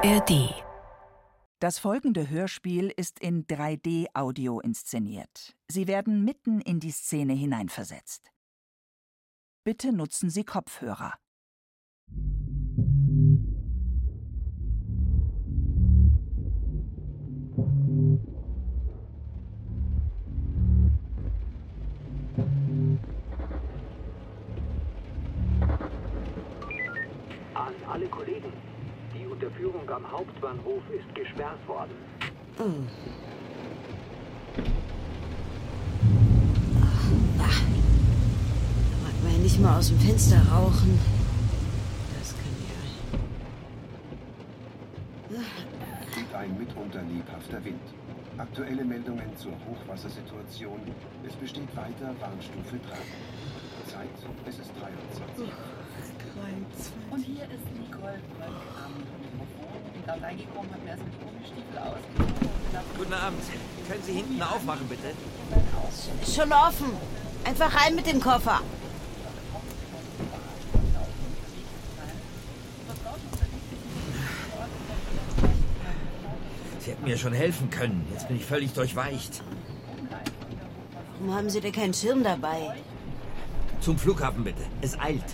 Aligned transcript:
ARD 0.00 0.54
Das 1.58 1.80
folgende 1.80 2.30
Hörspiel 2.30 2.92
ist 2.96 3.18
in 3.18 3.48
3D-Audio 3.48 4.60
inszeniert. 4.60 5.56
Sie 5.66 5.88
werden 5.88 6.24
mitten 6.24 6.60
in 6.60 6.78
die 6.78 6.92
Szene 6.92 7.32
hineinversetzt. 7.32 8.30
Bitte 9.64 9.92
nutzen 9.92 10.30
Sie 10.30 10.44
Kopfhörer. 10.44 11.14
An 27.54 27.74
alle 27.88 28.06
Kollegen. 28.06 28.37
Die 29.48 29.64
Unterführung 29.64 29.88
am 29.88 30.12
Hauptbahnhof 30.12 30.82
ist 30.90 31.14
gesperrt 31.14 31.66
worden. 31.66 31.92
Mag 39.02 39.22
man 39.22 39.32
ja 39.32 39.38
nicht 39.38 39.58
mal 39.60 39.78
aus 39.78 39.88
dem 39.88 39.98
Fenster 40.00 40.36
rauchen. 40.50 40.98
Das 42.18 42.34
kann 42.34 42.52
ja. 45.30 45.40
weht 46.14 46.34
ein 46.34 46.58
mitunter 46.58 47.02
lebhafter 47.02 47.64
Wind. 47.64 47.80
Aktuelle 48.36 48.84
Meldungen 48.84 49.34
zur 49.38 49.52
Hochwassersituation. 49.52 50.80
Es 51.26 51.34
besteht 51.36 51.74
weiter 51.74 52.14
Warnstufe 52.20 52.76
3. 52.76 52.98
Zeit, 53.88 54.08
es 54.46 54.58
ist 54.58 54.72
23. 54.78 55.48
Und 57.10 57.24
hier 57.24 57.44
ist 57.44 57.66
Nicole 57.74 58.20
Bröck 58.36 58.60
am 58.84 58.92
Mikrofon. 60.08 60.14
Ich 60.14 60.14
bin 60.14 60.14
gerade 60.14 60.22
reingekommen, 60.22 60.70
habe 60.72 60.82
mir 60.82 60.90
erst 60.90 61.04
mit 61.04 61.20
Gummistiefel 61.20 61.78
ausgezogen 61.78 62.48
und 62.72 62.98
Guten 62.98 63.12
Abend. 63.12 63.42
Können 63.88 64.02
Sie 64.02 64.12
hinten 64.12 64.42
aufmachen, 64.42 64.88
bitte? 64.88 65.14
Ist 66.22 66.34
schon 66.34 66.52
offen. 66.52 66.92
Einfach 67.44 67.74
rein 67.74 67.94
mit 67.94 68.06
dem 68.06 68.20
Koffer. 68.20 68.60
Sie 76.80 76.90
hätten 76.90 77.04
mir 77.04 77.16
schon 77.16 77.32
helfen 77.32 77.70
können. 77.70 78.06
Jetzt 78.12 78.28
bin 78.28 78.36
ich 78.36 78.44
völlig 78.44 78.72
durchweicht. 78.72 79.42
Warum 81.20 81.34
haben 81.34 81.50
Sie 81.50 81.60
denn 81.60 81.72
keinen 81.72 81.94
Schirm 81.94 82.22
dabei? 82.22 82.74
Zum 83.80 83.98
Flughafen, 83.98 84.44
bitte. 84.44 84.62
Es 84.82 84.98
eilt. 84.98 85.24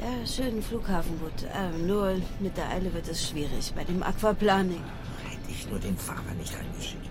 Ja, 0.00 0.26
schönen 0.26 0.62
Flughafen, 0.62 1.18
gut. 1.18 1.42
Äh, 1.42 1.86
nur 1.86 2.16
mit 2.40 2.56
der 2.56 2.68
Eile 2.70 2.92
wird 2.92 3.08
es 3.08 3.28
schwierig 3.28 3.72
bei 3.74 3.84
dem 3.84 4.02
Aquaplaning. 4.02 4.82
Hätte 5.24 5.50
ich 5.50 5.68
nur 5.70 5.78
den 5.78 5.96
Fahrer 5.96 6.34
nicht 6.38 6.54
angeschickt. 6.54 7.08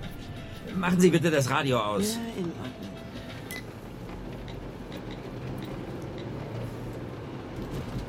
Machen 0.78 1.00
Sie 1.00 1.09
bitte 1.09 1.31
das 1.31 1.50
Radio 1.50 1.80
aus. 1.80 2.16
Ja, 2.16 2.22
in 2.38 2.52
Ordnung. 2.52 2.95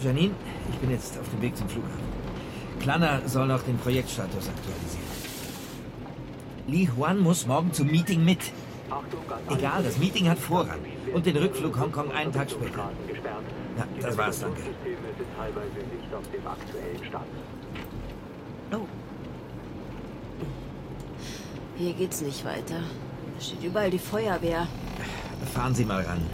Janine, 0.03 0.35
ich 0.71 0.79
bin 0.79 0.91
jetzt 0.91 1.19
auf 1.19 1.29
dem 1.31 1.43
Weg 1.43 1.57
zum 1.57 1.69
Flughafen. 1.69 2.05
Klanner 2.81 3.23
soll 3.27 3.47
noch 3.47 3.63
den 3.63 3.79
Projektstatus 3.79 4.49
aktualisieren. 4.49 5.07
Li 6.69 6.89
Huan 6.97 7.19
muss 7.19 7.47
morgen 7.47 7.73
zum 7.73 7.87
Meeting 7.87 8.25
mit. 8.25 8.53
Egal, 9.51 9.83
das. 9.83 9.99
Meeting 9.99 10.29
hat 10.29 10.39
Vorrang. 10.39 10.81
Und 11.15 11.25
den 11.25 11.37
Rückflug 11.37 11.79
Hongkong 11.79 12.11
einen 12.13 12.33
Tag 12.33 12.51
später. 12.51 12.91
Das 14.07 14.17
war's, 14.17 14.39
danke. 14.39 14.63
Oh. 18.73 18.87
Hier 21.77 21.93
geht's 21.93 22.21
nicht 22.21 22.45
weiter. 22.45 22.83
Da 23.35 23.45
steht 23.45 23.65
überall 23.65 23.91
die 23.91 23.99
Feuerwehr. 23.99 24.69
Fahren 25.53 25.75
Sie 25.75 25.85
mal 25.85 26.03
ran. 26.03 26.25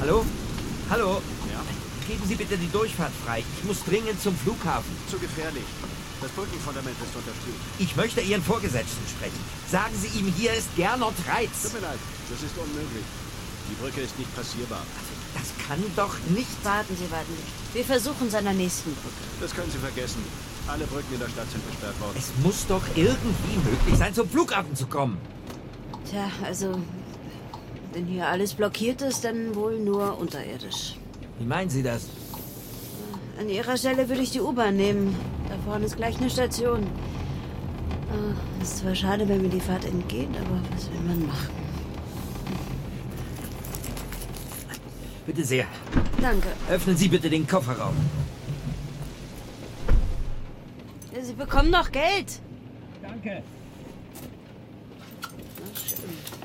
Hallo? 0.00 0.24
Hallo? 0.90 1.20
Ja? 1.50 1.60
Geben 2.06 2.22
Sie 2.24 2.36
bitte 2.36 2.56
die 2.56 2.70
Durchfahrt 2.70 3.12
frei. 3.24 3.42
Ich 3.58 3.64
muss 3.64 3.84
dringend 3.84 4.22
zum 4.22 4.36
Flughafen. 4.36 4.96
Zu 5.10 5.18
gefährlich. 5.18 5.64
Das 6.22 6.30
Brückenfundament 6.30 6.96
ist 7.02 7.16
unterstützt. 7.16 7.58
Ich 7.80 7.96
möchte 7.96 8.20
Ihren 8.20 8.42
Vorgesetzten 8.42 9.08
sprechen. 9.08 9.40
Sagen 9.68 9.94
Sie 10.00 10.18
ihm, 10.18 10.32
hier 10.36 10.52
ist 10.52 10.68
Gernot 10.76 11.14
Reitz. 11.28 11.64
Tut 11.64 11.74
mir 11.74 11.80
leid, 11.80 11.98
das 12.30 12.42
ist 12.42 12.56
unmöglich. 12.56 13.04
Die 13.70 13.74
Brücke 13.82 14.00
ist 14.02 14.18
nicht 14.18 14.34
passierbar. 14.36 14.82
Das 15.34 15.52
kann 15.66 15.82
doch 15.96 16.14
nicht... 16.30 16.64
Warten 16.64 16.96
Sie, 16.96 17.10
warten 17.10 17.32
Sie. 17.36 17.76
Wir 17.78 17.84
versuchen 17.84 18.28
es 18.28 18.34
an 18.34 18.44
der 18.44 18.52
nächsten 18.52 18.92
Brücke. 18.94 19.24
Das 19.40 19.54
können 19.54 19.70
Sie 19.70 19.78
vergessen. 19.78 20.22
Alle 20.68 20.84
Brücken 20.86 21.12
in 21.14 21.20
der 21.20 21.28
Stadt 21.28 21.50
sind 21.50 21.66
gesperrt 21.68 21.98
worden. 22.00 22.14
Es 22.16 22.30
muss 22.42 22.66
doch 22.66 22.82
irgendwie 22.94 23.56
möglich 23.68 23.96
sein, 23.96 24.14
zum 24.14 24.28
Flughafen 24.28 24.74
zu 24.76 24.86
kommen. 24.86 25.18
Tja, 26.08 26.30
also, 26.44 26.78
wenn 27.92 28.06
hier 28.06 28.28
alles 28.28 28.54
blockiert 28.54 29.02
ist, 29.02 29.24
dann 29.24 29.54
wohl 29.54 29.78
nur 29.80 30.18
unterirdisch. 30.18 30.96
Wie 31.38 31.44
meinen 31.44 31.68
Sie 31.70 31.82
das? 31.82 32.06
An 33.38 33.48
Ihrer 33.48 33.76
Stelle 33.76 34.08
würde 34.08 34.22
ich 34.22 34.30
die 34.30 34.40
U-Bahn 34.40 34.76
nehmen. 34.76 35.16
Da 35.48 35.56
vorne 35.64 35.86
ist 35.86 35.96
gleich 35.96 36.18
eine 36.18 36.30
Station. 36.30 36.86
Ah, 38.12 38.62
Ist 38.62 38.78
zwar 38.78 38.94
schade, 38.94 39.28
wenn 39.28 39.42
mir 39.42 39.48
die 39.48 39.60
Fahrt 39.60 39.84
entgeht, 39.84 40.28
aber 40.40 40.60
was 40.72 40.86
will 40.92 41.00
man 41.00 41.26
machen? 41.26 41.63
Bitte 45.26 45.44
sehr. 45.44 45.66
Danke. 46.20 46.48
Öffnen 46.68 46.96
Sie 46.96 47.08
bitte 47.08 47.30
den 47.30 47.46
Kofferraum. 47.46 47.96
Sie 51.22 51.32
bekommen 51.32 51.70
noch 51.70 51.90
Geld. 51.90 52.40
Danke. 53.02 53.42
Na, 55.22 55.80
schön. 55.80 56.44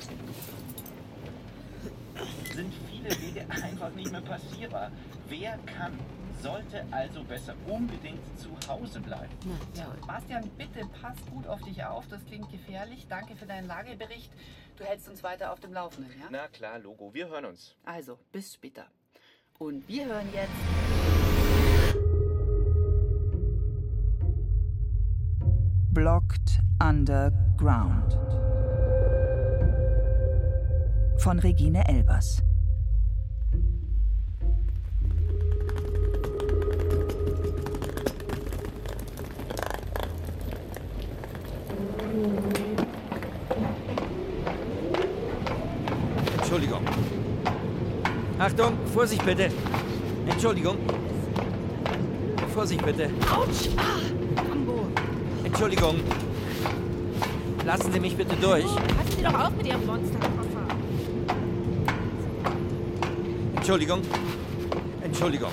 sind 2.54 2.72
viele 2.90 3.10
Wege 3.20 3.46
einfach 3.50 3.90
nicht 3.94 4.10
mehr 4.10 4.20
passierbar. 4.20 4.90
Wer 5.28 5.58
kann, 5.66 5.92
sollte 6.42 6.84
also 6.90 7.22
besser 7.24 7.54
unbedingt 7.66 8.20
zu 8.38 8.50
Hause 8.68 9.00
bleiben. 9.00 9.32
Toll. 9.74 9.96
Bastian, 10.06 10.48
bitte 10.56 10.86
pass 11.00 11.16
gut 11.30 11.46
auf 11.46 11.60
dich 11.62 11.84
auf. 11.84 12.06
Das 12.08 12.24
klingt 12.24 12.50
gefährlich. 12.50 13.06
Danke 13.08 13.36
für 13.36 13.46
deinen 13.46 13.66
Lagebericht. 13.66 14.32
Du 14.76 14.84
hältst 14.84 15.08
uns 15.08 15.22
weiter 15.22 15.52
auf 15.52 15.60
dem 15.60 15.72
Laufenden, 15.72 16.12
ja? 16.18 16.26
Na 16.30 16.48
klar, 16.48 16.78
Logo, 16.78 17.12
wir 17.12 17.28
hören 17.28 17.44
uns. 17.44 17.76
Also, 17.84 18.18
bis 18.32 18.54
später. 18.54 18.86
Und 19.58 19.86
wir 19.86 20.06
hören 20.06 20.28
jetzt. 20.32 20.50
Blocked 25.92 26.60
Underground 26.82 28.18
von 31.18 31.38
Regine 31.40 31.86
Elbers. 31.86 32.42
Entschuldigung. 46.38 46.80
Achtung, 48.38 48.72
Vorsicht 48.92 49.24
bitte. 49.24 49.50
Entschuldigung. 50.26 50.76
Vorsicht 52.52 52.84
bitte. 52.84 53.10
Autsch! 53.30 53.68
Ah! 53.76 54.00
Rambo! 54.50 54.86
Entschuldigung. 55.44 56.00
Lassen 57.64 57.92
Sie 57.92 58.00
mich 58.00 58.16
bitte 58.16 58.36
durch. 58.36 58.64
Passen 58.64 59.16
Sie 59.16 59.22
doch 59.22 59.34
auf 59.46 59.56
mit 59.56 59.66
Ihrem 59.66 59.86
Monsterkoffer. 59.86 60.66
Entschuldigung. 63.56 64.02
Entschuldigung. 65.02 65.52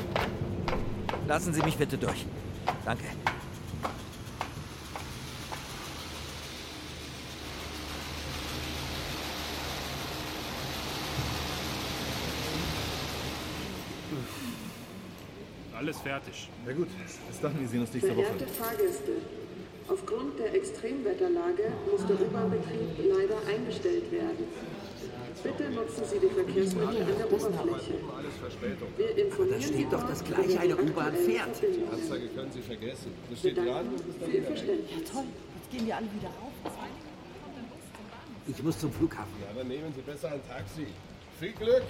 Lassen 1.28 1.54
Sie 1.54 1.62
mich 1.62 1.78
bitte 1.78 1.98
durch. 1.98 2.26
Danke. 2.84 3.04
Alles 15.98 16.02
fertig. 16.02 16.50
Na 16.66 16.74
gut, 16.74 16.88
bis 17.28 17.40
dann, 17.42 17.60
wir 17.60 17.68
sehen 17.68 17.82
uns 17.82 17.94
nächste 17.94 18.16
Woche. 18.16 18.26
Verehrte 18.26 18.48
Fahrgäste, 18.48 19.12
aufgrund 19.88 20.40
der 20.40 20.54
Extremwetterlage 20.54 21.74
muss 21.92 22.06
der 22.06 22.22
U-Bahn-Betrieb 22.22 22.90
leider 23.10 23.38
eingestellt 23.48 24.12
werden. 24.12 24.46
Bitte 25.44 25.70
nutzen 25.70 26.04
Sie 26.06 26.20
die 26.20 26.34
Verkehrsmittel 26.34 27.02
an 27.02 27.18
der 27.18 27.32
Oberfläche. 27.32 27.94
Wir 28.98 29.26
informieren 29.26 29.60
Da 29.60 29.68
steht 29.68 29.86
doch 29.86 30.00
dort 30.00 30.12
das 30.12 30.24
Gleiche, 30.24 30.52
über 30.52 30.62
eine 30.62 30.76
die 30.76 30.92
U-Bahn 30.92 31.14
fährt. 31.14 31.56
Verbindungen. 31.56 31.94
Anzeige 31.94 32.28
können 32.30 32.52
Sie 32.52 32.62
vergessen. 32.62 33.12
Das 33.30 33.40
steht 33.40 33.58
ist 33.58 33.66
weg. 33.66 34.46
Verständnis. 34.46 35.12
Toll. 35.12 35.24
Jetzt 35.56 35.72
gehen 35.72 35.88
wir 35.88 35.96
alle 35.96 36.08
wieder 36.14 36.28
rauf. 36.28 36.74
Ich 38.48 38.64
muss 38.64 38.80
zum 38.80 38.92
Flughafen. 38.92 39.34
Ja, 39.42 39.54
dann 39.58 39.68
nehmen 39.68 39.94
Sie 39.96 40.02
besser 40.02 40.32
ein 40.32 40.42
Taxi. 40.48 40.88
Viel 41.40 41.52
Glück! 41.52 41.84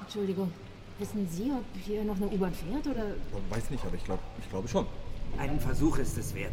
Entschuldigung. 0.00 0.52
Wissen 0.98 1.28
Sie, 1.30 1.50
ob 1.52 1.64
hier 1.84 2.04
noch 2.04 2.16
eine 2.16 2.26
U-Bahn 2.28 2.54
fährt 2.54 2.86
oder. 2.86 3.04
Weiß 3.50 3.70
nicht, 3.70 3.84
aber 3.84 3.96
ich 3.96 4.04
glaube 4.04 4.22
ich 4.40 4.48
glaube 4.48 4.66
schon. 4.66 4.86
Einen 5.38 5.60
Versuch 5.60 5.98
ist 5.98 6.16
es 6.16 6.34
wert. 6.34 6.52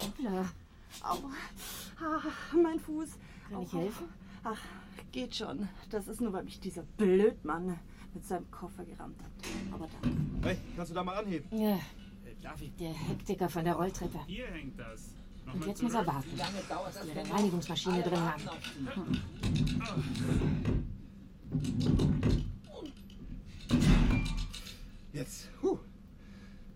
Hoppla. 0.00 0.46
Au. 1.02 1.18
Ah, 2.00 2.20
mein 2.54 2.71
Fuß. 2.82 3.18
Kann 3.50 3.62
ich 3.62 3.72
au. 3.74 3.78
helfen? 3.78 4.06
Ach, 4.44 4.58
geht 5.12 5.34
schon. 5.36 5.68
Das 5.90 6.08
ist 6.08 6.20
nur, 6.20 6.32
weil 6.32 6.44
mich 6.44 6.60
dieser 6.60 6.82
Blödmann 6.82 7.78
mit 8.14 8.24
seinem 8.24 8.50
Koffer 8.50 8.84
gerammt 8.84 9.20
hat. 9.22 9.30
Aber 9.72 9.88
danke. 10.02 10.18
Hey, 10.42 10.56
kannst 10.76 10.90
du 10.90 10.94
da 10.94 11.04
mal 11.04 11.16
anheben? 11.16 11.46
Ja, 11.56 11.78
Darf 12.42 12.60
ich? 12.60 12.74
der 12.76 12.92
Hektiker 12.92 13.48
von 13.48 13.64
der 13.64 13.74
Rolltreppe. 13.74 14.18
Hier 14.26 14.46
hängt 14.46 14.78
das. 14.78 15.14
Und 15.44 15.54
Nochmal 15.54 15.68
jetzt 15.68 15.82
muss 15.82 15.94
er 15.94 16.06
warten, 16.06 16.30
bis 16.30 17.14
wir 17.14 17.20
eine 17.22 17.32
Reinigungsmaschine 17.32 18.02
drin 18.02 18.20
haben. 18.20 18.42
Jetzt. 25.12 25.48
Huh. 25.62 25.78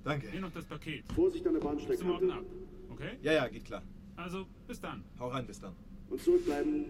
Danke. 0.05 0.31
Hier 0.31 0.41
noch 0.41 0.53
das 0.53 0.65
Paket. 0.65 1.05
Vorsicht 1.13 1.47
an 1.47 1.55
der 1.55 1.63
Rufst 1.63 1.89
du 1.89 2.05
morgen 2.07 2.31
ab. 2.31 2.39
Bahnsteigkante. 2.39 2.93
Okay? 2.93 3.19
Ja, 3.23 3.33
ja, 3.33 3.49
geht 3.49 3.65
klar. 3.65 3.83
Also, 4.17 4.47
bis 4.67 4.81
dann. 4.81 5.05
Hau 5.19 5.29
rein, 5.29 5.47
bis 5.47 5.61
dann. 5.61 5.75
Und 6.09 6.23
zurückbleiben. 6.23 6.85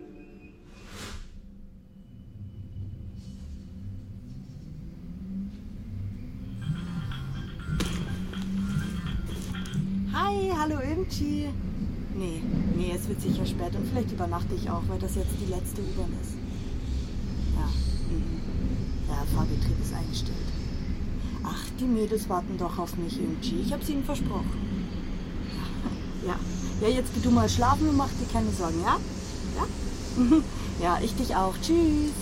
Hi, 10.13 10.51
hallo 10.57 10.81
Imchi. 10.81 11.49
Nee, 12.15 12.43
nee, 12.77 12.93
es 12.95 13.09
wird 13.09 13.21
sicher 13.21 13.45
spät 13.45 13.75
und 13.75 13.87
vielleicht 13.89 14.13
übernachte 14.13 14.55
ich 14.55 14.71
auch, 14.71 14.83
weil 14.89 14.99
das 14.99 15.15
jetzt 15.17 15.35
die 15.41 15.51
letzte 15.53 15.83
U-Bahn 15.83 16.13
ist. 16.23 16.37
Ja, 17.55 17.67
mhm. 17.67 18.41
der 19.07 19.27
Fahrbetrieb 19.35 19.81
ist 19.83 19.95
eingestellt. 19.95 20.37
Ach, 21.45 21.65
die 21.79 21.85
Mädels 21.85 22.29
warten 22.29 22.57
doch 22.59 22.79
auf 22.79 22.97
mich, 22.97 23.19
Imchi. 23.19 23.61
Ich 23.61 23.73
hab's 23.73 23.89
ihnen 23.89 24.05
versprochen. 24.05 24.51
Ja, 26.25 26.29
ja, 26.29 26.39
jetzt 26.81 27.15
geh 27.15 27.21
du 27.21 27.31
mal 27.31 27.49
schlafen 27.49 27.89
und 27.89 27.97
mach 27.97 28.09
dir 28.09 28.27
keine 28.33 28.51
Sorgen, 28.53 28.83
ja? 28.83 28.97
Ja? 29.57 29.67
Ja, 30.83 30.99
ich 31.03 31.15
dich 31.17 31.35
auch. 31.35 31.55
Tschüss. 31.63 32.13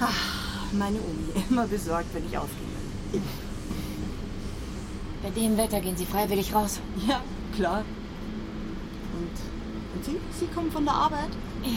Ach, 0.00 0.72
meine 0.72 0.96
Omi, 0.96 1.44
immer 1.50 1.66
besorgt, 1.66 2.12
wenn 2.12 2.26
ich 2.26 2.36
aufgehe. 2.36 3.22
Bei 5.22 5.30
dem 5.30 5.56
Wetter 5.56 5.80
gehen 5.80 5.96
Sie 5.96 6.06
freiwillig 6.06 6.52
raus. 6.54 6.80
Ja, 7.06 7.20
klar. 7.54 7.84
Und, 9.14 9.30
und 9.94 10.04
Sie? 10.04 10.16
Sie 10.40 10.46
kommen 10.46 10.72
von 10.72 10.84
der 10.84 10.94
Arbeit? 10.94 11.30
Ja, 11.62 11.70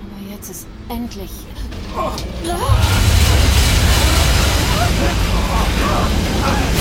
aber 0.00 0.30
jetzt 0.30 0.50
ist 0.50 0.66
endlich. 0.88 1.30
Du 2.42 2.50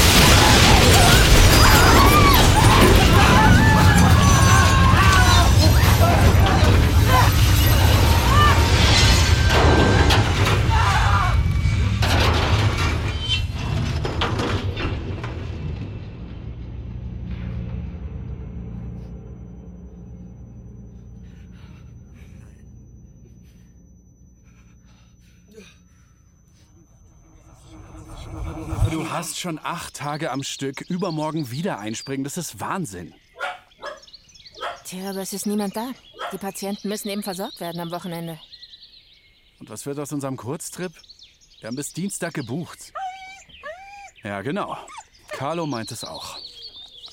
hast 29.23 29.39
schon 29.39 29.59
acht 29.63 29.95
Tage 29.95 30.31
am 30.31 30.43
Stück, 30.43 30.81
übermorgen 30.81 31.49
wieder 31.49 31.79
einspringen. 31.79 32.23
Das 32.23 32.37
ist 32.37 32.59
Wahnsinn. 32.59 33.13
Tja, 34.83 35.11
aber 35.11 35.21
es 35.21 35.31
ist 35.31 35.45
niemand 35.45 35.75
da. 35.75 35.91
Die 36.33 36.37
Patienten 36.37 36.89
müssen 36.89 37.09
eben 37.09 37.23
versorgt 37.23 37.61
werden 37.61 37.79
am 37.79 37.91
Wochenende. 37.91 38.39
Und 39.59 39.69
was 39.69 39.85
wird 39.85 39.97
aus 39.99 40.11
unserem 40.11 40.35
Kurztrip? 40.35 40.91
Wir 41.59 41.67
haben 41.67 41.75
bis 41.75 41.93
Dienstag 41.93 42.33
gebucht. 42.33 42.91
Ja, 44.23 44.41
genau. 44.41 44.77
Carlo 45.29 45.65
meint 45.65 45.91
es 45.91 46.03
auch. 46.03 46.37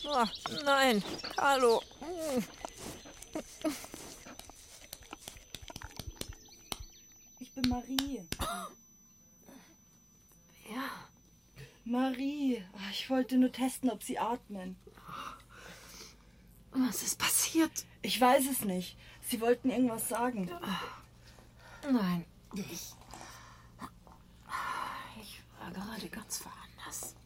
Oh, 0.05 0.25
nein, 0.65 1.05
Carlo. 1.37 1.81
Ich 7.39 7.53
bin 7.53 7.69
Marie. 7.69 8.27
Ja. 10.69 11.00
Marie, 11.91 12.63
Ah, 12.75 12.91
ich 12.93 13.11
wollte 13.11 13.37
nur 13.37 13.51
testen, 13.51 13.91
ob 13.91 14.03
Sie 14.05 14.17
atmen. 14.17 14.77
Was 16.71 17.03
ist 17.03 17.19
passiert? 17.19 17.85
Ich 18.03 18.21
weiß 18.21 18.45
es 18.49 18.61
nicht. 18.65 18.97
Sie 19.23 19.41
wollten 19.41 19.71
irgendwas 19.71 20.09
sagen. 20.09 20.49
Nein. 21.83 22.25
Ich, 22.55 22.95
ich 25.21 25.43
war 25.59 25.71
gerade 25.73 26.09
ganz 26.11 26.45
woanders. 26.45 27.17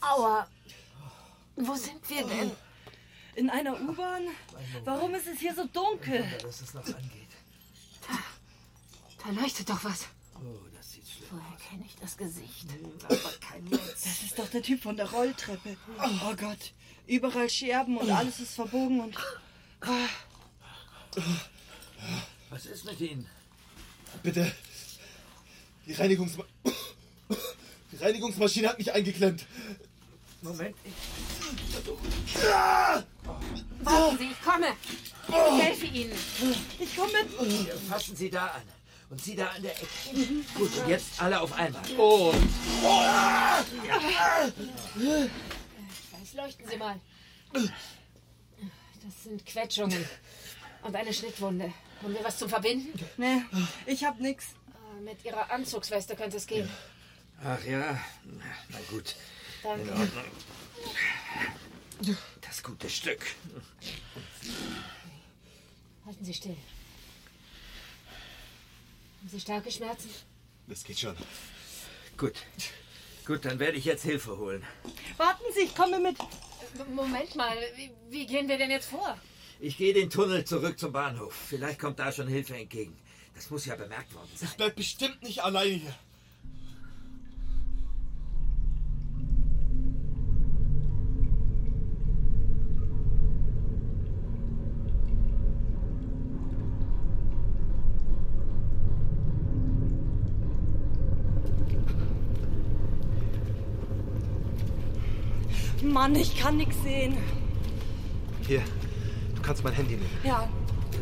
Aua. 0.00 0.48
Wo 1.54 1.74
sind 1.76 2.10
wir 2.10 2.26
denn? 2.26 2.50
In 3.36 3.48
einer 3.48 3.80
U-Bahn? 3.80 4.22
Warum 4.84 5.14
ist 5.14 5.28
es 5.28 5.38
hier 5.38 5.54
so 5.54 5.66
dunkel? 5.66 6.24
dass 6.42 6.62
es 6.62 6.74
noch 6.74 6.84
angeht. 6.84 7.28
Da 9.24 9.30
leuchtet 9.30 9.70
doch 9.70 9.84
was. 9.84 10.08
Oh, 10.34 10.73
Woher 11.30 11.56
kenne 11.68 11.84
ich 11.86 11.96
das 11.96 12.16
Gesicht? 12.16 12.66
Aber 13.04 13.32
kein 13.40 13.64
Netz. 13.64 14.04
Das 14.04 14.22
ist 14.22 14.38
doch 14.38 14.48
der 14.48 14.62
Typ 14.62 14.82
von 14.82 14.96
der 14.96 15.10
Rolltreppe. 15.10 15.76
Oh 15.98 16.34
Gott. 16.36 16.72
Überall 17.06 17.50
Scherben 17.50 17.96
und 17.98 18.10
alles 18.10 18.40
ist 18.40 18.54
verbogen 18.54 19.00
und. 19.00 19.16
Ah, 19.80 20.08
Was 22.50 22.66
ist 22.66 22.84
mit 22.84 23.00
Ihnen? 23.00 23.26
Bitte. 24.22 24.50
Die 25.86 25.92
Reinigungsma 25.92 26.44
Die 27.92 27.96
Reinigungsmaschine 27.96 28.68
hat 28.68 28.78
mich 28.78 28.92
eingeklemmt. 28.92 29.46
Moment, 30.40 30.76
ich. 30.84 30.92
Warten 33.84 34.18
Sie, 34.18 34.24
ich 34.30 34.42
komme. 34.42 34.72
Ich 35.28 35.62
helfe 35.62 35.86
Ihnen. 35.86 36.12
Ich 36.78 36.96
komme 36.96 37.12
mit. 37.12 37.72
Fassen 37.88 38.16
Sie 38.16 38.30
da 38.30 38.46
an. 38.46 38.62
Und 39.10 39.22
Sie 39.22 39.36
da 39.36 39.48
an 39.48 39.62
der 39.62 39.72
Ecke. 39.72 39.86
Gut, 40.54 40.76
und 40.76 40.88
jetzt 40.88 41.20
alle 41.22 41.40
auf 41.40 41.52
einmal. 41.52 41.82
Oh. 41.96 42.32
Jetzt 46.20 46.34
leuchten 46.34 46.66
Sie 46.68 46.76
mal. 46.76 46.98
Das 47.52 49.22
sind 49.24 49.44
Quetschungen. 49.46 50.04
Und 50.82 50.96
eine 50.96 51.12
Schnittwunde. 51.12 51.72
Haben 52.02 52.14
wir 52.14 52.24
was 52.24 52.38
zum 52.38 52.48
Verbinden? 52.48 52.98
Nee, 53.16 53.42
ich 53.86 54.04
hab 54.04 54.18
nix. 54.20 54.44
Äh, 54.98 55.00
Mit 55.02 55.24
Ihrer 55.24 55.50
Anzugsweste 55.50 56.16
könnte 56.16 56.36
es 56.36 56.46
gehen. 56.46 56.68
Ach 57.42 57.62
ja, 57.64 57.98
na 58.68 58.78
gut. 58.90 59.14
In 59.62 59.86
Danke. 59.86 59.92
Ordnung. 59.92 60.24
Das 62.40 62.62
gute 62.62 62.90
Stück. 62.90 63.24
Halten 66.04 66.24
Sie 66.24 66.34
still. 66.34 66.56
Haben 69.24 69.30
Sie 69.30 69.40
starke 69.40 69.70
Schmerzen? 69.70 70.10
Das 70.66 70.84
geht 70.84 70.98
schon. 70.98 71.16
Gut. 72.18 72.34
Gut, 73.24 73.42
dann 73.46 73.58
werde 73.58 73.78
ich 73.78 73.86
jetzt 73.86 74.02
Hilfe 74.02 74.36
holen. 74.36 74.62
Warten 75.16 75.44
Sie, 75.54 75.60
ich 75.60 75.74
komme 75.74 75.98
mit. 75.98 76.18
Moment 76.94 77.34
mal, 77.34 77.56
wie, 77.74 77.90
wie 78.10 78.26
gehen 78.26 78.46
wir 78.48 78.58
denn 78.58 78.70
jetzt 78.70 78.90
vor? 78.90 79.16
Ich 79.60 79.78
gehe 79.78 79.94
den 79.94 80.10
Tunnel 80.10 80.44
zurück 80.44 80.78
zum 80.78 80.92
Bahnhof. 80.92 81.34
Vielleicht 81.34 81.80
kommt 81.80 82.00
da 82.00 82.12
schon 82.12 82.28
Hilfe 82.28 82.54
entgegen. 82.54 82.94
Das 83.34 83.48
muss 83.48 83.64
ja 83.64 83.76
bemerkt 83.76 84.14
worden 84.14 84.28
sein. 84.34 84.46
Ich 84.50 84.56
bleib 84.58 84.76
bestimmt 84.76 85.22
nicht 85.22 85.42
alleine 85.42 85.72
hier. 85.72 85.94
Mann, 105.94 106.16
ich 106.16 106.36
kann 106.36 106.56
nix 106.56 106.74
sehen. 106.82 107.16
Hier, 108.48 108.62
kannst 109.42 109.62
mein 109.62 109.72
Handy 109.74 109.94
nehmen. 109.94 110.10
Ja. 110.24 110.48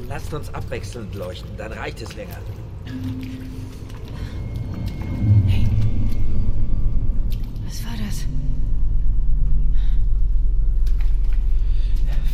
Lasst 0.07 0.35
uns 0.35 0.53
abwechselnd 0.53 1.15
leuchten, 1.15 1.57
dann 1.57 1.73
reicht 1.73 2.03
es 2.03 2.15
länger. 2.15 2.37
Was 7.65 7.85
war 7.87 7.93
das? 8.07 8.27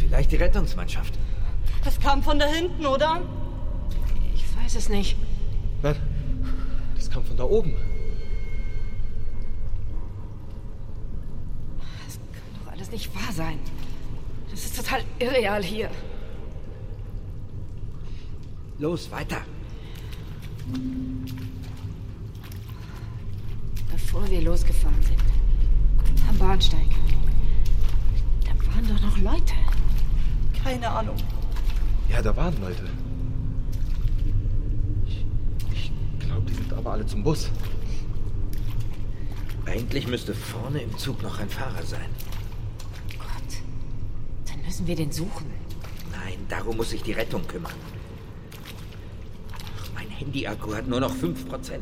Vielleicht 0.01 0.33
die 0.33 0.37
Rettungsmannschaft. 0.37 1.17
Das 1.85 2.01
kam 2.01 2.25
von 2.25 2.41
da 2.41 2.47
hinten, 2.47 2.85
oder? 2.87 3.23
Ich 4.35 4.45
weiß 4.57 4.75
es 4.75 4.89
nicht. 4.89 5.17
Nein, 5.81 5.95
das 6.97 7.09
kam 7.09 7.25
von 7.25 7.37
da 7.37 7.45
oben. 7.45 7.77
Das 12.78 12.78
alles 12.89 12.91
nicht 12.91 13.15
wahr 13.15 13.33
sein. 13.33 13.59
Das 14.51 14.65
ist 14.65 14.77
total 14.77 15.03
irreal 15.19 15.63
hier. 15.63 15.91
Los, 18.79 19.11
weiter. 19.11 19.43
Bevor 23.91 24.29
wir 24.31 24.41
losgefahren 24.43 25.03
sind, 25.03 25.23
am 26.29 26.39
Bahnsteig, 26.39 26.89
da 28.45 28.51
waren 28.73 28.89
doch 28.89 29.03
noch 29.03 29.19
Leute. 29.19 29.55
Keine 30.63 30.89
Ahnung. 30.89 31.17
Ja, 32.09 32.23
da 32.23 32.37
waren 32.37 32.55
Leute. 32.61 32.89
Ich, 35.07 35.25
ich 35.73 35.93
glaube, 36.21 36.49
die 36.49 36.55
sind 36.55 36.73
aber 36.73 36.93
alle 36.93 37.07
zum 37.07 37.23
Bus. 37.23 37.51
Eigentlich 39.67 40.07
müsste 40.07 40.35
vorne 40.35 40.81
im 40.81 40.97
Zug 40.97 41.23
noch 41.23 41.39
ein 41.39 41.49
Fahrer 41.51 41.83
sein. 41.83 42.09
Müssen 44.79 44.87
wir 44.87 44.95
den 44.97 45.11
suchen. 45.11 45.51
Nein, 46.13 46.39
darum 46.49 46.77
muss 46.77 46.91
sich 46.91 47.03
die 47.03 47.11
Rettung 47.11 47.45
kümmern. 47.49 47.75
Ach, 49.53 49.89
Mein 49.93 50.09
Handy-Akku 50.09 50.73
hat 50.73 50.87
nur 50.87 51.01
noch 51.01 51.13
5%. 51.13 51.81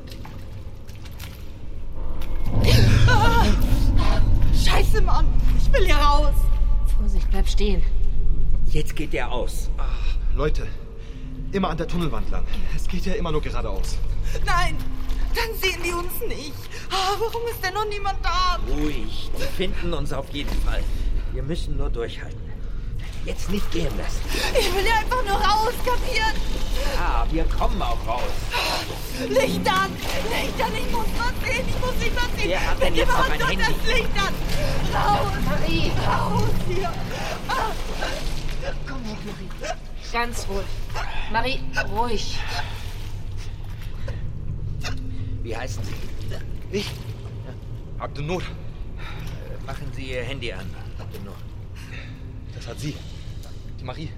Scheiße, 4.65 5.03
Mann. 5.03 5.27
Ich 5.59 5.71
will 5.75 5.85
hier 5.85 5.97
raus. 5.97 6.33
Vorsicht, 6.99 7.31
bleib 7.31 7.47
stehen. 7.47 7.83
Jetzt 8.65 8.97
geht 8.97 9.13
der 9.13 9.31
aus. 9.31 9.69
Leute, 10.35 10.67
immer 11.53 11.69
an 11.69 11.77
der 11.77 11.89
Tunnelwand 11.89 12.31
lang. 12.31 12.47
Es 12.75 12.89
geht 12.89 13.05
ja 13.05 13.13
immer 13.13 13.31
nur 13.31 13.43
geradeaus. 13.43 13.99
Nein, 14.47 14.75
dann 15.35 15.55
sehen 15.61 15.83
die 15.85 15.93
uns 15.93 16.19
nicht. 16.27 16.55
Ah, 16.91 17.13
warum 17.19 17.43
ist 17.51 17.63
denn 17.63 17.75
noch 17.75 17.87
niemand 17.91 18.25
da? 18.25 18.59
Ruhig, 18.75 19.31
die 19.37 19.43
finden 19.55 19.93
uns 19.93 20.15
auf 20.15 20.31
jeden 20.31 20.59
Fall. 20.63 20.83
Wir 21.35 21.43
müssen 21.43 21.77
nur 21.77 21.91
durchhalten. 21.91 22.46
Jetzt 23.27 23.51
nicht 23.51 23.69
gehen 23.73 23.91
lassen. 23.99 24.21
Ich 24.57 24.73
will 24.73 24.83
hier 24.85 24.95
einfach 24.95 25.25
nur 25.25 25.35
raus, 25.35 25.75
kapiert? 25.85 26.37
Ja, 26.95 27.27
wir 27.29 27.45
kommen 27.45 27.83
auch 27.83 27.99
raus. 28.07 28.23
Licht 29.29 29.69
an! 29.69 29.91
Licht 30.31 30.63
an! 30.63 30.73
Ich 30.77 30.93
muss 30.93 31.07
was 31.19 31.45
sehen! 31.45 31.67
Ich 31.69 31.81
muss 31.81 31.95
nicht 31.99 32.15
was 32.15 32.41
sehen! 32.41 32.49
Wer 32.51 32.71
hat 32.71 32.81
denn 32.81 32.95
jetzt 32.95 33.29
Handy? 33.29 33.57
das 33.57 33.95
Licht 33.95 34.17
an! 34.17 34.35
Raus! 34.95 35.33
Marie! 35.45 35.91
Raus 36.07 36.55
hier! 36.69 36.93
Ah. 37.49 37.73
Komm 38.87 38.99
hoch, 39.11 39.19
Marie. 39.25 39.75
Ganz 40.13 40.47
ruhig. 40.49 40.67
Marie, 41.33 41.61
ruhig. 41.91 42.39
Wie 45.43 45.57
heißen 45.57 45.83
Sie? 45.83 45.95
Ich? 46.71 46.91
Abdenur. 47.99 48.41
Äh, 48.41 49.67
Machen 49.67 49.91
Sie 49.95 50.11
Ihr 50.13 50.23
Handy 50.23 50.53
an. 50.53 50.73
Abdenur. 50.99 51.35
Das 52.55 52.69
hat 52.69 52.79
sie. 52.79 52.95
Die 53.79 53.85
Marie. 53.85 54.11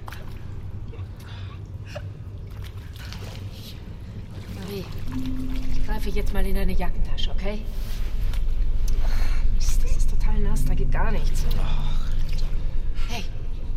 Marie, 4.55 4.85
ich 5.73 5.87
greife 5.87 6.11
jetzt 6.11 6.33
mal 6.33 6.47
in 6.47 6.55
deine 6.55 6.73
Jackentasche, 6.73 7.31
okay? 7.31 7.63
Mist, 9.55 9.83
das 9.83 9.97
ist 9.97 10.11
total 10.11 10.39
nass, 10.41 10.65
da 10.65 10.75
geht 10.75 10.93
gar 10.93 11.11
nichts. 11.11 11.45
Hey, 13.09 13.25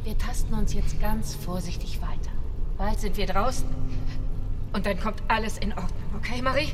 wir 0.03 0.17
tasten 0.17 0.53
uns 0.53 0.73
jetzt 0.73 0.99
ganz 0.99 1.35
vorsichtig 1.35 2.01
weiter. 2.01 2.31
Bald 2.77 2.99
sind 2.99 3.17
wir 3.17 3.25
draußen. 3.25 3.67
Und 4.73 4.85
dann 4.85 4.99
kommt 4.99 5.21
alles 5.27 5.57
in 5.57 5.71
Ordnung, 5.73 6.15
okay, 6.15 6.41
Marie? 6.41 6.73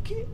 Okay. 0.00 0.26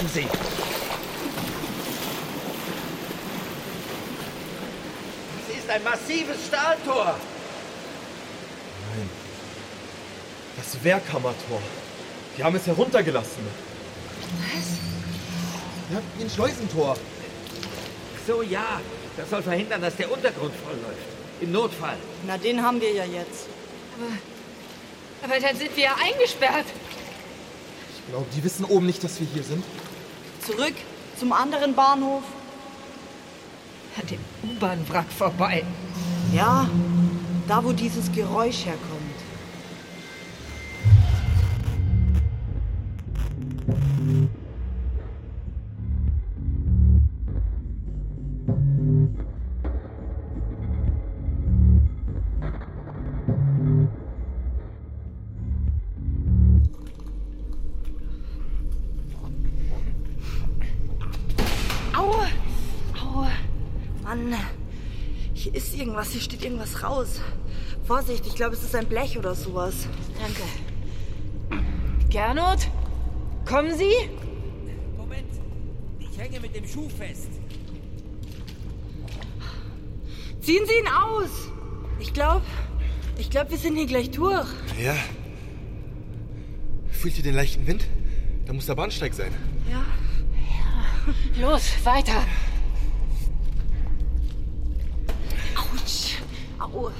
Warten 0.00 0.14
Sie. 0.14 0.26
Es 5.46 5.58
ist 5.58 5.68
ein 5.68 5.84
massives 5.84 6.46
Stahltor. 6.46 7.04
Nein. 8.96 9.10
Das 10.56 10.82
Wehrkammertor. 10.82 11.60
Die 12.38 12.42
haben 12.42 12.56
es 12.56 12.66
heruntergelassen. 12.66 13.42
Was? 14.38 15.94
Ja, 15.94 16.00
wie 16.16 16.24
ein 16.24 16.30
Schleusentor. 16.30 16.96
So, 18.26 18.40
ja. 18.40 18.80
Das 19.18 19.28
soll 19.28 19.42
verhindern, 19.42 19.82
dass 19.82 19.96
der 19.96 20.10
Untergrund 20.10 20.54
vollläuft. 20.64 21.08
Im 21.42 21.52
Notfall. 21.52 21.98
Na, 22.26 22.38
den 22.38 22.62
haben 22.62 22.80
wir 22.80 22.92
ja 22.92 23.04
jetzt. 23.04 23.48
Aber, 23.98 25.34
aber 25.34 25.40
dann 25.46 25.56
sind 25.58 25.76
wir 25.76 25.84
ja 25.84 25.96
eingesperrt. 26.02 26.66
Ich 27.98 28.10
glaube, 28.10 28.26
die 28.34 28.42
wissen 28.42 28.64
oben 28.64 28.86
nicht, 28.86 29.04
dass 29.04 29.20
wir 29.20 29.26
hier 29.26 29.42
sind. 29.42 29.62
Zurück 30.46 30.74
zum 31.18 31.32
anderen 31.32 31.74
Bahnhof. 31.74 32.22
An 34.00 34.06
dem 34.06 34.20
U-Bahn-Wrack 34.42 35.12
vorbei. 35.16 35.64
Ja, 36.32 36.68
da 37.46 37.62
wo 37.64 37.72
dieses 37.72 38.10
Geräusch 38.12 38.64
herkommt. 38.64 38.99
Aua! 62.00 62.26
Aua! 62.98 63.30
Mann, 64.02 64.34
hier 65.34 65.54
ist 65.54 65.76
irgendwas, 65.76 66.12
hier 66.12 66.22
steht 66.22 66.42
irgendwas 66.42 66.82
raus. 66.82 67.20
Vorsicht, 67.84 68.26
ich 68.26 68.34
glaube, 68.34 68.54
es 68.54 68.62
ist 68.62 68.74
ein 68.74 68.86
Blech 68.86 69.18
oder 69.18 69.34
sowas. 69.34 69.86
Danke. 70.18 71.62
Gernot? 72.08 72.68
Kommen 73.44 73.76
Sie? 73.76 73.92
Moment. 74.96 75.28
Ich 75.98 76.16
hänge 76.16 76.40
mit 76.40 76.54
dem 76.54 76.66
Schuh 76.66 76.88
fest. 76.88 77.28
Ziehen 80.40 80.64
Sie 80.66 80.78
ihn 80.80 80.88
aus! 80.88 81.50
Ich 81.98 82.14
glaube, 82.14 82.46
ich 83.18 83.28
glaube, 83.28 83.50
wir 83.50 83.58
sind 83.58 83.76
hier 83.76 83.86
gleich 83.86 84.10
durch. 84.10 84.48
Ja. 84.82 84.96
Fühlt 86.90 87.18
ihr 87.18 87.24
den 87.24 87.34
leichten 87.34 87.66
Wind? 87.66 87.86
Da 88.46 88.54
muss 88.54 88.64
der 88.64 88.74
Bahnsteig 88.74 89.12
sein. 89.12 89.34
Ja. 89.70 89.84
Los, 91.40 91.62
weiter. 91.84 92.22
Autsch! 95.56 96.18
Au! 96.58 96.90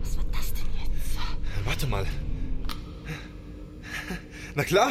Was 0.00 0.16
war 0.16 0.24
das 0.30 0.52
denn 0.54 0.66
jetzt? 0.84 1.18
Warte 1.64 1.86
mal. 1.88 2.06
Na 4.54 4.62
klar. 4.62 4.90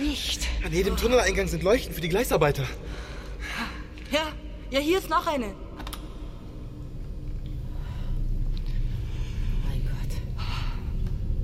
Licht. 0.00 0.48
An 0.64 0.72
jedem 0.72 0.96
Tunneleingang 0.96 1.46
sind 1.46 1.62
Leuchten 1.62 1.94
für 1.94 2.00
die 2.00 2.08
Gleisarbeiter. 2.08 2.64
Ja, 4.10 4.32
ja, 4.70 4.80
hier 4.80 4.98
ist 4.98 5.08
noch 5.08 5.26
eine. 5.26 5.54
Mein 9.64 9.82
Gott. 9.84 10.12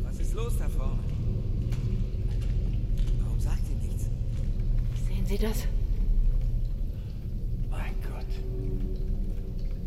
Was 0.03 0.19
ist 0.19 0.35
los 0.35 0.59
da 0.59 0.69
vorne? 0.69 0.99
Warum 3.23 3.39
sagt 3.39 3.65
sie 3.67 3.75
nichts? 3.75 4.05
Sehen 5.07 5.25
Sie 5.27 5.39
das? 5.39 5.69
Mein 7.71 7.95
Gott. 8.03 8.27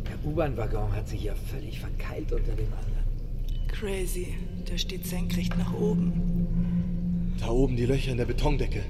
Der 0.08 0.17
U-Bahn-Waggon 0.28 0.92
hat 0.94 1.08
sich 1.08 1.24
ja 1.24 1.36
völlig 1.36 1.80
verkeilt 1.80 2.32
unter 2.32 2.52
dem 2.54 2.68
anderen. 2.74 3.68
Crazy. 3.68 4.36
Der 4.70 4.78
steht 4.78 5.06
senkrecht 5.06 5.58
nach 5.58 5.74
oben. 5.74 7.36
Da 7.40 7.48
oben 7.50 7.78
die 7.78 7.86
Löcher 7.86 8.12
in 8.12 8.18
der 8.18 8.26
Betondecke. 8.26 8.84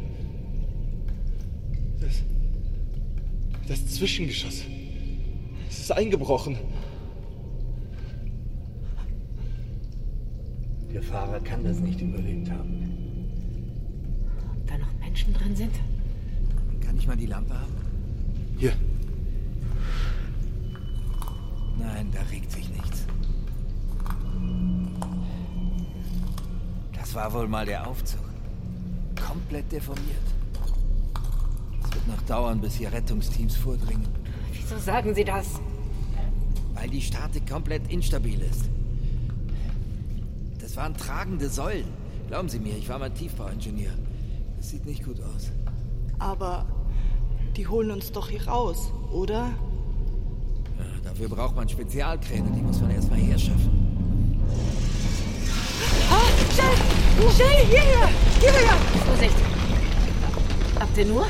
Das. 2.00 2.24
Das 3.68 3.86
Zwischengeschoss. 3.88 4.64
Es 5.70 5.80
ist 5.80 5.92
eingebrochen. 5.92 6.58
Der 10.94 11.04
Fahrer 11.04 11.40
kann 11.42 11.64
das 11.64 11.80
nicht 11.80 12.02
überlebt 12.02 12.50
haben. 12.50 12.88
Ob 14.50 14.68
da 14.68 14.78
noch 14.78 14.94
Menschen 15.00 15.34
drin 15.34 15.56
sind? 15.56 15.76
Kann 16.82 16.98
ich 16.98 17.06
mal 17.06 17.18
die 17.18 17.26
Lampe 17.26 17.54
haben? 17.54 17.74
Hier. 18.58 18.74
Nein, 21.78 22.10
da 22.12 22.22
regt 22.32 22.52
sich 22.52 22.70
nichts. 22.70 23.06
Das 26.94 27.14
war 27.16 27.32
wohl 27.34 27.48
mal 27.48 27.66
der 27.66 27.88
Aufzug. 27.88 28.22
Komplett 29.16 29.72
deformiert. 29.72 30.28
Es 31.84 31.94
wird 31.94 32.08
noch 32.08 32.22
dauern, 32.24 32.60
bis 32.60 32.76
hier 32.76 32.92
Rettungsteams 32.92 33.56
vordringen. 33.56 34.08
Wieso 34.52 34.78
sagen 34.78 35.14
Sie 35.16 35.24
das? 35.24 35.60
Weil 36.74 36.90
die 36.90 37.02
Statik 37.02 37.50
komplett 37.50 37.92
instabil 37.92 38.42
ist. 38.42 38.70
Das 40.60 40.76
waren 40.76 40.96
tragende 40.96 41.50
Säulen. 41.50 41.88
Glauben 42.28 42.50
Sie 42.50 42.60
mir, 42.60 42.76
ich 42.76 42.90
war 42.90 43.00
mal 43.00 43.10
Tiefbauingenieur. 43.10 43.94
Das 44.58 44.70
sieht 44.70 44.86
nicht 44.86 45.04
gut 45.06 45.22
aus. 45.22 45.52
Aber 46.20 46.66
die 47.56 47.68
holen 47.68 47.92
uns 47.92 48.12
doch 48.12 48.30
hier 48.30 48.46
raus, 48.48 48.92
oder? 49.12 49.52
Ja, 50.79 51.11
dafür 51.11 51.29
braucht 51.29 51.57
man 51.57 51.69
Spezialkräne, 51.69 52.51
die 52.51 52.63
muss 52.63 52.81
man 52.81 52.91
erstmal 52.91 53.19
herschaffen. 53.19 53.71
Ah, 56.11 56.29
schnell! 56.55 57.31
Schnell, 57.37 57.65
hierher! 57.67 58.09
Hierher! 58.41 58.77
Vorsicht! 59.07 59.37
Habt 60.81 60.99
ihr 60.99 61.07
nur? 61.07 61.27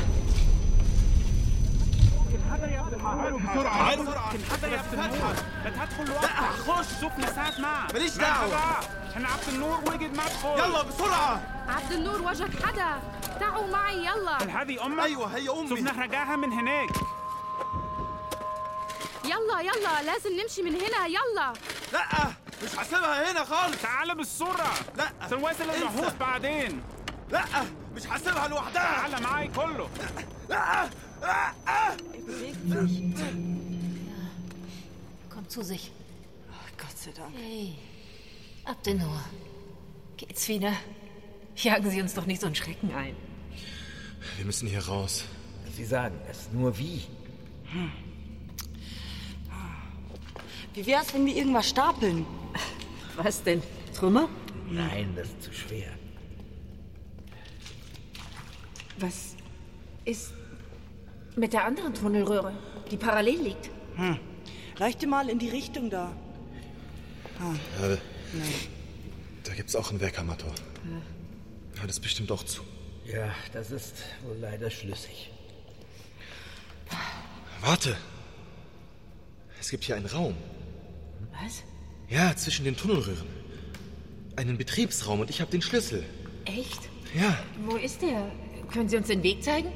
تنحدر 4.33 4.67
يا 4.71 4.77
فتحة 4.77 5.33
لا 5.63 5.69
تدخل 5.69 6.05
لوحدك 6.09 6.59
خش 6.67 6.85
شوف 7.01 7.11
مساعد 7.17 7.59
معك 7.59 7.93
ماليش 7.93 8.15
دعوة. 8.17 8.47
مرحبا. 8.47 8.87
احنا 9.11 9.27
عبد 9.27 9.47
النور 9.53 9.79
وجد 9.87 10.11
مدخل 10.11 10.59
يلا 10.59 10.81
بسرعة 10.83 11.41
عبد 11.67 11.91
النور 11.91 12.21
وجد 12.21 12.49
حدا 12.63 13.01
تعوا 13.39 13.67
معي 13.67 13.97
يلا 13.97 14.43
هل 14.43 14.49
هذه 14.49 14.85
امك؟ 14.85 15.03
أيوة، 15.03 15.27
هي 15.35 15.49
أمي. 15.49 15.69
شوف 15.69 15.79
نخرجها 15.79 16.35
من 16.35 16.51
هناك 16.53 16.89
يلا 19.37 19.61
يلا 19.61 20.03
لازم 20.03 20.29
نمشي 20.41 20.61
من 20.61 20.75
هنا 20.75 21.05
يلا 21.07 21.53
لا 21.93 22.33
مش 22.63 22.69
هسيبها 22.79 23.31
هنا 23.31 23.43
خالص 23.45 23.81
تعال 23.81 24.15
بالسرعة 24.17 24.73
لا 24.97 25.11
سنواصل 25.29 25.63
انسى. 25.69 25.77
البحوث 25.87 26.15
بعدين 26.17 26.83
لا 27.31 27.43
مش 27.95 28.07
هسيبها 28.07 28.47
لوحدها 28.47 28.83
تعال 28.83 29.23
معي 29.23 29.47
كله 29.47 29.89
لا 30.49 30.89
لا 31.21 31.53
Kommt 35.33 35.51
zu 35.51 35.61
sich. 35.63 35.91
Gott 36.81 36.97
sei 37.03 37.11
Dank. 37.19 37.33
Hey, 37.35 37.75
Abdenur. 38.65 39.19
Geht's 40.17 40.47
wieder? 40.47 40.73
Jagen 41.55 41.89
Sie 41.89 42.01
uns 42.01 42.13
doch 42.13 42.25
nicht 42.25 42.41
so 42.41 42.47
einen 42.47 42.55
Schrecken 42.55 42.91
ein. 42.93 43.15
Wir 44.37 44.45
müssen 44.45 44.67
hier 44.67 44.85
raus. 44.85 45.23
Sie 45.75 45.85
sagen 45.85 46.19
es, 46.29 46.49
nur 46.51 46.77
wie? 46.77 47.01
Wie 50.74 50.86
wär's, 50.86 51.12
wenn 51.14 51.26
wir 51.26 51.34
irgendwas 51.34 51.68
stapeln? 51.68 52.26
Was 53.16 53.42
denn? 53.42 53.62
Trümmer? 53.94 54.28
Nein, 54.70 55.12
das 55.16 55.28
ist 55.28 55.42
zu 55.42 55.52
schwer. 55.52 55.90
Was 58.98 59.34
ist 60.04 60.32
mit 61.36 61.52
der 61.52 61.64
anderen 61.64 61.94
Tunnelröhre, 61.94 62.52
die 62.90 62.96
parallel 62.96 63.42
liegt? 63.42 63.70
Hm. 63.96 64.18
Leuchte 64.78 65.06
mal 65.06 65.28
in 65.28 65.38
die 65.38 65.48
Richtung 65.48 65.90
da. 65.90 66.12
Ah. 67.40 67.54
Ja, 67.80 67.96
da 69.44 69.54
gibt's 69.54 69.74
auch 69.74 69.90
einen 69.90 70.00
Weckermotor. 70.00 70.52
Ja, 70.84 71.82
das 71.82 71.92
ist 71.92 72.00
bestimmt 72.00 72.30
auch 72.30 72.42
zu. 72.44 72.62
Ja, 73.04 73.34
das 73.52 73.70
ist 73.70 73.94
wohl 74.22 74.36
leider 74.38 74.70
schlüssig. 74.70 75.30
Warte! 77.60 77.96
Es 79.60 79.70
gibt 79.70 79.84
hier 79.84 79.96
einen 79.96 80.06
Raum. 80.06 80.36
Was? 81.42 81.62
Ja, 82.08 82.34
zwischen 82.36 82.64
den 82.64 82.76
Tunnelröhren. 82.76 83.26
Einen 84.36 84.56
Betriebsraum 84.56 85.20
und 85.20 85.30
ich 85.30 85.40
habe 85.40 85.50
den 85.50 85.62
Schlüssel. 85.62 86.04
Echt? 86.44 86.88
Ja. 87.14 87.38
Wo 87.64 87.76
ist 87.76 88.02
der? 88.02 88.30
Können 88.72 88.88
Sie 88.88 88.96
uns 88.96 89.08
den 89.08 89.22
Weg 89.22 89.42
zeigen? 89.42 89.72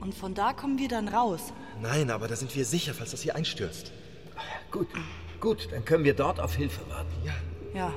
Und 0.00 0.14
von 0.14 0.34
da 0.34 0.52
kommen 0.52 0.78
wir 0.78 0.88
dann 0.88 1.08
raus. 1.08 1.52
Nein, 1.80 2.10
aber 2.10 2.28
da 2.28 2.36
sind 2.36 2.54
wir 2.54 2.64
sicher, 2.64 2.94
falls 2.94 3.12
das 3.12 3.22
hier 3.22 3.36
einstürzt. 3.36 3.92
Gut, 4.70 4.88
gut, 5.40 5.68
dann 5.70 5.84
können 5.84 6.04
wir 6.04 6.14
dort 6.14 6.40
auf 6.40 6.54
Hilfe 6.54 6.80
warten. 6.88 7.12
Ja. 7.24 7.34
Ja. 7.74 7.92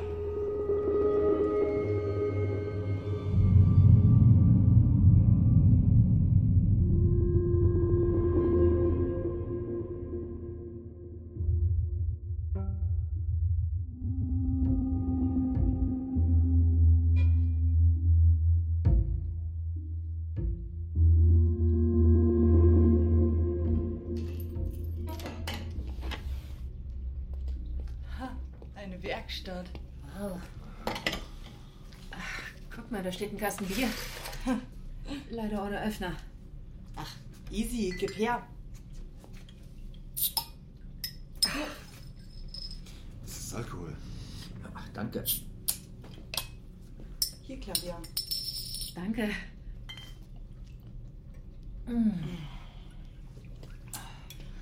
Guck 33.36 33.41
mal, 33.41 33.52
da 33.52 33.56
steht 33.56 33.60
ein 33.60 33.65
Kasten 33.65 33.65
Bier. 33.65 33.89
Leider 35.30 35.63
ohne 35.63 35.82
Öffner. 35.82 36.15
Ach, 36.95 37.15
easy, 37.52 37.93
gib 37.98 38.17
her. 38.17 38.41
Das 43.21 43.38
ist 43.38 43.54
Alkohol. 43.54 43.95
Ach, 44.74 44.89
danke. 44.93 45.24
Hier, 47.41 47.60
Claudia. 47.60 48.02
Danke. 48.95 49.30
Mm. 51.88 52.12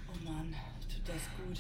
Oh 0.10 0.26
Mann, 0.26 0.54
tut 0.90 1.08
das 1.08 1.24
gut. 1.38 1.60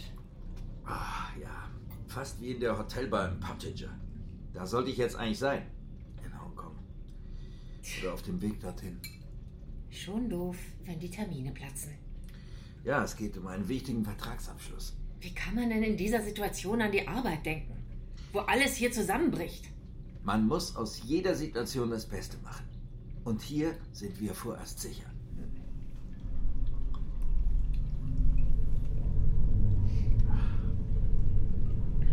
Ah, 0.85 1.29
ja. 1.39 1.69
Fast 2.07 2.41
wie 2.41 2.51
in 2.51 2.59
der 2.59 2.77
Hotelbar 2.77 3.29
im 3.29 3.39
Pubginger. 3.39 3.97
Da 4.53 4.65
sollte 4.65 4.91
ich 4.91 4.97
jetzt 4.97 5.15
eigentlich 5.15 5.39
sein. 5.39 5.65
Oder 8.03 8.13
auf 8.13 8.21
dem 8.21 8.41
Weg 8.41 8.59
dorthin. 8.59 8.99
Schon 9.89 10.29
doof, 10.29 10.57
wenn 10.83 10.99
die 10.99 11.09
Termine 11.09 11.51
platzen. 11.51 11.93
Ja, 12.83 13.01
es 13.01 13.15
geht 13.15 13.37
um 13.37 13.47
einen 13.47 13.69
wichtigen 13.69 14.03
Vertragsabschluss. 14.03 14.97
Wie 15.21 15.33
kann 15.33 15.55
man 15.55 15.69
denn 15.69 15.83
in 15.83 15.95
dieser 15.95 16.21
Situation 16.21 16.81
an 16.81 16.91
die 16.91 17.07
Arbeit 17.07 17.45
denken? 17.45 17.77
Wo 18.33 18.39
alles 18.39 18.75
hier 18.75 18.91
zusammenbricht. 18.91 19.69
Man 20.23 20.47
muss 20.47 20.75
aus 20.75 21.01
jeder 21.03 21.33
Situation 21.33 21.91
das 21.91 22.05
Beste 22.05 22.37
machen. 22.39 22.65
Und 23.23 23.41
hier 23.41 23.73
sind 23.93 24.19
wir 24.19 24.33
vorerst 24.33 24.81
sicher. 24.81 25.09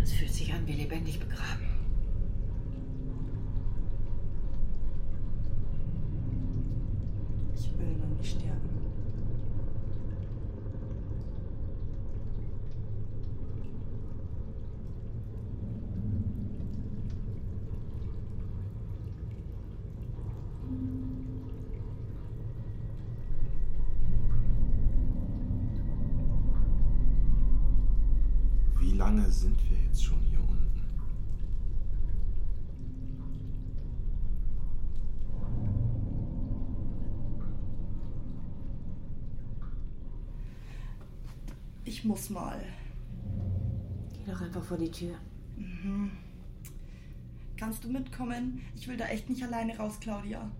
Es 0.00 0.12
fühlt 0.12 0.32
sich 0.32 0.52
an 0.52 0.64
wie 0.68 0.74
lebendig 0.74 1.18
begraben. 1.18 1.66
Ich 7.54 7.78
will 7.78 7.96
noch 7.98 8.16
nicht 8.16 8.30
sterben. 8.30 8.68
Wie 28.78 28.92
lange 28.96 29.30
sind 29.30 29.56
wir 29.68 29.78
jetzt 29.78 30.04
schon 30.04 30.20
hier 30.20 30.40
unten? 30.40 30.80
Muss 42.20 42.28
mal. 42.28 42.62
Geh 44.12 44.30
doch 44.30 44.42
einfach 44.42 44.62
vor 44.62 44.76
die 44.76 44.90
Tür. 44.90 45.16
Mhm. 45.56 46.10
Kannst 47.56 47.82
du 47.82 47.88
mitkommen? 47.88 48.60
Ich 48.76 48.86
will 48.88 48.98
da 48.98 49.06
echt 49.06 49.30
nicht 49.30 49.42
alleine 49.42 49.74
raus, 49.78 49.94
Claudia. 50.00 50.50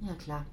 Ja, 0.00 0.12
klar. 0.14 0.44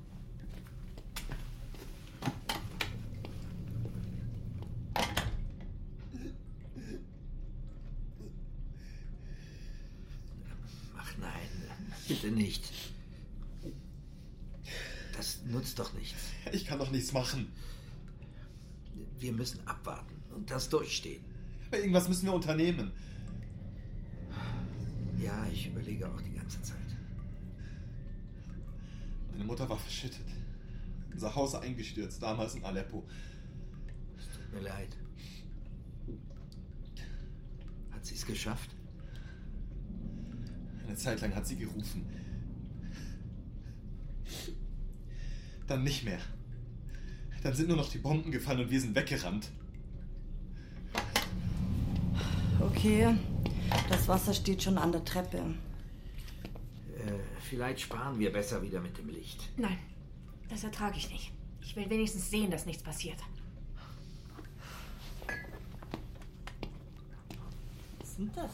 Ach 10.96 11.18
nein, 11.20 11.32
bitte 12.08 12.30
nicht. 12.30 12.72
Das 15.16 15.42
nutzt 15.46 15.80
doch 15.80 15.92
nichts. 15.94 16.22
Ich 16.52 16.68
kann 16.68 16.78
doch 16.78 16.92
nichts 16.92 17.14
machen. 17.14 17.52
Wir 19.20 19.34
müssen 19.34 19.66
abwarten 19.68 20.16
und 20.36 20.50
das 20.52 20.70
durchstehen. 20.70 21.24
Irgendwas 21.72 22.08
müssen 22.08 22.26
wir 22.26 22.34
unternehmen. 22.34 22.92
Ja, 25.20 25.48
ich 25.52 25.68
überlege 25.68 26.08
auch 26.08 26.22
die 26.22 26.34
ganze 26.34 26.62
Zeit. 26.62 26.78
Meine 29.32 29.44
Mutter 29.44 29.68
war 29.68 29.78
verschüttet. 29.78 30.26
Unser 31.12 31.36
Haus 31.36 31.56
eingestürzt, 31.56 32.22
damals 32.22 32.56
in 32.56 32.64
Aleppo. 32.64 33.04
Es 34.18 34.26
tut 34.30 34.54
mir 34.54 34.62
leid. 34.62 34.96
Hat 37.92 38.06
sie 38.06 38.16
es 38.16 38.26
geschafft? 38.26 38.70
Eine 40.86 40.96
Zeit 40.96 41.20
lang 41.22 41.36
hat 41.36 41.48
sie 41.48 41.58
gerufen. 41.58 42.06
Dann 45.68 45.84
nicht 45.84 46.06
mehr. 46.06 46.20
Dann 47.48 47.56
sind 47.56 47.70
nur 47.70 47.78
noch 47.78 47.90
die 47.90 48.00
Bomben 48.00 48.30
gefallen 48.30 48.60
und 48.60 48.70
wir 48.70 48.82
sind 48.82 48.94
weggerannt. 48.94 49.50
Okay, 52.60 53.16
das 53.88 54.06
Wasser 54.10 54.34
steht 54.34 54.62
schon 54.62 54.78
an 54.78 54.92
der 54.92 55.06
Treppe. 55.06 55.38
Äh, 55.38 57.14
vielleicht 57.40 57.80
sparen 57.80 58.20
wir 58.20 58.34
besser 58.34 58.62
wieder 58.62 58.82
mit 58.82 58.98
dem 58.98 59.08
Licht. 59.08 59.48
Nein, 59.56 59.78
das 60.50 60.66
ertrage 60.66 60.98
ich 60.98 61.10
nicht. 61.10 61.32
Ich 61.62 61.74
will 61.78 61.90
wenigstens 61.90 62.30
sehen, 62.30 62.52
dass 62.52 62.66
nichts 62.66 62.84
passiert. 62.84 63.20
Was 68.02 68.16
sind 68.18 68.36
das? 68.36 68.52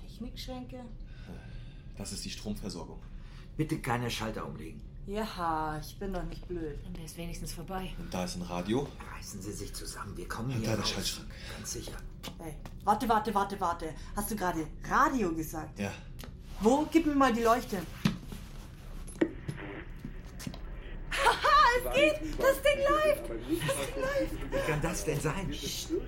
Technikschränke? 0.00 0.84
Das 1.98 2.12
ist 2.12 2.24
die 2.24 2.30
Stromversorgung. 2.30 3.02
Bitte 3.56 3.80
keine 3.80 4.08
Schalter 4.08 4.46
umlegen. 4.46 4.85
Ja, 5.06 5.78
ich 5.80 5.96
bin 5.98 6.12
doch 6.12 6.24
nicht 6.24 6.46
blöd. 6.48 6.78
Dann 6.84 6.94
wäre 6.96 7.04
es 7.06 7.16
wenigstens 7.16 7.52
vorbei. 7.52 7.90
Und 7.98 8.12
da 8.12 8.24
ist 8.24 8.36
ein 8.36 8.42
Radio. 8.42 8.88
Reißen 9.16 9.40
Sie 9.40 9.52
sich 9.52 9.72
zusammen, 9.72 10.16
wir 10.16 10.26
kommen 10.26 10.50
Hinter 10.50 10.66
hier 10.66 10.76
der 10.76 10.84
raus. 10.84 10.90
Schaltschrank. 10.90 11.28
Ganz 11.56 11.72
sicher. 11.72 11.96
Hey, 12.40 12.54
warte, 12.84 13.08
warte, 13.08 13.32
warte, 13.34 13.60
warte. 13.60 13.94
Hast 14.16 14.30
du 14.32 14.36
gerade 14.36 14.66
Radio 14.88 15.32
gesagt? 15.32 15.78
Ja. 15.78 15.92
Wo? 16.60 16.86
Gib 16.90 17.06
mir 17.06 17.14
mal 17.14 17.32
die 17.32 17.42
Leuchte. 17.42 17.78
Haha, 21.10 21.88
es 21.88 21.94
geht! 21.94 22.40
Das 22.40 22.62
Ding 22.62 22.80
läuft! 22.90 23.30
Das 23.30 23.86
Ding 23.86 24.02
läuft! 24.02 24.52
Wie 24.52 24.70
kann 24.70 24.82
das 24.82 25.04
denn 25.04 25.20
sein? 25.20 25.54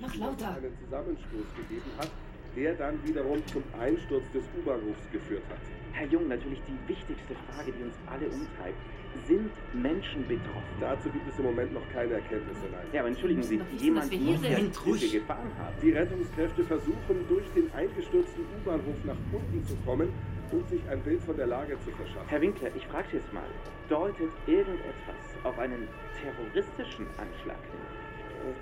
Mach 0.01 0.15
lauter. 0.15 0.55
einen 0.55 0.77
Zusammenstoß 0.83 1.45
gegeben 1.55 1.91
hat, 1.97 2.09
der 2.55 2.73
dann 2.75 3.03
wiederum 3.05 3.41
zum 3.47 3.63
Einsturz 3.79 4.23
des 4.33 4.43
U-Bahnhofs 4.59 5.01
geführt 5.11 5.43
hat. 5.49 5.78
Herr 5.99 6.07
Jung, 6.07 6.29
natürlich 6.29 6.61
die 6.63 6.79
wichtigste 6.87 7.35
Frage, 7.51 7.73
die 7.73 7.83
uns 7.83 7.95
alle 8.07 8.25
umtreibt. 8.31 8.79
Sind 9.27 9.51
Menschen 9.73 10.25
betroffen? 10.29 10.75
Dazu 10.79 11.09
gibt 11.09 11.27
es 11.27 11.37
im 11.37 11.45
Moment 11.45 11.73
noch 11.73 11.83
keine 11.91 12.13
Erkenntnisse, 12.13 12.71
nein. 12.71 12.87
Ja, 12.93 13.01
aber 13.01 13.09
entschuldigen 13.09 13.43
Sie, 13.43 13.57
doch 13.57 13.65
wissen, 13.65 13.83
jemand 13.83 14.05
dass 14.05 14.11
wir 14.11 14.17
hier 14.17 14.37
muss 14.37 14.43
ja. 14.43 14.85
Hilfe 14.85 15.19
gefahren 15.19 15.51
haben. 15.59 15.75
Die 15.81 15.91
Rettungskräfte 15.91 16.63
versuchen, 16.63 17.27
durch 17.27 17.43
den 17.53 17.69
eingestürzten 17.73 18.45
U-Bahnhof 18.45 18.95
nach 19.03 19.17
unten 19.33 19.65
zu 19.65 19.75
kommen 19.83 20.07
und 20.51 20.69
sich 20.69 20.79
ein 20.89 21.01
Bild 21.01 21.21
von 21.23 21.35
der 21.35 21.47
Lage 21.47 21.77
zu 21.83 21.91
verschaffen. 21.91 22.29
Herr 22.29 22.39
Winkler, 22.39 22.69
ich 22.77 22.85
frage 22.87 23.07
jetzt 23.11 23.33
mal, 23.33 23.49
deutet 23.89 24.31
irgendetwas 24.47 25.25
auf 25.43 25.59
einen 25.59 25.85
terroristischen 26.23 27.07
Anschlag 27.17 27.59
hin? 27.59 27.88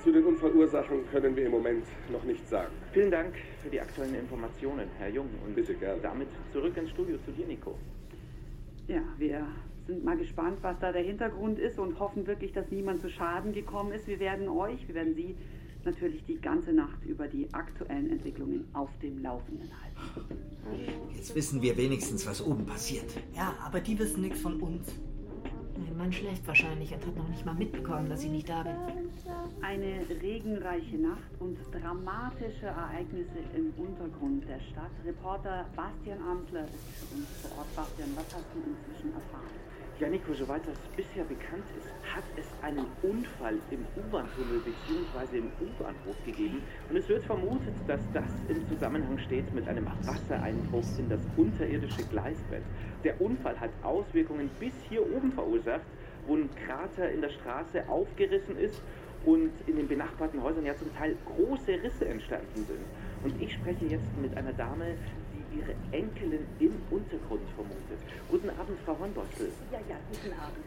Zu 0.04 0.12
den 0.12 0.26
Unfallursachen 0.26 1.08
können 1.12 1.36
wir 1.36 1.46
im 1.46 1.52
Moment 1.52 1.86
noch 2.12 2.24
nichts 2.24 2.50
sagen. 2.50 2.72
Vielen 2.94 3.12
Dank 3.12 3.36
für 3.62 3.70
die 3.70 3.80
aktuellen 3.80 4.16
Informationen, 4.16 4.88
Herr 4.98 5.10
Jung. 5.10 5.28
Und 5.46 5.56
Bitte 5.56 5.74
gerne. 5.76 6.02
damit 6.02 6.28
zurück 6.52 6.76
ins 6.78 6.90
Studio 6.92 7.18
zu 7.26 7.32
dir, 7.32 7.46
Nico. 7.48 7.76
Ja, 8.88 9.02
wir 9.18 9.46
sind 9.86 10.04
mal 10.04 10.18
gespannt, 10.18 10.60
was 10.62 10.78
da 10.80 10.92
der 10.92 11.04
Hintergrund 11.04 11.60
ist 11.60 11.80
und 11.80 12.00
hoffen 12.00 12.28
wirklich, 12.28 12.54
dass 12.54 12.70
niemand 12.72 13.02
zu 13.02 13.10
Schaden 13.10 13.54
gekommen 13.54 13.92
ist. 13.92 14.08
Wir 14.08 14.20
werden 14.20 14.48
euch, 14.50 14.88
wir 14.88 14.96
werden 14.96 15.16
Sie 15.16 15.36
natürlich 15.84 16.24
die 16.26 16.40
ganze 16.40 16.74
Nacht 16.74 17.04
über 17.06 17.28
die 17.28 17.48
aktuellen 17.54 18.12
Entwicklungen 18.12 18.66
auf 18.74 18.90
dem 19.02 19.22
Laufenden 19.22 19.70
halten. 19.82 20.38
Jetzt 21.16 21.34
wissen 21.34 21.62
wir 21.62 21.78
wenigstens, 21.78 22.28
was 22.28 22.46
oben 22.46 22.66
passiert. 22.66 23.06
Ja, 23.36 23.56
aber 23.64 23.80
die 23.80 23.98
wissen 23.98 24.22
nichts 24.22 24.42
von 24.42 24.60
uns. 24.62 24.94
Mein 25.78 25.98
Mann 25.98 26.14
schläft 26.14 26.48
wahrscheinlich 26.48 26.94
und 26.94 27.06
hat 27.06 27.16
noch 27.16 27.28
nicht 27.28 27.46
mal 27.46 27.54
mitbekommen, 27.54 28.10
dass 28.10 28.24
ich 28.24 28.30
nicht 28.30 28.50
da 28.50 28.64
bin. 28.64 28.76
Eine 29.62 30.06
regenreiche 30.22 30.98
Nacht 30.98 31.30
und 31.40 31.58
dramatische 31.72 32.68
Ereignisse 32.68 33.40
im 33.56 33.74
Untergrund 33.78 34.48
der 34.48 34.60
Stadt. 34.60 34.92
Reporter 35.06 35.66
Bastian 35.76 36.20
Amsler 36.22 36.66
ist 36.66 37.10
für 37.10 37.16
uns 37.16 37.28
vor 37.42 37.60
Ort. 37.60 37.76
Bastian, 37.76 38.10
was 38.16 38.26
hast 38.26 38.46
du 38.54 38.60
inzwischen 38.60 39.14
erfahren? 39.14 39.77
Ja, 40.00 40.08
Nico, 40.10 40.32
soweit 40.36 40.62
das 40.68 40.78
bisher 40.96 41.24
bekannt 41.24 41.66
ist, 41.76 41.90
hat 42.14 42.24
es 42.38 42.46
einen 42.62 42.86
Unfall 43.02 43.58
im 43.72 43.84
U-Bahn-Tunnel 43.98 44.60
bzw. 44.60 45.40
im 45.40 45.50
U-Bahnhof 45.60 46.16
gegeben. 46.24 46.62
Und 46.88 46.98
es 46.98 47.10
wird 47.10 47.24
vermutet, 47.24 47.74
dass 47.88 48.02
das 48.14 48.30
im 48.48 48.68
Zusammenhang 48.70 49.18
steht 49.18 49.52
mit 49.56 49.68
einem 49.68 49.88
Wassereinbruch 50.06 50.86
in 51.00 51.10
das 51.10 51.20
unterirdische 51.36 52.04
Gleisbett. 52.04 52.62
Der 53.04 53.20
Unfall 53.20 53.60
hat 53.60 53.72
Auswirkungen 53.82 54.52
bis 54.60 54.74
hier 54.88 55.02
oben 55.02 55.32
verursacht, 55.32 55.88
wo 56.28 56.36
ein 56.36 56.50
Krater 56.68 57.10
in 57.10 57.22
der 57.22 57.30
Straße 57.30 57.90
aufgerissen 57.90 58.56
ist 58.60 58.78
und 59.26 59.50
in 59.66 59.78
den 59.78 59.88
benachbarten 59.88 60.44
Häusern 60.44 60.66
ja 60.66 60.78
zum 60.78 60.94
Teil 60.96 61.16
große 61.26 61.72
Risse 61.72 62.06
entstanden 62.06 62.66
sind. 62.68 62.86
Und 63.24 63.42
ich 63.42 63.52
spreche 63.52 63.86
jetzt 63.86 64.16
mit 64.22 64.38
einer 64.38 64.54
Dame, 64.54 64.94
ihre 65.58 65.74
Enkelin 65.92 66.46
im 66.60 66.74
Untergrund 66.90 67.42
vermutet. 67.56 68.00
Guten 68.30 68.50
Abend, 68.50 68.78
Frau 68.86 68.98
Hornbostel. 69.00 69.52
Ja, 69.72 69.80
ja, 69.90 69.96
guten 70.10 70.34
Abend. 70.34 70.64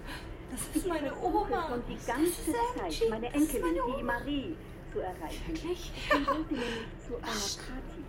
Das 0.51 0.77
ist 0.77 0.87
meine 0.89 1.13
Oma. 1.23 1.69
schon 1.69 1.83
die 1.89 1.95
Das 1.95 2.07
ganze. 2.07 2.53
Zeit, 2.53 3.11
meine 3.11 3.27
Enkelin, 3.33 3.63
meine 3.63 3.97
die. 3.99 4.03
Marie, 4.03 4.57
zu 4.93 4.99
erreichen. 5.01 5.47
Wirklich? 5.47 5.93
Sie 6.11 6.27
wollte 6.27 6.55
nämlich 6.55 6.89
zu 7.07 7.15
einer 7.17 7.25
Party. 7.71 8.03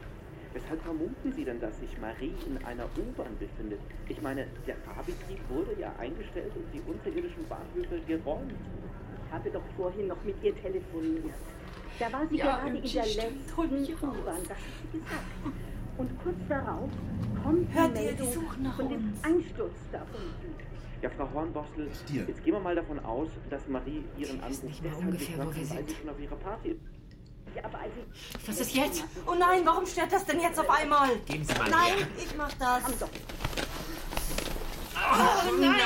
Weshalb 0.53 0.81
vermuten 0.81 1.31
Sie 1.31 1.45
denn, 1.45 1.61
dass 1.61 1.79
sich 1.79 1.97
Marie 1.99 2.33
in 2.45 2.57
einer 2.65 2.85
U-Bahn 2.97 3.37
befindet? 3.39 3.79
Ich 4.09 4.21
meine, 4.21 4.47
der 4.67 4.75
Fahrbetrieb 4.77 5.39
wurde 5.49 5.79
ja 5.79 5.93
eingestellt 5.97 6.51
und 6.55 6.65
die 6.73 6.81
unterirdischen 6.89 7.45
Bahnhöfe 7.47 8.01
geräumt. 8.05 8.51
Ich 9.27 9.31
habe 9.31 9.49
doch 9.49 9.61
vorhin 9.77 10.07
noch 10.07 10.21
mit 10.25 10.35
ihr 10.43 10.53
telefoniert. 10.61 11.23
Da 11.99 12.11
war 12.11 12.27
sie 12.27 12.35
Ja, 12.37 12.57
gerade 12.57 12.75
in 12.77 12.83
der 12.83 13.05
letzten. 13.05 13.61
U-Bahn, 13.61 14.41
das 14.43 14.49
hat 14.49 14.57
sie 14.91 14.97
gesagt. 14.97 15.55
Und 15.97 16.23
kurz 16.23 16.37
darauf 16.49 16.89
kommt 17.43 17.73
Hört 17.73 17.97
die 17.97 18.03
ihr, 18.03 18.13
die 18.13 18.23
Meldung 18.23 18.71
von 18.75 18.89
dem 18.89 19.09
uns. 19.11 19.23
Einsturz 19.23 19.73
da 19.91 19.99
unten. 20.01 20.55
Ja, 21.01 21.09
Frau 21.09 21.27
Hornbostel, 21.33 21.89
dir? 22.07 22.25
jetzt 22.27 22.43
gehen 22.43 22.53
wir 22.53 22.59
mal 22.59 22.75
davon 22.75 22.99
aus, 23.03 23.29
dass 23.49 23.67
Marie 23.67 24.03
ihren 24.17 24.35
Ich 24.37 24.41
weiß 24.41 24.43
Anruf 24.43 24.63
nicht 24.63 24.83
mehr 24.83 24.97
ungefähr, 24.97 25.35
gehört 25.37 25.47
wo 25.47 25.55
wir 25.55 25.61
hat, 25.63 25.69
weil 25.69 25.77
sind. 25.77 25.89
sie 25.89 25.95
schon 25.95 26.09
auf 26.09 26.19
ihrer 26.19 26.35
Party 26.35 26.69
ist. 26.69 26.81
Ja, 27.55 27.65
aber 27.65 27.79
als 27.79 27.91
ich 27.97 28.47
Was 28.47 28.59
ist 28.61 28.75
jetzt? 28.75 29.03
Oh 29.25 29.33
nein, 29.37 29.61
warum 29.65 29.85
stört 29.85 30.11
das 30.11 30.25
denn 30.25 30.39
jetzt 30.39 30.59
auf 30.59 30.69
einmal? 30.69 31.09
Geben 31.25 31.43
Sie 31.43 31.53
mal 31.55 31.69
Nein, 31.69 31.97
her. 31.97 32.07
ich 32.17 32.37
mach 32.37 32.53
das. 32.53 32.83
Komm 32.83 32.99
doch. 32.99 33.09
Oh 34.95 35.59
nein! 35.59 35.81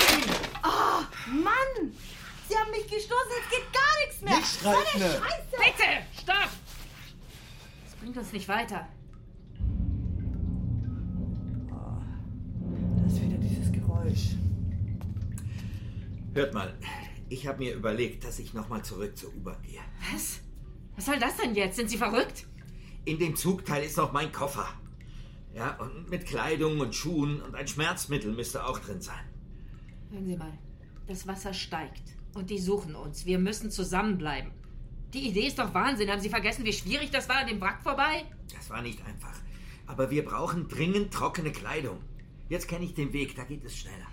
Ah, 0.62 1.00
Mann! 1.32 1.94
Sie 2.48 2.56
haben 2.56 2.70
mich 2.72 2.84
gestoßen, 2.88 3.32
jetzt 3.40 3.50
geht 3.50 3.74
gar 3.74 4.06
nichts 4.06 4.22
mehr. 4.22 4.36
Nicht! 4.36 4.62
So 4.62 4.70
eine 4.70 5.14
Scheiße! 5.14 5.52
Bitte! 5.52 6.22
Stopp! 6.22 6.50
Das 7.86 7.96
bringt 8.00 8.18
uns 8.18 8.32
nicht 8.34 8.48
weiter. 8.48 8.88
Geräusch. 14.06 14.36
Hört 16.34 16.54
mal, 16.54 16.74
ich 17.30 17.48
habe 17.48 17.60
mir 17.60 17.74
überlegt, 17.74 18.24
dass 18.24 18.40
ich 18.40 18.54
nochmal 18.54 18.84
zurück 18.84 19.18
zur 19.18 19.34
U-Bahn 19.34 19.62
gehe. 19.64 19.80
Was? 20.14 20.42
Was 20.96 21.06
soll 21.06 21.18
das 21.18 21.38
denn 21.38 21.56
jetzt? 21.56 21.78
Sind 21.78 21.90
Sie 21.90 21.98
verrückt? 21.98 22.46
In 23.06 23.18
dem 23.20 23.36
Zugteil 23.36 23.84
ist 23.84 23.98
noch 23.98 24.14
mein 24.14 24.32
Koffer. 24.32 24.68
Ja, 25.56 25.78
und 25.78 26.10
mit 26.10 26.26
Kleidung 26.26 26.80
und 26.82 26.94
Schuhen 26.94 27.42
und 27.42 27.56
ein 27.56 27.68
Schmerzmittel 27.68 28.34
müsste 28.34 28.66
auch 28.66 28.80
drin 28.80 29.02
sein. 29.02 29.24
Hören 30.12 30.26
Sie 30.26 30.38
mal. 30.38 30.54
Das 31.08 31.26
Wasser 31.28 31.54
steigt. 31.54 32.16
Und 32.36 32.50
die 32.50 32.60
suchen 32.60 32.96
uns. 32.96 33.26
Wir 33.26 33.40
müssen 33.40 33.72
zusammenbleiben. 33.72 34.52
Die 35.14 35.30
Idee 35.30 35.48
ist 35.48 35.58
doch 35.58 35.74
Wahnsinn. 35.74 36.12
Haben 36.12 36.22
Sie 36.22 36.30
vergessen, 36.30 36.66
wie 36.66 36.74
schwierig 36.74 37.10
das 37.12 37.30
war 37.30 37.38
an 37.38 37.48
dem 37.48 37.62
Wrack 37.62 37.82
vorbei? 37.82 38.26
Das 38.54 38.70
war 38.70 38.82
nicht 38.82 39.04
einfach. 39.06 39.36
Aber 39.88 40.12
wir 40.12 40.26
brauchen 40.26 40.68
dringend 40.68 41.14
trockene 41.14 41.52
Kleidung. 41.52 42.00
Jetzt 42.50 42.68
kenne 42.68 42.86
ich 42.86 42.94
den 42.94 43.12
Weg, 43.14 43.36
da 43.36 43.44
geht 43.44 43.64
es 43.64 43.76
schneller. 43.78 44.06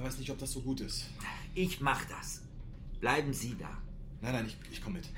Äh, 0.00 0.04
weiß 0.04 0.18
nicht, 0.18 0.30
ob 0.30 0.38
das 0.38 0.52
so 0.52 0.60
gut 0.60 0.80
ist. 0.80 1.06
Ich 1.54 1.80
mach 1.80 2.04
das. 2.04 2.42
Bleiben 3.00 3.32
Sie 3.32 3.56
da. 3.58 3.68
Nein, 4.20 4.32
nein, 4.34 4.46
ich, 4.46 4.56
ich 4.72 4.82
komme 4.82 4.98
mit. 4.98 5.08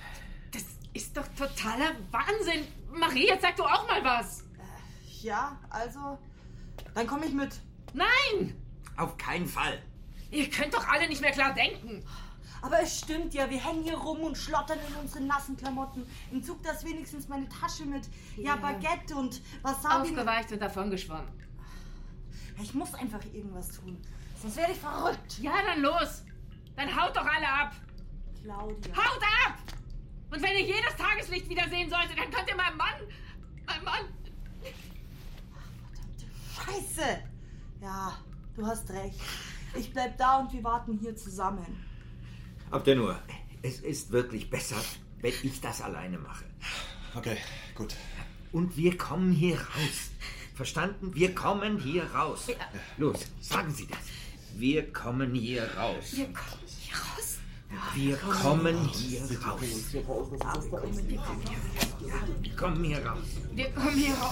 Das 0.53 0.65
ist 0.95 1.17
doch 1.17 1.27
totaler 1.37 1.93
Wahnsinn. 2.11 2.65
Marie, 2.93 3.27
jetzt 3.27 3.43
sag 3.43 3.57
du 3.57 3.65
auch 3.65 3.87
mal 3.87 4.03
was. 4.03 4.45
Ja, 5.23 5.59
also, 5.71 6.19
Dann 6.95 7.07
komme 7.07 7.27
ich 7.27 7.33
mit. 7.33 7.61
Nein! 7.93 8.57
Auf 8.97 9.17
keinen 9.19 9.47
Fall. 9.47 9.83
Ihr 10.31 10.49
könnt 10.51 10.75
doch 10.75 10.87
alle 10.89 11.09
nicht 11.09 11.21
mehr 11.21 11.33
klar 11.33 11.55
denken. 11.55 12.05
Aber 12.61 12.81
es 12.83 12.99
stimmt 13.01 13.35
ja, 13.35 13.49
wir 13.49 13.65
hängen 13.65 13.85
hier 13.85 13.97
rum 13.97 14.21
und 14.21 14.37
schlottern 14.37 14.79
in 14.89 14.95
unseren 14.97 15.27
nassen 15.29 15.57
Klamotten. 15.57 16.05
Im 16.33 16.43
Zug 16.43 16.63
da 16.63 16.73
ist 16.73 16.85
wenigstens 16.85 17.29
meine 17.29 17.49
Tasche 17.49 17.85
mit. 17.85 18.09
Ja, 18.37 18.43
Ja. 18.55 18.57
Baguette 18.57 19.15
und 19.15 19.41
Wasabi. 19.63 20.09
Aufgeweicht 20.11 20.53
und 20.53 20.61
davongeschwommen. 20.61 21.29
Ich 22.61 22.75
muss 22.75 22.95
einfach 22.95 23.25
irgendwas 23.33 23.71
tun. 23.73 23.97
Sonst 24.41 24.57
werde 24.57 24.73
ich 24.73 24.79
verrückt. 24.79 25.39
Ja, 25.41 25.53
dann 25.67 25.83
los. 25.83 26.25
Dann 26.77 26.89
haut 26.95 27.17
doch 27.17 27.27
alle 27.27 27.49
ab. 27.49 27.75
Claudia. 28.43 28.97
Haut 28.97 29.23
ab! 29.47 29.59
Und 30.31 30.43
wenn 30.43 30.53
ihr 30.53 30.67
jedes 30.67 30.97
Tageslicht 30.97 31.49
wiedersehen 31.49 31.91
solltet, 31.91 32.19
dann 32.19 32.31
könnt 32.31 32.49
ihr 32.49 32.57
meinem 32.57 32.77
Mann... 32.77 32.95
Mein 33.67 33.85
Mann... 33.85 34.05
Scheiße! 36.55 37.23
Ja, 37.81 38.17
du 38.55 38.67
hast 38.67 38.91
recht. 38.91 39.19
Ich 39.75 39.93
bleib 39.93 40.17
da 40.19 40.39
und 40.39 40.53
wir 40.53 40.63
warten 40.65 40.99
hier 40.99 41.17
zusammen. 41.17 41.85
Habt 42.71 42.87
ihr 42.87 42.97
nur, 42.97 43.19
es 43.63 43.81
ist 43.81 44.11
wirklich 44.13 44.51
besser, 44.51 44.77
wenn 45.21 45.33
ich 45.43 45.61
das 45.61 45.81
alleine 45.81 46.19
mache. 46.19 46.45
Okay, 47.15 47.39
gut. 47.75 47.95
Und 48.53 48.77
wir 48.77 48.97
kommen 48.97 49.33
hier 49.33 49.57
raus. 49.57 50.11
Verstanden? 50.59 51.15
Wir 51.15 51.37
kommen 51.37 51.79
hier 51.79 52.03
raus. 52.13 52.49
Los, 52.97 53.27
sagen 53.41 53.73
Sie 53.73 53.87
das. 53.87 54.01
Wir 54.57 54.93
kommen 54.93 55.33
hier 55.33 55.63
raus. 55.77 56.17
Wir 56.17 56.27
kommen 56.27 56.67
hier 56.75 56.97
raus. 56.97 57.39
Wir 57.95 58.17
kommen 58.17 58.83
hier 58.83 58.97
raus. 58.97 59.21
Wir 62.35 62.53
kommen 62.57 62.85
hier 62.85 63.05
raus. 63.07 63.23
Wir 63.55 63.71
kommen 63.71 63.95
hier 63.95 64.09
raus. 64.09 64.09
Wir 64.09 64.25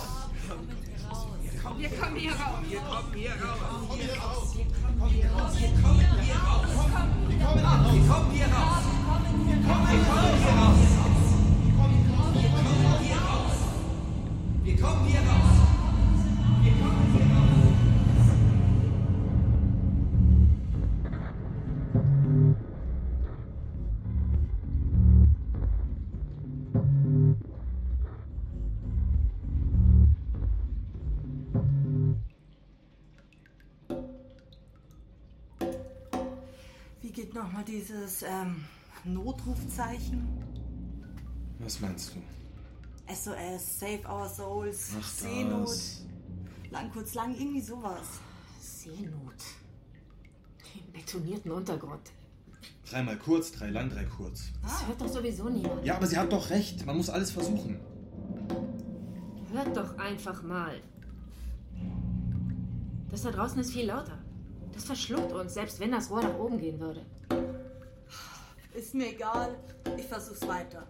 kommen 1.78 2.16
hier 2.16 2.32
raus. 4.16 4.52
Wir 4.52 4.72
kommen 4.72 5.10
hier 5.10 5.30
raus. 5.30 5.54
Wir 5.56 5.70
kommen 8.08 8.32
hier 8.32 8.48
raus. 8.48 8.82
Wir 14.64 14.76
kommen 14.76 15.06
hier 15.06 15.20
raus. 15.20 15.65
Wie 37.02 37.10
geht 37.10 37.34
nochmal 37.34 37.64
dieses 37.64 38.22
ähm, 38.22 38.64
Notrufzeichen? 39.04 40.26
Was 41.58 41.80
meinst 41.80 42.14
du? 42.14 43.14
SOS, 43.14 43.78
Save 43.78 44.00
Our 44.08 44.28
Souls, 44.28 44.90
Ach, 44.98 45.06
Seenot. 45.06 45.68
das. 45.68 46.04
Lang, 46.70 46.90
kurz, 46.90 47.14
lang, 47.14 47.34
irgendwie 47.34 47.60
sowas. 47.60 48.20
Seenot. 48.60 49.34
Im 50.74 50.92
betonierten 50.92 51.50
Untergrund. 51.52 52.12
Dreimal 52.88 53.18
kurz, 53.18 53.52
drei 53.52 53.70
lang, 53.70 53.90
drei 53.90 54.04
kurz. 54.04 54.52
Das 54.62 54.86
hört 54.86 55.00
doch 55.00 55.08
sowieso 55.08 55.48
niemand. 55.48 55.84
Ja, 55.84 55.96
aber 55.96 56.06
sie 56.06 56.18
hat 56.18 56.32
doch 56.32 56.50
recht. 56.50 56.84
Man 56.86 56.96
muss 56.96 57.10
alles 57.10 57.30
versuchen. 57.30 57.80
Hört 59.52 59.76
doch 59.76 59.96
einfach 59.98 60.42
mal. 60.42 60.80
Das 63.10 63.22
da 63.22 63.30
draußen 63.30 63.60
ist 63.60 63.72
viel 63.72 63.86
lauter. 63.86 64.18
Das 64.72 64.84
verschluckt 64.84 65.32
uns, 65.32 65.54
selbst 65.54 65.80
wenn 65.80 65.92
das 65.92 66.10
Rohr 66.10 66.22
nach 66.22 66.38
oben 66.38 66.58
gehen 66.58 66.78
würde. 66.78 67.06
Ist 68.74 68.94
mir 68.94 69.08
egal. 69.08 69.56
Ich 69.96 70.06
versuch's 70.06 70.46
weiter. 70.46 70.86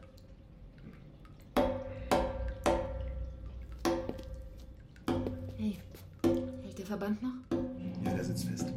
Verband 6.87 7.21
noch? 7.21 7.59
Ja, 8.05 8.15
der 8.15 8.25
sitzt 8.25 8.45
fest. 8.45 8.73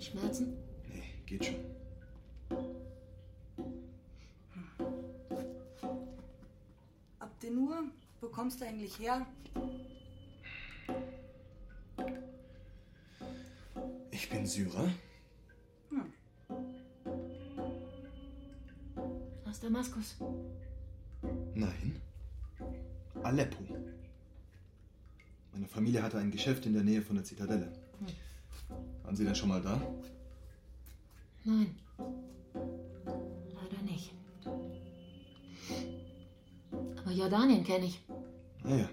Schmerzen? 0.00 0.56
Nee, 0.88 1.02
geht 1.26 1.44
schon. 1.44 1.56
Ab 7.18 7.40
den 7.40 7.58
Uhr? 7.58 7.84
Wo 8.22 8.28
kommst 8.28 8.60
du 8.60 8.64
eigentlich 8.66 8.98
her? 8.98 9.26
Ich 14.10 14.30
bin 14.30 14.46
Syrer. 14.46 14.88
Aus 19.46 19.60
Damaskus. 19.60 20.16
Nein. 21.54 22.00
Aleppo. 23.22 23.73
Meine 25.64 25.72
Familie 25.72 26.02
hatte 26.02 26.18
ein 26.18 26.30
Geschäft 26.30 26.66
in 26.66 26.74
der 26.74 26.82
Nähe 26.82 27.00
von 27.00 27.16
der 27.16 27.24
Zitadelle. 27.24 27.72
Waren 29.02 29.16
Sie 29.16 29.24
denn 29.24 29.34
schon 29.34 29.48
mal 29.48 29.62
da? 29.62 29.80
Nein. 31.42 31.74
Leider 33.54 33.82
nicht. 33.82 34.12
Aber 36.98 37.10
Jordanien 37.10 37.64
kenne 37.64 37.86
ich. 37.86 37.98
Naja. 38.62 38.90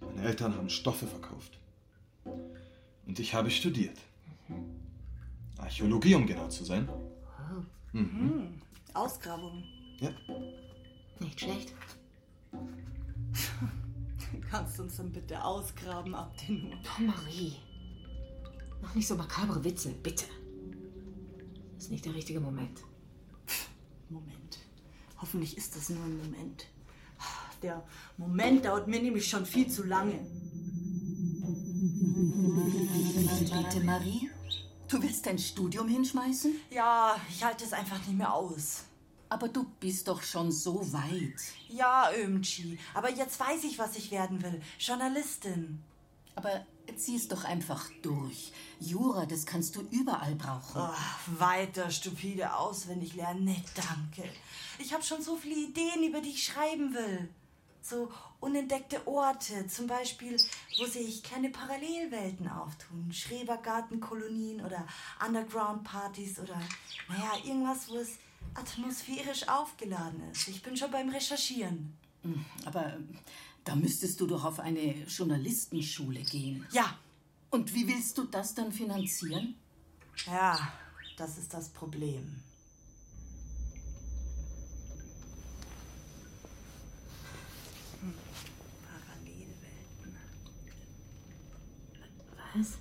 Meine 0.00 0.22
Eltern 0.22 0.54
haben 0.54 0.70
Stoffe 0.70 1.06
verkauft. 1.06 1.58
Und 3.06 3.18
ich 3.20 3.34
habe 3.34 3.50
studiert. 3.50 3.98
Archäologie, 5.58 6.14
um 6.14 6.26
genau 6.26 6.48
zu 6.48 6.64
sein. 6.64 6.88
Mhm. 7.92 8.10
Hm, 8.10 8.62
Ausgrabung. 8.94 9.62
Ja. 10.00 10.10
Nicht 11.20 11.38
schlecht. 11.38 11.74
Kannst 14.50 14.78
du 14.78 14.82
uns 14.82 14.96
dann 14.96 15.12
bitte 15.12 15.44
ausgraben 15.44 16.14
ab 16.14 16.34
den 16.46 16.68
Uhr? 16.68 16.78
Oh, 16.98 17.02
Marie. 17.02 17.56
Mach 18.80 18.94
nicht 18.94 19.06
so 19.06 19.14
makabre 19.14 19.62
Witze, 19.62 19.90
bitte. 19.90 20.24
Ist 21.76 21.90
nicht 21.90 22.04
der 22.04 22.14
richtige 22.14 22.40
Moment. 22.40 22.80
Moment. 24.08 24.58
Hoffentlich 25.20 25.56
ist 25.56 25.76
das 25.76 25.90
nur 25.90 26.02
ein 26.02 26.16
Moment. 26.16 26.66
Der 27.62 27.84
Moment 28.16 28.64
dauert 28.64 28.86
mir 28.86 29.02
nämlich 29.02 29.28
schon 29.28 29.44
viel 29.44 29.68
zu 29.68 29.84
lange. 29.84 30.18
Bitte, 33.40 33.84
Marie? 33.84 34.30
Du 34.88 35.02
willst 35.02 35.26
dein 35.26 35.38
Studium 35.38 35.88
hinschmeißen? 35.88 36.54
Ja, 36.70 37.20
ich 37.28 37.44
halte 37.44 37.64
es 37.64 37.72
einfach 37.72 37.98
nicht 38.06 38.16
mehr 38.16 38.32
aus. 38.32 38.84
Aber 39.30 39.48
du 39.48 39.64
bist 39.80 40.08
doch 40.08 40.22
schon 40.22 40.50
so 40.50 40.92
weit. 40.92 41.40
Ja, 41.68 42.10
Ömchi. 42.16 42.78
Aber 42.94 43.10
jetzt 43.10 43.38
weiß 43.38 43.64
ich, 43.64 43.78
was 43.78 43.96
ich 43.96 44.10
werden 44.10 44.42
will. 44.42 44.60
Journalistin. 44.78 45.82
Aber 46.34 46.64
zieh 46.96 47.16
es 47.16 47.28
doch 47.28 47.44
einfach 47.44 47.90
durch. 48.02 48.52
Jura, 48.80 49.26
das 49.26 49.44
kannst 49.44 49.76
du 49.76 49.82
überall 49.90 50.34
brauchen. 50.34 50.80
Oh, 50.80 51.38
weiter 51.38 51.90
stupide 51.90 52.54
auswendig 52.54 53.14
lernen. 53.14 53.44
Nee, 53.44 53.62
danke. 53.74 54.28
Ich 54.78 54.92
habe 54.92 55.02
schon 55.02 55.22
so 55.22 55.36
viele 55.36 55.56
Ideen, 55.56 56.04
über 56.08 56.20
die 56.20 56.30
ich 56.30 56.44
schreiben 56.44 56.94
will. 56.94 57.28
So 57.82 58.10
unentdeckte 58.40 59.06
Orte, 59.06 59.66
zum 59.66 59.86
Beispiel, 59.86 60.36
wo 60.78 60.84
sich 60.86 61.22
kleine 61.22 61.50
Parallelwelten 61.50 62.48
auftun. 62.48 63.10
Schrebergartenkolonien 63.12 64.64
oder 64.64 64.86
Underground-Partys 65.26 66.38
oder, 66.38 66.60
naja, 67.08 67.32
irgendwas, 67.44 67.88
wo 67.88 67.96
es 67.96 68.18
atmosphärisch 68.54 69.48
aufgeladen 69.48 70.20
ist. 70.30 70.48
Ich 70.48 70.62
bin 70.62 70.76
schon 70.76 70.90
beim 70.90 71.08
Recherchieren. 71.08 71.96
Hm, 72.22 72.44
Aber 72.64 72.94
ähm, 72.94 73.08
da 73.64 73.74
müsstest 73.76 74.20
du 74.20 74.26
doch 74.26 74.44
auf 74.44 74.60
eine 74.60 75.04
Journalistenschule 75.04 76.22
gehen. 76.22 76.66
Ja. 76.72 76.98
Und 77.50 77.74
wie 77.74 77.86
willst 77.88 78.18
du 78.18 78.24
das 78.24 78.54
dann 78.54 78.72
finanzieren? 78.72 79.54
Ja, 80.26 80.72
das 81.16 81.38
ist 81.38 81.54
das 81.54 81.68
Problem. 81.70 82.42
Hm, 88.00 88.14
Parallelwelten. 88.86 90.16
Was? 92.54 92.78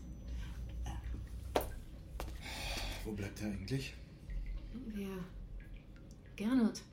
Wo 3.06 3.12
bleibt 3.13 3.41
er 3.41 3.48
eigentlich? 3.48 3.93
Wer? 4.74 5.17
Gernot. 6.38 6.84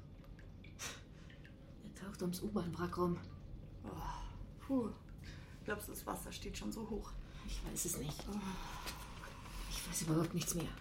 Er 1.84 1.94
taucht 1.94 2.22
ums 2.22 2.40
U-Bahn-Wrack 2.40 2.96
rum. 2.96 3.18
Oh, 3.84 3.88
puh. 4.66 4.88
Glaubst 5.66 5.86
du, 5.88 5.92
das 5.92 6.06
Wasser 6.06 6.32
steht 6.32 6.56
schon 6.56 6.72
so 6.72 6.88
hoch? 6.88 7.12
Ich 7.46 7.60
weiß 7.66 7.84
es 7.84 7.98
nicht. 7.98 8.24
Ich 9.70 9.88
weiß 9.88 10.02
überhaupt 10.02 10.32
nichts 10.34 10.54
mehr. 10.54 10.72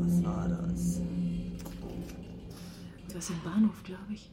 Was 0.00 0.24
war 0.24 0.48
das? 0.48 0.98
Irgendwas 2.98 3.30
im 3.30 3.42
Bahnhof, 3.44 3.84
glaube 3.84 4.12
ich. 4.12 4.32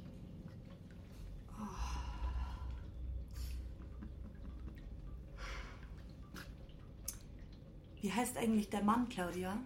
Heißt 8.18 8.38
eigentlich 8.38 8.70
der 8.70 8.84
Mann, 8.84 9.08
Claudia? 9.08 9.58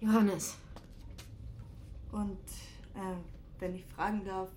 Johannes. 0.00 0.56
Und 2.10 2.38
äh, 2.94 3.16
wenn 3.58 3.74
ich 3.74 3.84
fragen 3.84 4.24
darf, 4.24 4.48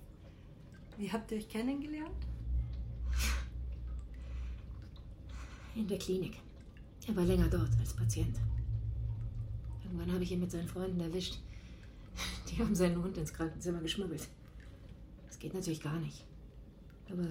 wie 0.98 1.10
habt 1.10 1.30
ihr 1.30 1.38
euch 1.38 1.48
kennengelernt? 1.48 2.10
In 5.74 5.86
der 5.86 5.98
Klinik. 5.98 6.40
Er 7.06 7.16
war 7.16 7.24
länger 7.24 7.48
dort 7.48 7.70
als 7.78 7.94
Patient. 7.94 8.36
Irgendwann 9.84 10.12
habe 10.12 10.24
ich 10.24 10.32
ihn 10.32 10.40
mit 10.40 10.50
seinen 10.50 10.68
Freunden 10.68 11.00
erwischt. 11.00 11.38
Die 12.48 12.58
haben 12.58 12.74
seinen 12.74 13.02
Hund 13.02 13.16
ins 13.18 13.32
Krankenzimmer 13.32 13.80
geschmuggelt. 13.80 14.28
Das 15.26 15.38
geht 15.38 15.54
natürlich 15.54 15.82
gar 15.82 15.98
nicht. 15.98 16.24
Aber 17.10 17.28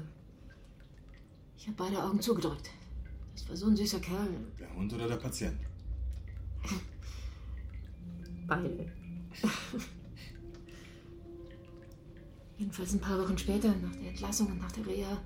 ich 1.58 1.67
habe 1.67 1.77
beide 1.77 2.03
Augen 2.03 2.21
zugedrückt. 2.21 2.69
Das 3.34 3.50
war 3.50 3.56
so 3.56 3.67
ein 3.67 3.76
süßer 3.76 4.00
Kerl. 4.00 4.30
Der 4.60 4.74
Hund 4.76 4.93
oder 4.93 5.08
der 5.08 5.17
Patient? 5.17 5.60
Beide. 8.48 8.91
Jedenfalls 12.58 12.93
ein 12.93 13.02
paar 13.02 13.19
Wochen 13.19 13.38
später, 13.38 13.76
nach 13.76 13.96
der 13.96 14.10
Entlassung 14.10 14.48
und 14.48 14.60
nach 14.60 14.72
der 14.72 14.86
Reha, 14.86 15.22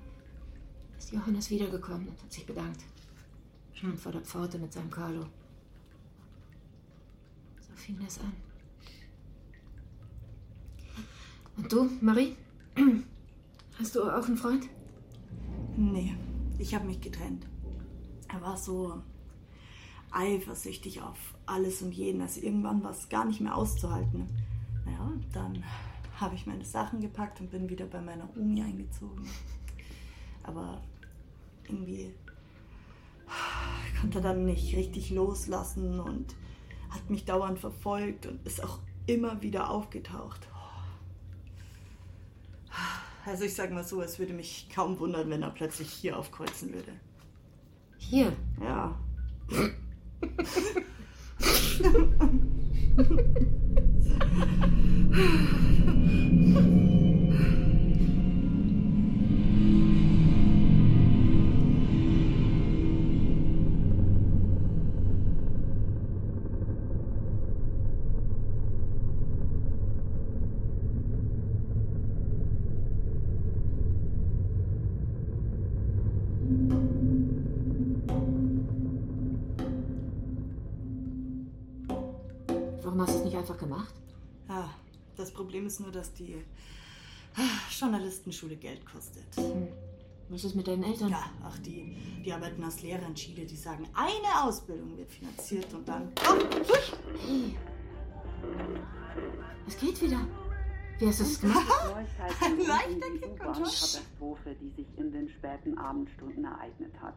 ist 0.96 1.12
Johannes 1.12 1.50
wiedergekommen 1.50 2.08
und 2.08 2.22
hat 2.22 2.32
sich 2.32 2.46
bedankt. 2.46 2.82
Stand 3.72 4.00
vor 4.00 4.12
der 4.12 4.22
Pforte 4.22 4.58
mit 4.58 4.72
seinem 4.72 4.90
Carlo. 4.90 5.22
So 7.60 7.76
fing 7.76 7.98
das 8.02 8.18
an. 8.20 8.32
Und 11.56 11.72
du, 11.72 11.90
Marie? 12.00 12.36
Hast 13.78 13.94
du 13.94 14.02
auch 14.02 14.26
einen 14.26 14.36
Freund? 14.36 14.68
Nee, 15.76 16.16
ich 16.58 16.74
habe 16.74 16.86
mich 16.86 17.00
getrennt. 17.00 17.46
Er 18.28 18.40
war 18.42 18.56
so 18.56 19.02
eifersüchtig 20.10 21.02
auf 21.02 21.34
alles 21.46 21.82
und 21.82 21.92
jeden. 21.92 22.20
Also 22.20 22.40
irgendwann 22.40 22.82
war 22.82 22.90
es 22.90 23.08
gar 23.08 23.24
nicht 23.24 23.40
mehr 23.40 23.56
auszuhalten. 23.56 24.28
Naja, 24.84 25.12
dann 25.32 25.64
habe 26.16 26.34
ich 26.34 26.46
meine 26.46 26.64
Sachen 26.64 27.00
gepackt 27.00 27.40
und 27.40 27.50
bin 27.50 27.68
wieder 27.68 27.86
bei 27.86 28.00
meiner 28.00 28.28
Uni 28.36 28.62
eingezogen. 28.62 29.26
Aber 30.42 30.82
irgendwie 31.64 32.14
konnte 34.00 34.18
er 34.18 34.22
dann 34.22 34.44
nicht 34.44 34.76
richtig 34.76 35.10
loslassen 35.10 36.00
und 36.00 36.34
hat 36.90 37.10
mich 37.10 37.24
dauernd 37.24 37.58
verfolgt 37.58 38.26
und 38.26 38.44
ist 38.46 38.62
auch 38.62 38.78
immer 39.06 39.42
wieder 39.42 39.70
aufgetaucht. 39.70 40.48
Also 43.26 43.44
ich 43.44 43.54
sage 43.54 43.74
mal 43.74 43.84
so, 43.84 44.00
es 44.00 44.18
würde 44.18 44.32
mich 44.32 44.68
kaum 44.74 44.98
wundern, 44.98 45.28
wenn 45.28 45.42
er 45.42 45.50
plötzlich 45.50 45.90
hier 45.90 46.18
aufkreuzen 46.18 46.72
würde. 46.72 46.92
Hier? 48.10 48.32
Ja. 48.62 48.98
ist 85.78 85.80
nur, 85.80 85.92
dass 85.92 86.12
die 86.14 86.34
ah, 87.36 87.40
Journalistenschule 87.70 88.56
Geld 88.56 88.84
kostet. 88.84 89.24
Was 90.28 90.44
ist 90.44 90.56
mit 90.56 90.66
deinen 90.66 90.82
Eltern? 90.82 91.10
Ja, 91.10 91.30
ach, 91.42 91.58
die, 91.60 91.96
die 92.24 92.32
arbeiten 92.32 92.62
als 92.64 92.82
Lehrer 92.82 93.06
in 93.06 93.14
Chile. 93.14 93.46
Die 93.46 93.56
sagen, 93.56 93.88
eine 93.94 94.44
Ausbildung 94.44 94.96
wird 94.98 95.10
finanziert 95.10 95.72
und 95.72 95.88
dann. 95.88 96.12
Hey. 97.26 97.56
Es 99.66 99.78
geht 99.78 100.02
wieder. 100.02 100.26
Wie 100.98 101.06
hast 101.06 101.20
du 101.20 101.24
es 101.24 101.40
gemacht? 101.40 101.64
Neuigkeiten 101.94 102.70
rund 102.70 103.04
um 103.04 103.20
die 103.20 103.26
U-Bahn-Katastrophe, 103.26 104.56
die 104.60 104.70
sich 104.70 104.86
in 104.96 105.12
den 105.12 105.28
späten 105.28 105.78
Abendstunden 105.78 106.44
ereignet 106.44 106.92
hat. 107.00 107.14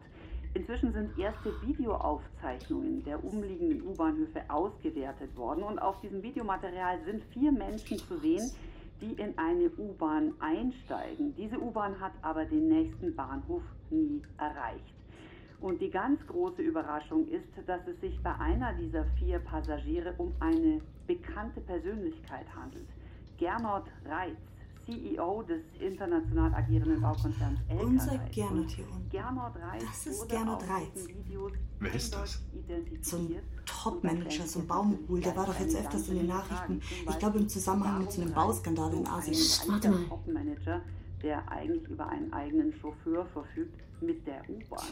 Inzwischen 0.54 0.92
sind 0.92 1.18
erste 1.18 1.50
Videoaufzeichnungen 1.62 3.02
der 3.04 3.24
umliegenden 3.24 3.86
U-Bahnhöfe 3.86 4.42
ausgewertet 4.48 5.34
worden 5.34 5.62
und 5.62 5.78
auf 5.78 5.98
diesem 6.00 6.22
Videomaterial 6.22 7.02
sind 7.04 7.24
vier 7.32 7.50
Menschen 7.52 7.96
zu 7.98 8.18
sehen, 8.18 8.50
die 9.00 9.14
in 9.14 9.36
eine 9.38 9.70
U-Bahn 9.78 10.34
einsteigen. 10.40 11.34
Diese 11.36 11.58
U-Bahn 11.58 11.98
hat 11.98 12.12
aber 12.20 12.44
den 12.44 12.68
nächsten 12.68 13.16
Bahnhof 13.16 13.62
nie 13.90 14.22
erreicht. 14.36 14.94
Und 15.60 15.80
die 15.80 15.90
ganz 15.90 16.24
große 16.26 16.60
Überraschung 16.60 17.26
ist, 17.28 17.48
dass 17.66 17.86
es 17.86 17.98
sich 18.00 18.20
bei 18.22 18.34
einer 18.34 18.74
dieser 18.74 19.04
vier 19.18 19.38
Passagiere 19.38 20.12
um 20.18 20.34
eine 20.40 20.80
bekannte 21.06 21.60
Persönlichkeit 21.62 22.46
handelt. 22.54 22.88
Gernot 23.38 23.84
Reitz, 24.04 24.36
CEO 24.84 25.42
des 25.42 25.62
international 25.80 26.54
agierenden 26.54 27.00
Baukonzerns 27.00 27.60
Elka 27.68 27.84
Unser. 27.84 28.18
Gernot 28.32 28.70
hier 28.70 28.84
unten. 28.90 29.08
Gernot 29.10 29.52
Reitz 29.56 29.84
Das 29.84 30.06
ist 30.06 30.28
Gernot 30.28 30.62
Reitz. 30.68 31.06
Wer 31.80 31.94
ist 31.94 32.14
das? 32.14 32.42
So 33.00 33.16
ein 33.16 33.36
Top-Manager, 33.64 34.46
so 34.46 34.60
ein 34.60 34.66
Baumhol, 34.66 35.20
der 35.20 35.36
war 35.36 35.46
doch 35.46 35.58
jetzt 35.58 35.76
öfters 35.76 36.08
in 36.08 36.16
den 36.18 36.26
Nachrichten. 36.28 36.80
Ich 37.08 37.18
glaube 37.18 37.38
im 37.38 37.48
Zusammenhang 37.48 38.00
mit 38.00 38.12
so 38.12 38.22
einem 38.22 38.32
Bauskandal 38.32 38.92
in 38.94 39.06
Asien. 39.06 39.72
Warte 39.72 39.90
mal. 39.90 40.04
Top-Manager, 40.08 40.80
der 41.22 41.50
eigentlich 41.50 41.88
über 41.88 42.08
einen 42.08 42.32
eigenen 42.32 42.72
Chauffeur 42.74 43.26
verfügt, 43.26 43.80
mit 44.00 44.26
der 44.26 44.42
U-Bahn. 44.48 44.86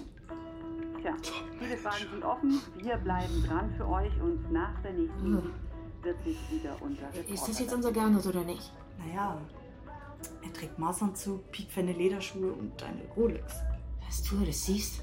Tja, 1.00 1.16
viele 1.58 1.76
Fragen 1.76 2.06
sind 2.12 2.24
offen. 2.24 2.60
Wir 2.78 2.96
bleiben 2.96 3.44
dran 3.46 3.72
für 3.76 3.88
euch 3.88 4.12
und 4.20 4.52
nach 4.52 4.80
der 4.82 4.92
nächsten 4.92 5.32
Musik 5.32 5.52
wird 6.02 6.24
sich 6.24 6.38
wieder 6.50 6.76
unser 6.80 7.12
Ist 7.28 7.48
das 7.48 7.58
jetzt 7.58 7.74
unser 7.74 7.92
Gernot 7.92 8.26
oder 8.26 8.44
nicht? 8.44 8.72
Naja, 8.98 9.40
er 10.42 10.52
trägt 10.52 10.78
Maßanzug, 10.78 11.50
piekfeine 11.50 11.92
Lederschuhe 11.92 12.52
und 12.52 12.82
eine 12.82 13.04
Rolex. 13.16 13.54
Was 14.06 14.22
du 14.22 14.44
das 14.44 14.64
siehst? 14.64 15.02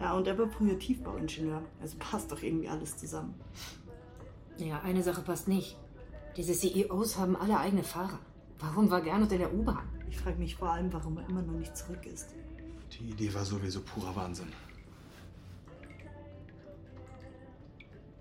Ja, 0.00 0.14
und 0.14 0.26
er 0.26 0.38
war 0.38 0.48
früher 0.48 0.78
Tiefbauingenieur. 0.78 1.62
Also 1.80 1.96
passt 1.98 2.32
doch 2.32 2.42
irgendwie 2.42 2.68
alles 2.68 2.96
zusammen. 2.96 3.34
Ja, 4.58 4.80
eine 4.82 5.02
Sache 5.02 5.22
passt 5.22 5.48
nicht. 5.48 5.76
Diese 6.36 6.54
CEOs 6.54 7.18
haben 7.18 7.36
alle 7.36 7.58
eigene 7.58 7.82
Fahrer. 7.82 8.18
Warum 8.58 8.90
war 8.90 9.00
Gernot 9.00 9.32
in 9.32 9.38
der 9.38 9.52
U-Bahn? 9.52 9.88
Ich 10.08 10.18
frage 10.18 10.38
mich 10.38 10.56
vor 10.56 10.70
allem, 10.70 10.92
warum 10.92 11.18
er 11.18 11.28
immer 11.28 11.42
noch 11.42 11.58
nicht 11.58 11.76
zurück 11.76 12.04
ist. 12.06 12.34
Die 12.92 13.10
Idee 13.10 13.32
war 13.34 13.44
sowieso 13.44 13.80
purer 13.80 14.14
Wahnsinn. 14.14 14.52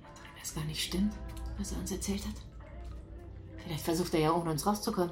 Wenn 0.08 0.39
das 0.39 0.56
gar 0.56 0.63
nicht 0.65 0.84
stimmt, 0.84 1.13
was 1.58 1.71
er 1.71 1.80
uns 1.80 1.91
erzählt 1.91 2.26
hat. 2.26 2.36
Vielleicht 3.58 3.84
versucht 3.84 4.13
er 4.13 4.21
ja 4.21 4.34
ohne 4.34 4.52
uns 4.52 4.65
rauszukommen. 4.65 5.12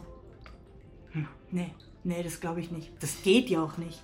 Hm, 1.12 1.28
nee, 1.52 1.74
nee, 2.04 2.24
das 2.24 2.40
glaube 2.40 2.62
ich 2.62 2.72
nicht. 2.72 2.92
Das 3.02 3.22
geht 3.24 3.50
ja 3.50 3.64
auch 3.64 3.78
nicht. 3.78 4.00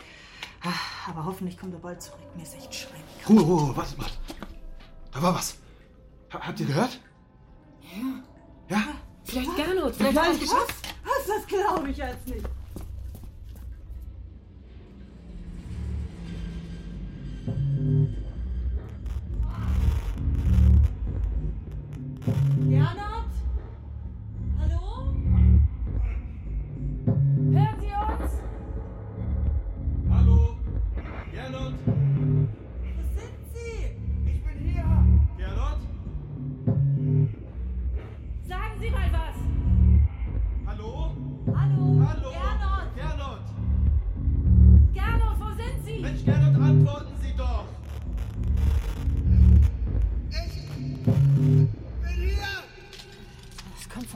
Ah, 0.63 1.09
Aber 1.09 1.25
hoffentlich 1.25 1.57
kommt 1.57 1.73
er 1.73 1.79
bald 1.79 2.01
zurück. 2.01 2.19
Mir 2.35 2.43
ist 2.43 2.55
echt 2.55 2.73
schrecklich. 2.73 3.29
Ruhe, 3.29 3.41
Ruhe, 3.41 3.77
warte, 3.77 3.97
warte. 3.97 4.13
Da 5.11 5.21
war 5.21 5.35
was. 5.35 5.57
Ha 6.33 6.39
habt 6.39 6.59
ihr 6.59 6.65
gehört? 6.65 6.99
Ja. 7.81 8.75
Ja? 8.75 8.83
Vielleicht 9.23 9.55
Gernot, 9.55 9.95
vielleicht 9.95 10.17
hat 10.17 10.25
er 10.27 10.31
es 10.33 10.39
geschafft. 10.39 10.75
Was? 11.03 11.27
Das 11.27 11.47
glaube 11.47 11.89
ich 11.89 11.97
jetzt 11.97 12.27
nicht. 12.27 12.45
Gernot? 22.69 23.04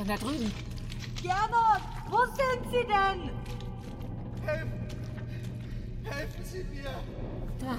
Da 0.10 0.18
drüben. 0.18 0.52
Gernot, 1.22 1.84
wo 2.10 2.26
sind 2.26 2.62
Sie 2.72 2.86
denn? 2.88 3.30
Helfen! 4.46 4.72
Helfen 6.04 6.46
Sie 6.46 6.64
mir! 6.64 7.04
Da, 7.60 7.78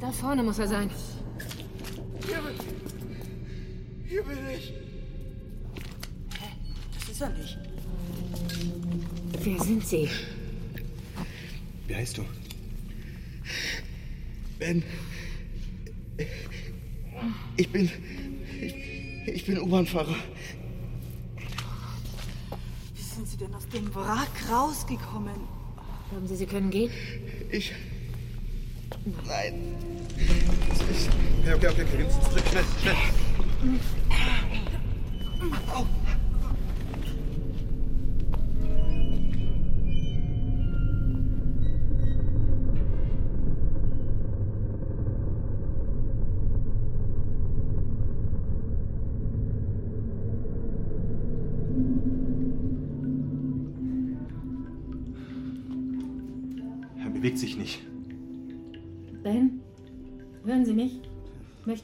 da 0.00 0.12
vorne 0.12 0.42
muss 0.42 0.58
er 0.58 0.68
sein. 0.68 0.90
Hier 2.26 2.40
bin, 2.40 2.54
hier 4.06 4.22
bin 4.22 4.38
ich. 4.56 4.72
Das 6.98 7.08
ist 7.10 7.20
er 7.20 7.28
nicht. 7.30 7.58
Wer 9.42 9.60
sind 9.62 9.86
Sie? 9.86 10.08
Wie 11.86 11.94
heißt 11.94 12.18
du? 12.18 12.24
Ben. 14.58 14.82
Ich 17.56 17.70
bin. 17.70 17.90
Ich, 18.60 18.74
ich 19.28 19.46
bin 19.46 19.58
U-Bahn-Fahrer. 19.58 20.16
Wie 22.94 23.02
sind 23.02 23.28
Sie 23.28 23.36
denn 23.36 23.54
aus 23.54 23.65
dem 23.76 23.94
Wrack 23.94 24.30
rausgekommen? 24.50 25.34
Glauben 26.10 26.26
Sie, 26.26 26.36
Sie 26.36 26.46
können 26.46 26.70
gehen? 26.70 26.90
Ich. 27.50 27.72
Nein. 29.26 29.74
Ich, 30.16 31.08
okay, 31.52 31.68
okay, 31.68 31.82
okay, 31.82 32.06
schnell, 32.48 32.64
schnell. 32.80 32.96
Au. 35.74 35.86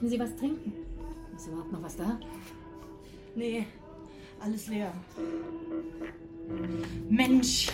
Möchten 0.03 0.17
Sie 0.17 0.19
was 0.19 0.35
trinken? 0.35 0.73
Ist 1.37 1.47
überhaupt 1.47 1.71
noch 1.71 1.81
was 1.81 1.95
da? 1.95 2.19
Nee, 3.37 3.65
alles 4.41 4.67
leer. 4.67 4.93
Mensch! 7.09 7.71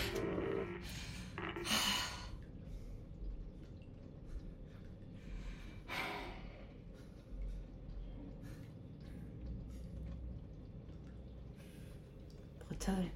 Brutal. 12.67 13.09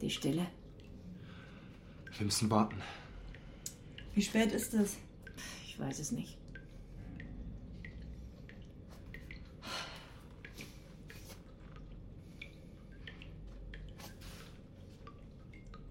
Die 0.00 0.08
Stille. 0.08 0.46
Wir 2.16 2.24
müssen 2.24 2.50
warten. 2.50 2.80
Wie 4.14 4.22
spät 4.22 4.50
ist 4.52 4.72
es? 4.72 4.96
Ich 5.66 5.78
weiß 5.78 5.98
es 5.98 6.10
nicht. 6.10 6.40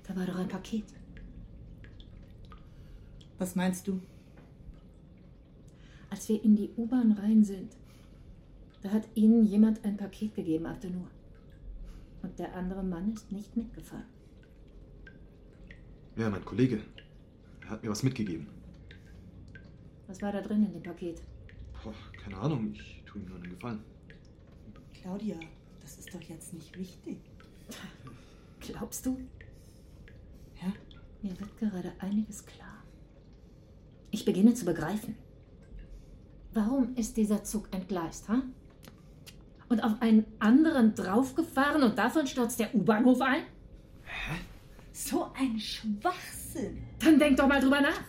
Da 0.10 0.16
war 0.16 0.26
doch 0.26 0.38
ein 0.38 0.39
Paket. 0.50 0.86
Was 3.38 3.56
meinst 3.56 3.88
du? 3.88 4.02
Als 6.10 6.28
wir 6.28 6.44
in 6.44 6.56
die 6.56 6.72
U-Bahn 6.76 7.14
rein 7.14 7.44
sind, 7.44 7.78
da 8.82 8.92
hat 8.92 9.08
Ihnen 9.16 9.46
jemand 9.46 9.86
ein 9.86 9.96
Paket 9.96 10.36
gegeben, 10.36 10.66
Abdenur. 10.66 11.08
Und 12.22 12.38
der 12.38 12.54
andere 12.56 12.84
Mann 12.84 13.14
ist 13.14 13.32
nicht 13.32 13.56
mitgefahren. 13.56 14.06
Ja, 16.18 16.30
mein 16.30 16.44
Kollege. 16.44 16.82
Er 17.62 17.70
hat 17.70 17.84
mir 17.84 17.90
was 17.90 18.04
mitgegeben. 18.04 18.48
Was 20.08 20.22
war 20.22 20.32
da 20.32 20.42
drin 20.42 20.66
in 20.66 20.74
dem 20.74 20.84
Paket? 20.84 21.22
Boah, 21.84 21.94
keine 22.22 22.38
Ahnung, 22.38 22.74
ich 22.74 23.04
tue 23.06 23.22
ihm 23.22 23.28
nur 23.28 23.38
einen 23.38 23.52
Gefallen. 23.52 23.80
Claudia, 24.94 25.40
das 25.82 25.98
ist 25.98 26.14
doch 26.14 26.22
jetzt 26.24 26.54
nicht 26.54 26.78
wichtig. 26.78 27.18
Glaubst 28.60 29.06
du? 29.06 29.18
Ja? 30.62 30.72
Mir 31.22 31.40
wird 31.40 31.58
gerade 31.58 31.92
einiges 32.00 32.46
klar. 32.46 32.84
Ich 34.12 34.26
beginne 34.26 34.54
zu 34.54 34.66
begreifen. 34.66 35.16
Warum 36.54 36.96
ist 36.96 37.18
dieser 37.18 37.44
Zug 37.44 37.68
entgleist, 37.72 38.28
ha? 38.28 38.42
Und 39.68 39.84
auf 39.84 40.02
einen 40.02 40.26
anderen 40.40 40.96
draufgefahren 40.96 41.84
und 41.84 41.98
davon 41.98 42.26
stürzt 42.26 42.60
der 42.60 42.74
U-Bahnhof 42.74 43.22
ein? 43.22 43.44
So 44.92 45.28
ein 45.36 45.60
Schwachsinn. 45.60 46.82
Dann 47.00 47.20
denk 47.20 47.38
doch 47.38 47.48
mal 47.48 47.62
drüber 47.62 47.80
nach. 47.80 48.02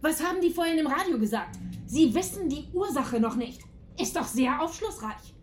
Was 0.00 0.22
haben 0.22 0.40
die 0.40 0.50
vorhin 0.50 0.78
im 0.78 0.86
Radio 0.86 1.18
gesagt? 1.18 1.58
Sie 1.86 2.14
wissen 2.14 2.48
die 2.48 2.68
Ursache 2.72 3.18
noch 3.18 3.36
nicht. 3.36 3.62
Ist 4.00 4.16
doch 4.16 4.26
sehr 4.26 4.60
aufschlussreich. 4.62 5.34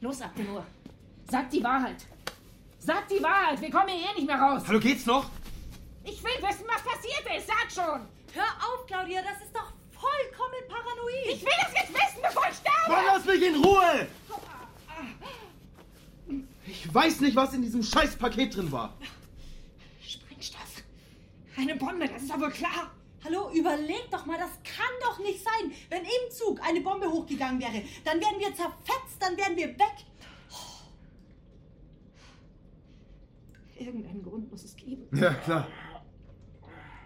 Los, 0.00 0.22
Abdenur. 0.22 0.64
Sag 1.30 1.50
die 1.50 1.62
Wahrheit. 1.62 2.06
Sag 2.86 3.08
die 3.08 3.20
Wahrheit. 3.20 3.60
Wir 3.60 3.68
kommen 3.68 3.88
hier 3.88 4.10
eh 4.10 4.14
nicht 4.14 4.28
mehr 4.28 4.38
raus. 4.38 4.62
Hallo, 4.68 4.78
geht's 4.78 5.06
noch? 5.06 5.28
Ich 6.04 6.22
will 6.22 6.40
wissen, 6.40 6.64
was 6.68 6.82
passiert 6.84 7.36
ist. 7.36 7.48
Sag 7.48 7.66
schon. 7.68 8.06
Hör 8.32 8.44
auf, 8.44 8.86
Claudia, 8.86 9.22
das 9.22 9.44
ist 9.44 9.52
doch 9.52 9.72
vollkommen 9.90 10.62
paranoid. 10.68 11.34
Ich 11.34 11.42
will 11.42 11.52
das 11.62 11.72
jetzt 11.72 11.92
wissen, 11.92 12.22
bevor 12.22 12.44
ich 12.48 12.56
sterbe. 12.56 12.92
Mann, 12.92 13.04
lass 13.06 13.24
mich 13.24 13.42
in 13.42 13.56
Ruhe! 13.56 14.06
Ich 16.64 16.94
weiß 16.94 17.20
nicht, 17.22 17.34
was 17.34 17.54
in 17.54 17.62
diesem 17.62 17.82
Scheißpaket 17.82 18.54
drin 18.54 18.70
war. 18.70 18.94
Sprengstoff. 20.00 20.84
Eine 21.56 21.74
Bombe, 21.74 22.06
das 22.06 22.22
ist 22.22 22.38
wohl 22.38 22.50
klar. 22.50 22.92
Hallo, 23.24 23.50
überleg 23.52 24.08
doch 24.12 24.26
mal, 24.26 24.38
das 24.38 24.50
kann 24.62 24.94
doch 25.00 25.18
nicht 25.18 25.42
sein. 25.42 25.72
Wenn 25.88 26.04
im 26.04 26.30
Zug 26.30 26.60
eine 26.62 26.80
Bombe 26.80 27.10
hochgegangen 27.10 27.60
wäre, 27.60 27.82
dann 28.04 28.20
wären 28.20 28.38
wir 28.38 28.54
zerfetzt, 28.54 29.16
dann 29.18 29.36
wären 29.36 29.56
wir 29.56 29.70
weg. 29.70 30.06
Irgendeinen 33.86 34.22
Grund 34.24 34.50
muss 34.50 34.64
es 34.64 34.74
geben. 34.74 35.04
Ja, 35.16 35.32
klar. 35.32 35.68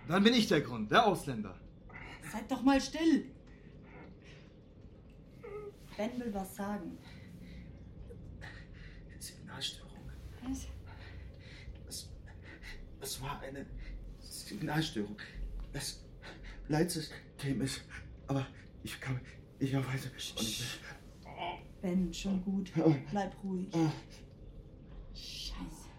Dann 0.08 0.24
bin 0.24 0.32
ich 0.32 0.48
der 0.48 0.62
Grund, 0.62 0.90
der 0.90 1.06
Ausländer. 1.06 1.60
Seid 2.32 2.50
doch 2.50 2.62
mal 2.62 2.80
still. 2.80 3.26
Ben 5.98 6.18
will 6.18 6.32
was 6.32 6.56
sagen. 6.56 6.96
Signalstörung. 9.18 10.10
Was? 10.42 10.68
Es, 11.86 12.10
es 13.02 13.20
war 13.20 13.40
eine 13.40 13.66
Signalstörung. 14.20 15.18
Das 15.74 16.02
Leitsystem 16.68 17.60
ist. 17.60 17.82
Aber 18.26 18.46
ich 18.82 18.98
kann. 18.98 19.20
Ich 19.58 19.76
und 19.76 19.84
ich. 20.40 20.80
Ben, 21.82 22.14
schon 22.14 22.42
gut. 22.42 22.72
Bleib 23.10 23.44
ruhig. 23.44 23.68
Oh. 23.72 23.90
Scheiße. 25.12 25.90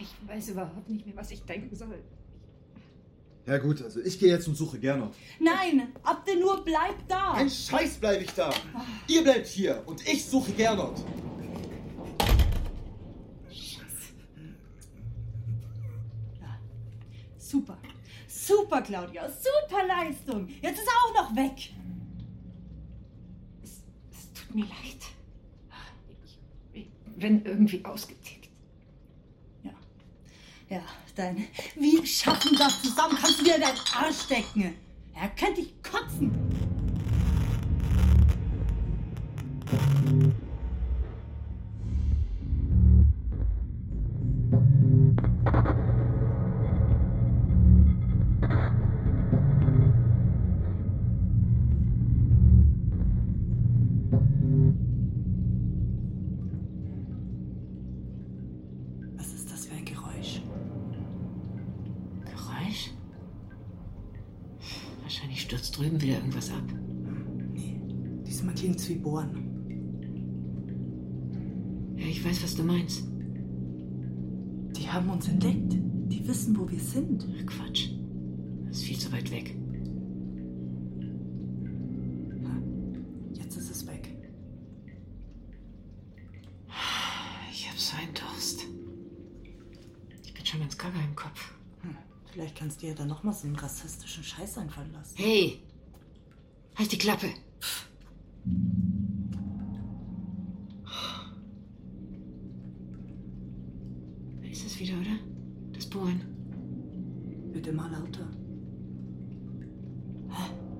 Ich 0.00 0.28
weiß 0.28 0.48
überhaupt 0.50 0.88
nicht 0.88 1.06
mehr, 1.06 1.16
was 1.16 1.30
ich 1.30 1.42
denken 1.44 1.76
soll. 1.76 2.02
Ja 3.46 3.58
gut, 3.58 3.82
also 3.82 4.00
ich 4.00 4.18
gehe 4.18 4.30
jetzt 4.30 4.48
und 4.48 4.54
suche 4.54 4.78
Gernot. 4.78 5.14
Nein, 5.38 5.92
Abdenur, 6.02 6.62
bleib 6.64 7.06
da. 7.08 7.32
Ein 7.32 7.50
Scheiß 7.50 7.98
bleibe 7.98 8.24
ich 8.24 8.32
da. 8.32 8.52
Ihr 9.08 9.22
bleibt 9.22 9.46
hier 9.46 9.82
und 9.86 10.06
ich 10.06 10.24
suche 10.24 10.52
Gernot. 10.52 11.04
Super. 17.38 17.78
Super, 18.28 18.82
Claudia. 18.82 19.28
Super 19.28 19.84
Leistung. 19.86 20.48
Jetzt 20.62 20.78
ist 20.78 20.86
er 20.86 20.94
auch 21.04 21.14
noch 21.22 21.36
weg. 21.36 21.72
Es, 23.62 23.82
es 24.12 24.32
tut 24.32 24.54
mir 24.54 24.66
leid. 24.66 25.02
Ich, 26.24 26.38
ich 26.72 26.88
bin 27.16 27.44
irgendwie 27.44 27.84
ausgetickt. 27.84 28.39
Ja, 30.70 30.82
dein. 31.16 31.48
Wir 31.74 32.06
schaffen 32.06 32.56
das 32.56 32.80
zusammen. 32.80 33.18
Kannst 33.20 33.40
du 33.40 33.44
dir 33.44 33.56
in 33.56 33.60
deinen 33.60 33.78
Arsch 33.92 34.20
stecken. 34.20 34.76
Er 35.14 35.28
könnte 35.30 35.62
dich 35.62 35.74
kotzen. 35.82 36.69
Wahrscheinlich 65.40 65.62
stürzt 65.62 65.78
drüben 65.78 66.00
wieder 66.02 66.16
irgendwas 66.16 66.50
ab. 66.50 66.64
Diesmal 68.26 68.54
klingt's 68.54 68.88
wie 68.88 68.96
Bohren. 68.96 69.46
ich 71.96 72.24
weiß, 72.24 72.42
was 72.42 72.56
du 72.56 72.62
meinst. 72.62 73.04
Die 74.76 74.88
haben 74.88 75.08
uns 75.08 75.28
entdeckt. 75.28 75.76
Die 76.08 76.26
wissen, 76.26 76.58
wo 76.58 76.68
wir 76.68 76.80
sind. 76.80 77.26
Ach, 77.38 77.46
Quatsch. 77.46 77.90
Das 78.66 78.78
ist 78.78 78.84
viel 78.84 78.98
zu 78.98 79.10
weit 79.12 79.30
weg. 79.30 79.56
Jetzt 83.32 83.56
ist 83.56 83.70
es 83.70 83.86
weg. 83.86 84.14
Ich 87.50 87.68
hab 87.68 87.78
so 87.78 87.96
einen 87.96 88.14
Durst. 88.14 88.66
Ich 90.22 90.34
bin 90.34 90.44
schon 90.44 90.60
ganz 90.60 90.76
gaga 90.76 90.98
im 91.02 91.16
Kopf. 91.16 91.54
Hm. 91.82 91.96
Du 92.80 92.86
ja 92.86 92.94
dann 92.94 93.08
nochmal 93.08 93.34
so 93.34 93.46
einen 93.46 93.56
rassistischen 93.56 94.24
Scheiß 94.24 94.56
einfallen 94.56 94.90
lassen. 94.92 95.14
Hey! 95.16 95.60
Halt 96.76 96.90
die 96.90 96.96
Klappe! 96.96 97.26
Da 104.40 104.48
ist 104.48 104.64
es 104.64 104.80
wieder, 104.80 104.94
oder? 104.94 105.18
Das 105.72 105.84
Bohren. 105.90 106.22
Bitte 107.52 107.70
mal 107.72 107.90
lauter. 107.90 108.26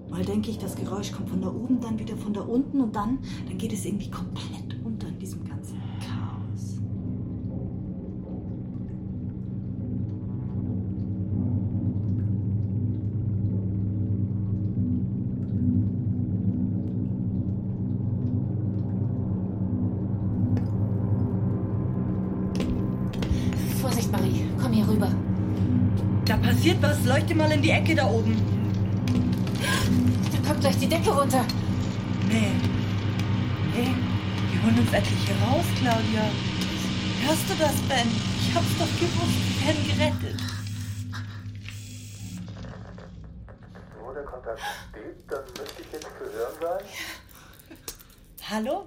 Mal 0.09 0.24
denke 0.24 0.51
ich, 0.51 0.59
das 0.59 0.76
Geräusch 0.76 1.12
kommt 1.12 1.28
von 1.28 1.42
da 1.42 1.48
oben, 1.48 1.80
dann 1.82 1.98
wieder 1.98 2.16
von 2.16 2.32
da 2.32 2.40
unten 2.40 2.80
und 2.80 2.96
dann, 2.96 3.18
dann 3.46 3.59
geht 3.59 3.74
es 3.74 3.84
irgendwie 3.84 4.11
komplett 4.11 4.49
mal 27.41 27.53
in 27.53 27.62
die 27.62 27.70
Ecke 27.70 27.95
da 27.95 28.07
oben. 28.07 28.36
Da 30.32 30.49
kommt 30.49 30.61
gleich 30.61 30.78
die 30.78 30.88
Decke 30.88 31.11
runter. 31.11 31.45
Nee. 32.28 32.53
Hey, 33.72 33.95
wir 34.51 34.62
holen 34.62 34.78
uns 34.78 34.93
endlich 34.93 35.18
hier 35.24 35.36
raus, 35.47 35.64
Claudia. 35.78 36.24
Hörst 37.24 37.49
du 37.49 37.55
das, 37.59 37.74
Ben? 37.88 38.09
Ich 38.36 38.55
hab's 38.55 38.76
doch 38.78 38.93
gewusst. 39.01 39.41
Wir 39.49 39.66
werden 39.66 39.84
gerettet. 39.88 40.41
Wo 43.99 44.12
der 44.12 44.24
Kontakt 44.24 44.61
steht, 44.91 45.30
dann 45.30 45.45
müsste 45.45 45.82
ich 45.82 45.93
jetzt 45.93 46.09
zu 46.18 46.24
hören 46.32 46.55
sein. 46.61 46.84
Hallo? 48.51 48.86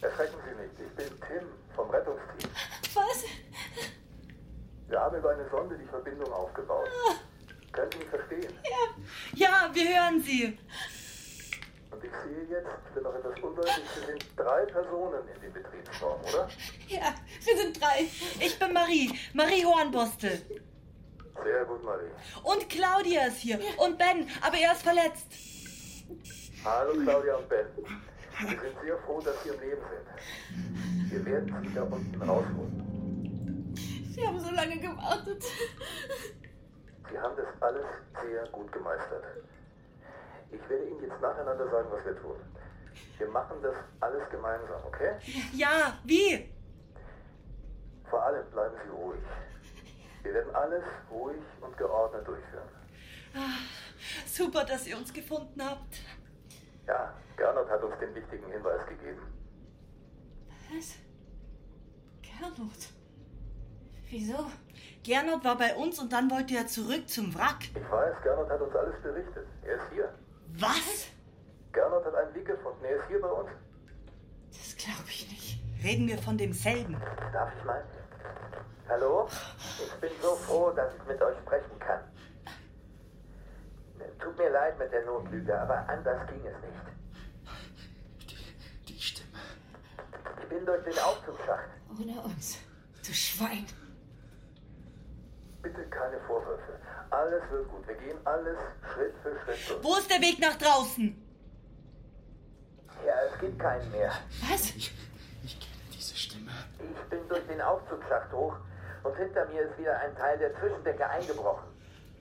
Erschrecken 0.00 0.36
Sie 0.44 0.54
nicht, 0.60 0.90
ich 0.90 0.96
bin 0.96 1.20
Tim 1.28 1.46
vom 1.76 1.88
Rettungsteam. 1.90 2.50
Was? 2.94 3.24
Wir 4.88 5.00
haben 5.00 5.16
über 5.16 5.30
eine 5.30 5.48
Sonde 5.50 5.78
die 5.78 5.86
Verbindung 5.86 6.32
aufgebaut. 6.32 6.88
Können 7.74 7.90
Sie 7.90 7.98
mich 7.98 8.08
verstehen? 8.08 8.54
Ja, 9.34 9.70
wir 9.72 9.88
hören 9.88 10.20
Sie. 10.20 10.58
Und 11.90 12.04
ich 12.04 12.10
sehe 12.10 12.44
jetzt, 12.48 12.68
ich 12.86 12.94
bin 12.94 13.02
noch 13.02 13.14
etwas 13.14 13.40
undeutlich, 13.40 13.84
wir 13.98 14.06
sind 14.06 14.24
drei 14.36 14.64
Personen 14.66 15.28
in 15.34 15.40
dem 15.40 15.52
Betriebsraum, 15.52 16.20
oder? 16.20 16.48
Ja, 16.88 17.14
wir 17.42 17.56
sind 17.56 17.80
drei. 17.80 18.06
Ich 18.40 18.58
bin 18.58 18.72
Marie. 18.72 19.18
Marie 19.32 19.64
Hornbostel. 19.64 20.40
Sehr 21.42 21.64
gut, 21.64 21.84
Marie. 21.84 22.10
Und 22.44 22.68
Claudia 22.68 23.26
ist 23.26 23.38
hier. 23.38 23.58
Und 23.78 23.98
Ben, 23.98 24.28
aber 24.40 24.56
er 24.56 24.72
ist 24.72 24.82
verletzt. 24.82 25.26
Hallo 26.64 26.92
Claudia 27.02 27.36
und 27.36 27.48
Ben. 27.48 27.66
Wir 27.76 28.48
sind 28.48 28.80
sehr 28.84 28.98
froh, 28.98 29.20
dass 29.20 29.42
Sie 29.42 29.48
im 29.48 29.60
Leben 29.60 29.82
sind. 29.90 31.10
Wir 31.10 31.26
werden 31.26 31.66
Sie 31.66 31.74
da 31.74 31.82
unten 31.82 32.22
rausholen. 32.22 33.74
Sie 34.14 34.26
haben 34.26 34.38
so 34.38 34.50
lange 34.52 34.78
gewartet. 34.78 35.44
Sie 37.14 37.20
haben 37.20 37.36
das 37.36 37.46
alles 37.62 37.84
sehr 38.24 38.44
gut 38.48 38.72
gemeistert. 38.72 39.22
Ich 40.50 40.60
werde 40.68 40.84
Ihnen 40.84 41.00
jetzt 41.00 41.20
nacheinander 41.20 41.70
sagen, 41.70 41.88
was 41.92 42.04
wir 42.04 42.20
tun. 42.20 42.36
Wir 43.18 43.28
machen 43.28 43.56
das 43.62 43.76
alles 44.00 44.28
gemeinsam, 44.30 44.82
okay? 44.84 45.14
Ja, 45.52 45.96
wie? 46.02 46.52
Vor 48.10 48.20
allem 48.20 48.50
bleiben 48.50 48.74
Sie 48.82 48.90
ruhig. 48.90 49.22
Wir 50.24 50.34
werden 50.34 50.52
alles 50.56 50.82
ruhig 51.08 51.40
und 51.60 51.76
geordnet 51.76 52.26
durchführen. 52.26 52.68
Ah, 53.32 53.62
super, 54.26 54.64
dass 54.64 54.84
ihr 54.88 54.96
uns 54.96 55.12
gefunden 55.12 55.64
habt. 55.64 56.00
Ja, 56.88 57.14
Gernot 57.36 57.70
hat 57.70 57.82
uns 57.84 57.96
den 58.00 58.12
wichtigen 58.12 58.50
Hinweis 58.50 58.84
gegeben. 58.88 59.22
Was? 60.68 60.94
Gernot? 62.22 62.88
Wieso? 64.10 64.50
Gernot 65.02 65.44
war 65.44 65.58
bei 65.58 65.74
uns 65.74 65.98
und 65.98 66.12
dann 66.12 66.30
wollte 66.30 66.56
er 66.56 66.66
zurück 66.66 67.08
zum 67.08 67.34
Wrack. 67.34 67.64
Ich 67.74 67.90
weiß, 67.90 68.22
Gernot 68.22 68.48
hat 68.48 68.60
uns 68.60 68.74
alles 68.74 69.02
berichtet. 69.02 69.46
Er 69.62 69.76
ist 69.76 69.84
hier. 69.92 70.14
Was? 70.58 71.08
Gernot 71.72 72.04
hat 72.04 72.14
einen 72.14 72.34
Weg 72.34 72.46
gefunden. 72.46 72.84
Er 72.84 72.96
ist 72.96 73.08
hier 73.08 73.20
bei 73.20 73.28
uns. 73.28 73.50
Das 74.50 74.76
glaube 74.76 75.08
ich 75.08 75.30
nicht. 75.30 75.60
Reden 75.82 76.08
wir 76.08 76.18
von 76.18 76.38
demselben. 76.38 76.96
Darf 77.32 77.52
ich 77.58 77.64
mal? 77.64 77.84
Hallo? 78.88 79.28
Ich 79.84 80.00
bin 80.00 80.10
so 80.22 80.36
froh, 80.36 80.70
dass 80.70 80.94
ich 80.94 81.04
mit 81.06 81.20
euch 81.20 81.36
sprechen 81.38 81.78
kann. 81.78 82.00
Tut 84.20 84.38
mir 84.38 84.50
leid 84.50 84.78
mit 84.78 84.92
der 84.92 85.04
Notlüge, 85.04 85.60
aber 85.60 85.86
anders 85.88 86.26
ging 86.28 86.40
es 86.46 86.56
nicht. 86.62 88.38
Die 88.88 89.00
Stimme. 89.00 89.38
Ich 90.40 90.48
bin 90.48 90.64
durch 90.64 90.84
den 90.84 90.98
Aufzugsschacht. 90.98 91.68
Ohne 91.98 92.20
uns. 92.22 92.58
Du 93.06 93.12
Schwein. 93.12 93.66
Bitte 95.64 95.82
keine 95.88 96.20
Vorwürfe. 96.26 96.78
Alles 97.08 97.42
wird 97.50 97.66
gut. 97.70 97.88
Wir 97.88 97.94
gehen 97.94 98.18
alles 98.26 98.58
Schritt 98.92 99.14
für 99.22 99.34
Schritt 99.44 99.70
durch. 99.70 99.82
Wo 99.82 99.96
ist 99.96 100.10
der 100.10 100.20
Weg 100.20 100.38
nach 100.38 100.56
draußen? 100.56 101.16
Ja, 103.06 103.14
es 103.32 103.40
gibt 103.40 103.58
keinen 103.58 103.90
mehr. 103.90 104.12
Was? 104.46 104.74
Diese 104.74 106.14
Stimme. 106.14 106.50
Ich 106.78 107.08
bin 107.08 107.26
durch 107.30 107.46
den 107.46 107.62
Aufzugsschacht 107.62 108.30
hoch 108.30 108.54
und 109.04 109.16
hinter 109.16 109.46
mir 109.46 109.62
ist 109.62 109.78
wieder 109.78 109.98
ein 110.00 110.14
Teil 110.16 110.36
der 110.38 110.54
Zwischendecke 110.60 111.08
eingebrochen. 111.08 111.66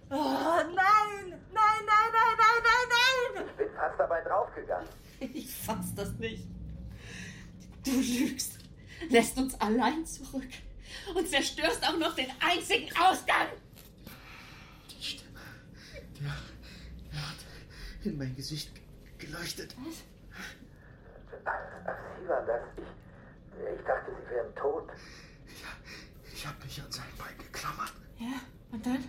Oh, 0.10 0.16
nein! 0.16 1.42
Nein, 1.52 1.84
nein, 1.86 2.10
nein, 2.14 2.38
nein, 2.38 2.64
nein, 2.64 2.88
nein! 3.36 3.46
Ich 3.46 3.58
bin 3.58 3.70
fast 3.76 4.00
dabei 4.00 4.22
draufgegangen. 4.22 4.88
Ich 5.20 5.54
fass 5.54 5.94
das 5.96 6.14
nicht. 6.14 6.48
Du 7.84 7.92
lügst. 7.92 8.60
Lässt 9.10 9.38
uns 9.38 9.60
allein 9.60 10.06
zurück. 10.06 10.48
Und 11.14 11.28
zerstörst 11.28 11.84
auch 11.88 11.98
noch 11.98 12.16
den 12.16 12.32
einzigen 12.40 12.90
Ausgang. 12.98 13.48
Die 14.90 15.04
Stimme. 15.04 15.40
Der, 16.20 16.34
der 17.12 17.30
hat 17.30 17.38
in 18.04 18.18
mein 18.18 18.36
Gesicht 18.36 18.72
geleuchtet. 19.18 19.76
Was? 19.86 20.04
Ach, 21.46 21.96
Sie 22.20 22.28
waren 22.28 22.48
das. 22.48 22.62
Ich, 22.78 23.80
ich 23.80 23.86
dachte, 23.86 24.12
Sie 24.12 24.30
wären 24.34 24.56
tot. 24.56 24.90
Ich 26.34 26.46
habe 26.46 26.64
mich 26.64 26.82
an 26.82 26.92
sein 26.92 27.06
Bein 27.18 27.38
geklammert. 27.38 27.94
Ja, 28.20 28.42
und 28.72 28.86
dann? 28.86 29.04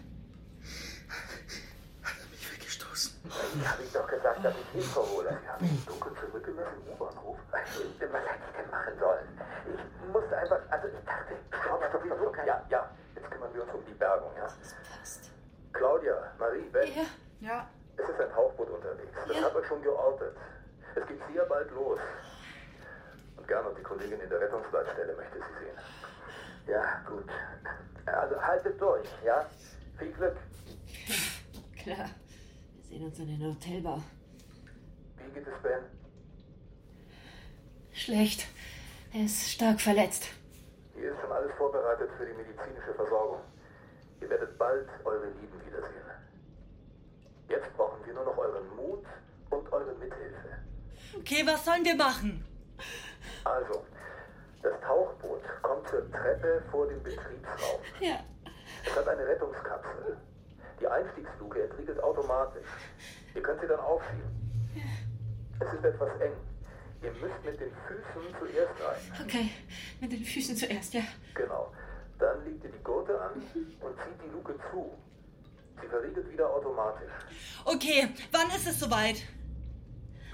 Hat 2.03 2.15
er 2.21 2.27
mich 2.31 2.45
Ich 3.25 3.67
habe 3.67 3.83
Ihnen 3.83 3.93
doch 3.93 4.07
gesagt, 4.07 4.45
dass 4.45 4.55
ich 4.55 4.69
Hilfe 4.73 5.01
hole. 5.01 5.39
Sie 5.41 5.49
haben 5.49 5.63
mich 5.65 5.85
dunkel 5.87 6.13
zurückgelassen 6.21 6.77
im 6.87 6.93
U-Bahnhof. 6.93 7.39
Was 7.51 7.61
hätte 7.61 7.83
ich 7.85 7.99
denn 7.99 8.11
machen 8.71 8.99
sollen? 8.99 9.27
Ich 9.67 10.09
musste 10.13 10.37
einfach, 10.37 10.61
also 10.71 10.89
ich 10.89 11.05
dachte, 11.05 11.35
stopp, 11.49 11.83
stopp, 11.89 12.05
stopp, 12.05 12.19
stopp. 12.19 12.47
Ja, 12.47 12.63
ja, 12.69 12.91
jetzt 13.15 13.31
kümmern 13.31 13.55
wir 13.55 13.63
uns 13.63 13.73
um 13.73 13.85
die 13.87 13.95
Bergung, 13.95 14.31
ja? 14.37 14.47
Claudia, 15.73 16.33
Marie, 16.39 16.69
Ben. 16.71 16.89
Ja. 16.95 17.05
Ja. 17.41 17.69
Es 17.97 18.09
ist 18.09 18.21
ein 18.21 18.31
Tauchboot 18.33 18.69
unterwegs. 18.69 19.13
Das 19.27 19.37
Ja. 19.37 19.43
hat 19.45 19.55
man 19.55 19.65
schon 19.65 19.83
geortet. 19.83 20.37
Es 20.95 21.07
geht 21.07 21.21
sehr 21.33 21.45
bald 21.47 21.71
los. 21.71 21.99
Und 23.37 23.49
Gernot, 23.49 23.79
die 23.79 23.83
Kollegin 23.83 24.21
in 24.21 24.29
der 24.29 24.41
Rettungsleitstelle, 24.41 25.15
möchte 25.17 25.39
Sie 25.39 25.65
sehen. 25.65 25.79
Ja, 26.67 27.01
gut. 27.09 27.29
Also 28.07 28.41
haltet 28.43 28.81
durch, 28.81 29.09
ja? 29.25 29.47
Viel 29.99 30.13
Glück. 30.13 30.37
Klar. 31.83 32.11
Sehen 32.95 33.07
uns 33.07 33.19
in 33.19 33.27
den 33.27 33.45
Hotelbau. 33.45 34.01
Wie 35.17 35.33
geht 35.33 35.49
es 35.49 35.63
Ben? 35.65 35.81
Schlecht. 37.91 38.47
Er 39.13 39.25
ist 39.25 39.51
stark 39.51 39.81
verletzt. 39.81 40.29
Hier 40.95 41.11
ist 41.11 41.21
schon 41.21 41.33
alles 41.33 41.51
vorbereitet 41.59 42.09
für 42.17 42.25
die 42.25 42.35
medizinische 42.35 42.95
Versorgung. 42.95 43.41
Ihr 44.21 44.31
werdet 44.31 44.57
bald 44.59 44.89
eure 45.05 45.27
Lieben 45.27 45.67
wiedersehen. 45.67 46.07
Jetzt 47.49 47.77
brauchen 47.77 47.99
wir 48.07 48.15
nur 48.15 48.27
noch 48.27 48.39
euren 48.39 48.77
Mut 48.77 49.05
und 49.51 49.73
eure 49.73 49.95
Mithilfe. 49.95 50.59
Okay, 51.17 51.43
was 51.45 51.65
sollen 51.65 51.85
wir 51.85 51.97
machen? 51.97 52.45
Also, 53.43 53.85
das 54.63 54.81
Tauchboot 54.83 55.43
kommt 55.63 55.89
zur 55.89 56.09
Treppe 56.13 56.63
vor 56.71 56.87
dem 56.87 57.03
Betriebsraum. 57.03 57.81
Ja. 57.99 58.21
Es 58.87 58.95
hat 58.95 59.09
eine 59.09 59.27
Rettungskapsel. 59.27 60.17
Die 60.81 60.87
Einstiegsluke 60.87 61.63
entriegelt 61.63 62.03
automatisch. 62.03 62.67
Ihr 63.35 63.43
könnt 63.43 63.61
sie 63.61 63.67
dann 63.67 63.81
aufschieben. 63.81 64.45
Es 65.61 65.73
ist 65.73 65.85
etwas 65.85 66.21
eng. 66.21 66.33
Ihr 67.03 67.13
müsst 67.13 67.45
mit 67.45 67.61
den 67.61 67.71
Füßen 67.87 68.35
zuerst 68.39 68.73
rein. 68.83 69.27
Okay, 69.27 69.51
mit 70.01 70.13
den 70.13 70.25
Füßen 70.25 70.57
zuerst, 70.57 70.95
ja. 70.95 71.03
Genau. 71.35 71.73
Dann 72.19 72.45
legt 72.45 72.65
ihr 72.65 72.71
die 72.71 72.83
Gurte 72.83 73.21
an 73.21 73.33
und 73.35 73.99
zieht 74.01 74.23
die 74.25 74.31
Luke 74.31 74.55
zu. 74.71 74.91
Sie 75.81 75.87
verriegelt 75.87 76.31
wieder 76.31 76.49
automatisch. 76.49 77.13
Okay, 77.65 78.09
wann 78.33 78.49
ist 78.49 78.67
es 78.67 78.81
soweit? 78.81 79.17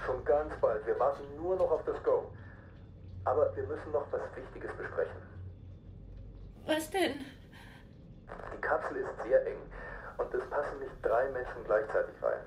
Schon 0.05 0.23
ganz 0.23 0.53
bald. 0.61 0.85
Wir 0.85 0.97
warten 0.99 1.23
nur 1.35 1.55
noch 1.55 1.71
auf 1.71 1.83
das 1.85 2.01
Go. 2.03 2.31
Aber 3.25 3.55
wir 3.55 3.63
müssen 3.63 3.91
noch 3.91 4.05
was 4.11 4.21
Wichtiges 4.35 4.71
besprechen. 4.75 5.21
Was 6.65 6.89
denn? 6.89 7.19
Die 8.55 8.61
Kapsel 8.61 8.97
ist 8.97 9.23
sehr 9.23 9.45
eng 9.45 9.57
und 10.21 10.33
es 10.33 10.49
passen 10.49 10.79
nicht 10.79 10.91
drei 11.01 11.29
Menschen 11.31 11.63
gleichzeitig 11.65 12.15
rein. 12.21 12.39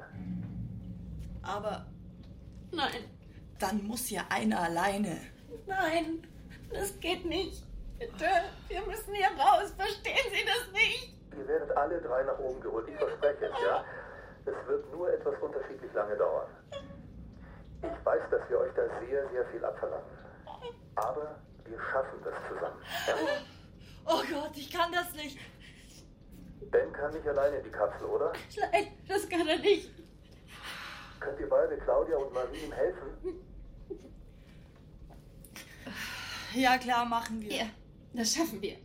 Aber 1.42 1.86
Nein, 2.72 3.04
dann 3.58 3.84
muss 3.86 4.10
ja 4.10 4.22
einer 4.30 4.60
alleine. 4.60 5.18
nein, 5.66 6.26
das 6.72 6.98
geht 7.00 7.24
nicht. 7.24 7.62
Bitte, 7.98 8.26
wir 8.68 8.82
müssen 8.86 9.14
hier 9.14 9.28
raus. 9.38 9.72
Verstehen 9.76 10.26
Sie 10.32 10.44
das 10.44 10.72
nicht? 10.72 11.14
Ihr 11.38 11.46
werdet 11.46 11.76
alle 11.76 12.00
drei 12.00 12.22
nach 12.24 12.38
oben 12.38 12.60
geholt. 12.60 12.88
Ich 12.88 12.96
verspreche 12.96 13.46
es, 13.46 13.52
ja? 13.64 13.84
Es 14.46 14.68
wird 14.68 14.90
nur 14.92 15.12
etwas 15.12 15.34
unterschiedlich 15.40 15.92
lange 15.94 16.16
dauern. 16.16 16.48
Ich 17.82 18.04
weiß, 18.06 18.22
dass 18.30 18.48
wir 18.50 18.58
euch 18.58 18.72
da 18.74 18.82
sehr, 19.06 19.28
sehr 19.30 19.46
viel 19.46 19.64
abverlangen. 19.64 20.06
Aber 20.96 21.36
wir 21.64 21.78
schaffen 21.92 22.18
das 22.24 22.34
zusammen. 22.48 22.80
Ja? 23.06 23.14
Oh 24.06 24.22
Gott, 24.30 24.56
ich 24.56 24.70
kann 24.70 24.92
das 24.92 25.12
nicht. 25.14 25.38
Ben 26.74 26.92
kann 26.92 27.14
nicht 27.14 27.24
alleine 27.28 27.58
in 27.58 27.62
die 27.62 27.70
Kapsel, 27.70 28.04
oder? 28.04 28.32
Nein, 28.72 28.88
das 29.06 29.28
kann 29.28 29.46
er 29.46 29.58
nicht. 29.58 29.90
Könnt 31.20 31.38
ihr 31.38 31.48
beide, 31.48 31.78
Claudia 31.78 32.16
und 32.16 32.34
Marie, 32.34 32.64
ihm 32.64 32.72
helfen? 32.72 33.10
Ja, 36.52 36.76
klar, 36.76 37.04
machen 37.04 37.40
wir. 37.40 37.52
Ja, 37.52 37.66
das 38.12 38.34
schaffen 38.34 38.60
wir. 38.60 38.76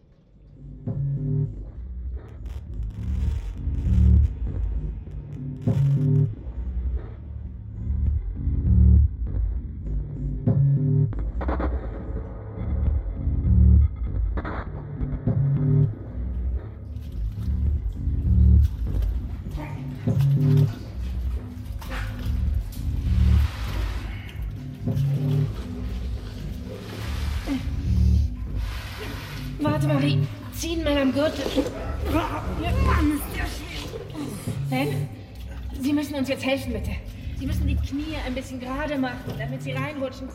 Machen, 39.00 39.34
damit 39.38 39.64
sie 39.64 39.72
reinrutschen. 39.74 40.30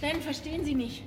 Ben, 0.00 0.20
verstehen 0.22 0.64
Sie 0.64 0.74
mich? 0.74 1.04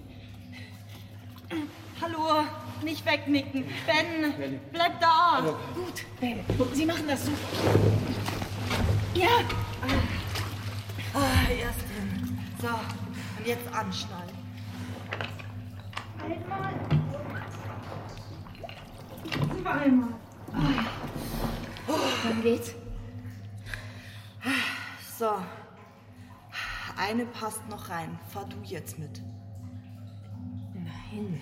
Hallo, 2.02 2.44
nicht 2.84 3.06
wegnicken. 3.06 3.66
Ben, 3.86 4.60
bleib 4.72 5.00
da. 5.00 5.42
Gut, 5.74 6.06
Ben, 6.20 6.40
Sie 6.74 6.86
machen 6.86 7.08
das 7.08 7.26
super. 7.26 7.38
Ja, 9.14 9.28
Ah, 11.14 11.52
erst 11.52 11.82
hin. 11.82 12.40
So, 12.62 12.68
und 12.68 13.46
jetzt 13.48 13.68
anschnallen. 13.74 14.30
einmal. 16.24 16.74
Zweimal. 19.62 20.14
Dann 22.24 22.42
geht's. 22.42 22.74
So. 25.20 25.32
Eine 27.02 27.26
passt 27.26 27.68
noch 27.68 27.90
rein. 27.90 28.20
Fahr 28.30 28.46
du 28.46 28.58
jetzt 28.64 29.00
mit. 29.00 29.24
Nein, 30.76 31.42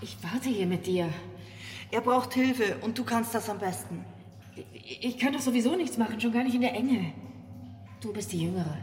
ich 0.00 0.16
warte 0.22 0.48
hier 0.48 0.66
mit 0.66 0.86
dir. 0.86 1.12
Er 1.90 2.00
braucht 2.00 2.34
Hilfe 2.34 2.76
und 2.82 2.96
du 2.96 3.02
kannst 3.02 3.34
das 3.34 3.50
am 3.50 3.58
besten. 3.58 4.04
Ich 4.72 5.04
ich 5.04 5.18
kann 5.18 5.32
doch 5.32 5.40
sowieso 5.40 5.74
nichts 5.74 5.98
machen, 5.98 6.20
schon 6.20 6.30
gar 6.30 6.44
nicht 6.44 6.54
in 6.54 6.60
der 6.60 6.74
Enge. 6.74 7.12
Du 8.00 8.12
bist 8.12 8.30
die 8.30 8.42
Jüngere. 8.42 8.78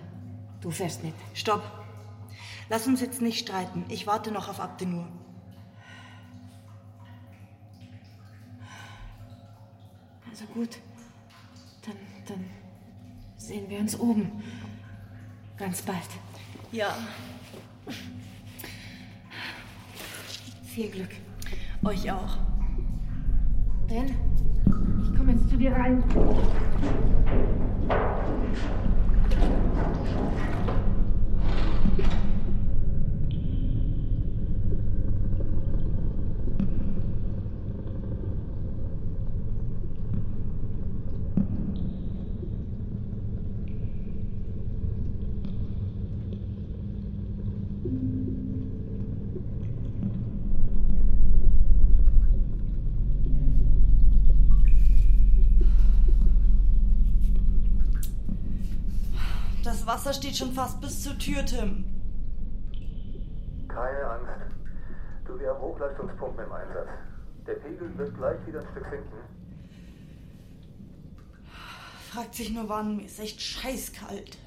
Du 0.60 0.72
fährst 0.72 1.06
mit. 1.06 1.14
Stopp. 1.34 1.64
Lass 2.68 2.86
uns 2.86 3.00
jetzt 3.00 3.22
nicht 3.22 3.40
streiten. 3.40 3.86
Ich 3.88 4.06
warte 4.06 4.30
noch 4.34 4.50
auf 4.50 4.60
Abdenur. 4.60 5.08
Also 10.30 10.44
gut. 10.54 10.80
Dann, 11.86 11.96
dann 12.28 12.46
sehen 13.38 13.70
wir 13.70 13.80
uns 13.80 13.98
oben. 13.98 14.44
Ganz 15.58 15.82
bald. 15.82 15.98
Ja. 16.72 16.96
Viel 20.66 20.90
Glück. 20.90 21.12
Euch 21.86 22.12
auch. 22.12 22.38
Ben, 23.88 24.16
ich 25.04 25.18
komme 25.18 25.34
jetzt 25.34 25.50
zu 25.50 25.58
dir 25.58 25.72
rein. 25.72 26.04
Das 59.64 59.88
Wasser 60.04 60.16
steht 60.16 60.36
schon 60.36 60.52
fast 60.52 60.82
bis 60.82 61.02
zur 61.02 61.18
Tür, 61.18 61.46
Tim. 61.46 61.86
Keine 63.70 64.06
Angst. 64.06 64.34
Du, 65.26 65.40
wir 65.40 65.50
haben 65.50 65.62
Hochleistungspumpen 65.62 66.44
im 66.44 66.52
Einsatz. 66.52 66.90
Der 67.48 67.54
Pegel 67.54 67.98
wird 67.98 68.14
gleich 68.18 68.46
wieder 68.46 68.60
ein 68.60 68.68
Stück 68.72 68.84
sinken. 68.90 69.18
Fragt 72.12 72.36
sich 72.36 72.52
nur 72.52 72.68
wann. 72.68 72.98
Mir 72.98 73.06
ist 73.06 73.18
echt 73.18 73.42
scheißkalt. 73.42 74.38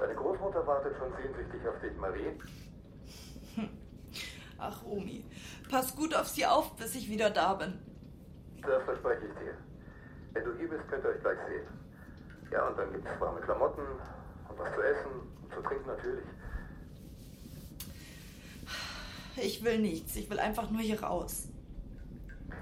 Deine 0.00 0.14
Großmutter 0.14 0.66
wartet 0.66 0.96
schon 0.96 1.12
sehnsüchtig 1.22 1.68
auf 1.68 1.78
dich, 1.82 1.94
Marie. 1.98 3.68
Ach, 4.58 4.82
Omi. 4.86 5.26
Pass 5.70 5.94
gut 5.94 6.14
auf 6.14 6.28
sie 6.28 6.46
auf, 6.46 6.74
bis 6.76 6.94
ich 6.94 7.10
wieder 7.10 7.28
da 7.28 7.52
bin. 7.52 7.74
Das 8.62 8.82
verspreche 8.84 9.26
ich 9.26 9.34
dir. 9.34 9.58
Wenn 10.32 10.44
du 10.44 10.56
hier 10.56 10.70
bist, 10.70 10.88
könnt 10.88 11.04
ihr 11.04 11.10
euch 11.10 11.20
gleich 11.20 11.38
sehen. 11.48 11.77
Ja, 12.50 12.66
und 12.68 12.78
dann 12.78 12.92
gibt's 12.92 13.10
warme 13.18 13.40
Klamotten 13.40 13.82
und 14.48 14.58
was 14.58 14.74
zu 14.74 14.82
essen 14.82 15.10
und 15.42 15.54
zu 15.54 15.60
trinken 15.60 15.86
natürlich. 15.86 16.24
Ich 19.36 19.62
will 19.64 19.78
nichts. 19.78 20.16
Ich 20.16 20.28
will 20.30 20.40
einfach 20.40 20.70
nur 20.70 20.80
hier 20.80 21.02
raus. 21.02 21.48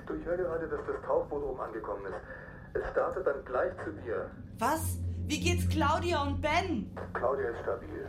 Du, 0.06 0.14
ich 0.14 0.24
höre 0.24 0.36
gerade, 0.36 0.68
dass 0.68 0.80
das 0.86 1.02
Tauchboot 1.06 1.42
oben 1.42 1.60
angekommen 1.60 2.04
ist. 2.06 2.14
Es 2.74 2.90
startet 2.90 3.26
dann 3.26 3.44
gleich 3.44 3.72
zu 3.84 3.92
dir. 3.92 4.30
Was? 4.58 4.98
Wie 5.26 5.40
geht's 5.40 5.68
Claudia 5.68 6.22
und 6.22 6.40
Ben? 6.40 6.94
Claudia 7.14 7.48
ist 7.50 7.60
stabil. 7.62 8.08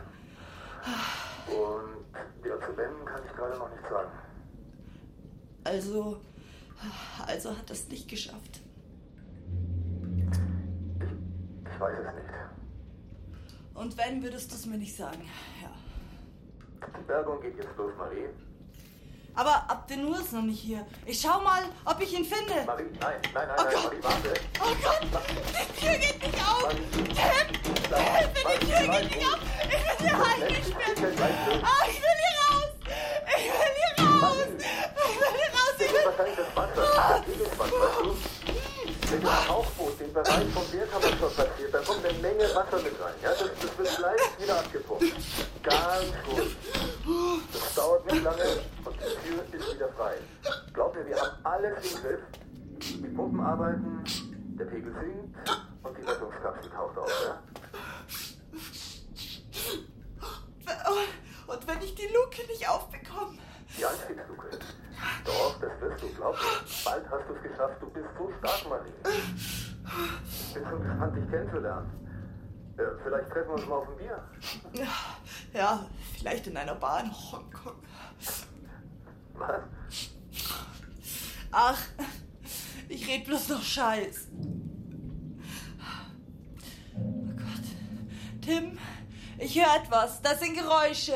Und 1.48 2.46
ja, 2.46 2.60
zu 2.60 2.72
Ben 2.74 3.04
kann 3.04 3.20
ich 3.24 3.32
gerade 3.32 3.58
noch 3.58 3.70
nichts 3.70 3.88
sagen. 3.88 4.10
Also. 5.64 6.20
Also 7.26 7.56
hat 7.56 7.70
es 7.70 7.88
nicht 7.88 8.08
geschafft. 8.08 8.60
Ich 11.78 11.82
weiß 11.82 11.94
es 11.96 12.14
nicht. 12.14 12.26
Und 13.74 13.96
wenn, 13.96 14.20
würdest 14.20 14.50
du 14.50 14.56
es 14.56 14.66
mir 14.66 14.78
nicht 14.78 14.96
sagen. 14.96 15.22
Ja. 15.62 15.70
Die 16.98 17.04
Bergung 17.04 17.40
geht 17.40 17.56
jetzt 17.56 17.76
los, 17.76 17.92
Marie. 17.96 18.30
Aber 19.36 19.70
Abdenur 19.70 20.18
ist 20.18 20.32
noch 20.32 20.42
nicht 20.42 20.58
hier. 20.58 20.84
Ich 21.06 21.20
schau 21.20 21.40
mal, 21.40 21.62
ob 21.84 22.00
ich 22.00 22.12
ihn 22.18 22.24
finde. 22.24 22.64
Marie, 22.66 22.82
nein, 22.98 23.20
nein, 23.32 23.46
nein, 23.46 23.56
Oh 23.56 23.62
nein, 23.62 23.74
Gott. 23.74 23.84
Marie, 23.84 24.02
warte. 24.02 24.34
Oh 24.58 24.74
Gott, 24.82 25.02
die 25.54 25.80
Tür 25.80 25.96
geht 25.98 26.20
nicht 26.20 26.40
auf. 26.50 26.68
Tim, 26.68 27.06
Hilfe, 27.14 28.40
die 28.42 28.66
Tür 28.66 28.80
geht 28.80 29.04
nicht 29.14 29.24
auf. 29.24 29.38
Ich 29.62 29.68
bin 29.70 30.08
hier 30.08 30.18
eingesperrt. 30.18 30.98
Ah, 31.62 31.82
ich 31.88 31.98
will 32.02 32.18
hier 32.24 32.34
raus. 32.42 32.70
Ich 33.38 33.44
will 33.46 33.72
hier 33.76 34.08
raus. 34.10 34.48
Ich 34.58 35.14
will 35.20 35.32
hier 35.38 35.52
raus. 35.54 35.76
Ich 35.78 35.92
will... 35.92 36.04
Wahrscheinlich 36.06 36.38
das 36.38 36.50
Wasser. 36.56 36.82
Das 36.96 37.22
Pegelsband, 37.24 37.70
weißt 37.72 38.00
du? 38.02 38.37
Mit 39.10 39.22
dem 39.22 39.28
Tauchboot, 39.46 39.98
den 40.00 40.12
Bereich 40.12 40.48
vom 40.52 40.70
Wehrkammerschott 40.70 41.34
passiert, 41.34 41.72
da 41.72 41.78
kommt 41.78 42.04
eine 42.04 42.18
Menge 42.18 42.44
Wasser 42.54 42.76
mit 42.82 42.92
rein. 43.00 43.14
Ja, 43.22 43.30
das, 43.30 43.38
das 43.38 43.78
wird 43.78 43.96
gleich 43.96 44.38
wieder 44.38 44.58
abgepumpt. 44.58 45.04
Ganz 45.62 46.12
gut. 46.26 46.56
Das 47.52 47.74
dauert 47.74 48.04
nicht 48.12 48.22
lange 48.22 48.44
und 48.84 48.96
die 48.96 49.28
Tür 49.28 49.42
ist 49.50 49.74
wieder 49.74 49.88
frei. 49.94 50.14
Glaubt 50.74 50.96
mir, 50.96 51.06
wir 51.06 51.16
haben 51.16 51.44
alles 51.44 51.94
im 51.94 52.02
Griff. 52.02 52.20
Die 52.80 53.08
Pumpen 53.08 53.40
arbeiten, 53.40 54.04
der 54.58 54.64
Pegel 54.66 54.92
sinkt 54.92 55.50
und 55.82 55.96
die 55.96 56.02
Rettungskapsel 56.02 56.70
taucht 56.70 56.98
auf, 56.98 57.10
ja? 57.24 57.42
Und 61.46 61.66
wenn 61.66 61.82
ich 61.82 61.94
die 61.94 62.08
Luke 62.08 62.46
nicht 62.46 62.68
aufbekomme? 62.68 63.38
Die 63.78 63.84
Einstiegsluke. 63.86 64.50
Doch, 65.24 65.58
das 65.60 65.80
wirst 65.80 66.02
du, 66.02 66.08
glaub 66.14 66.34
mir. 66.34 66.40
Bald 66.84 67.04
hast 67.10 67.28
du 67.28 67.34
es 67.34 67.42
geschafft. 67.42 67.76
Du 67.80 67.88
bist 67.90 68.06
so 68.18 68.30
stark, 68.38 68.68
Marie. 68.68 68.92
Gespannt, 70.98 71.16
dich 71.16 71.30
kennenzulernen. 71.30 71.90
Ja, 72.76 72.84
vielleicht 73.04 73.30
treffen 73.30 73.48
wir 73.50 73.54
uns 73.54 73.66
mal 73.68 73.76
auf 73.76 73.88
ein 73.88 73.96
Bier. 73.98 74.20
Ja, 75.52 75.86
vielleicht 76.18 76.48
in 76.48 76.56
einer 76.56 76.74
Bar 76.74 77.04
in 77.04 77.12
Hongkong. 77.12 77.76
Was? 79.34 79.60
Ach, 81.52 81.78
ich 82.88 83.08
red 83.08 83.26
bloß 83.26 83.48
noch 83.50 83.62
Scheiß. 83.62 84.26
Oh 86.96 87.28
Gott. 87.36 88.42
Tim, 88.42 88.76
ich 89.38 89.56
höre 89.56 89.76
etwas. 89.76 90.20
Das 90.20 90.40
sind 90.40 90.56
Geräusche. 90.56 91.14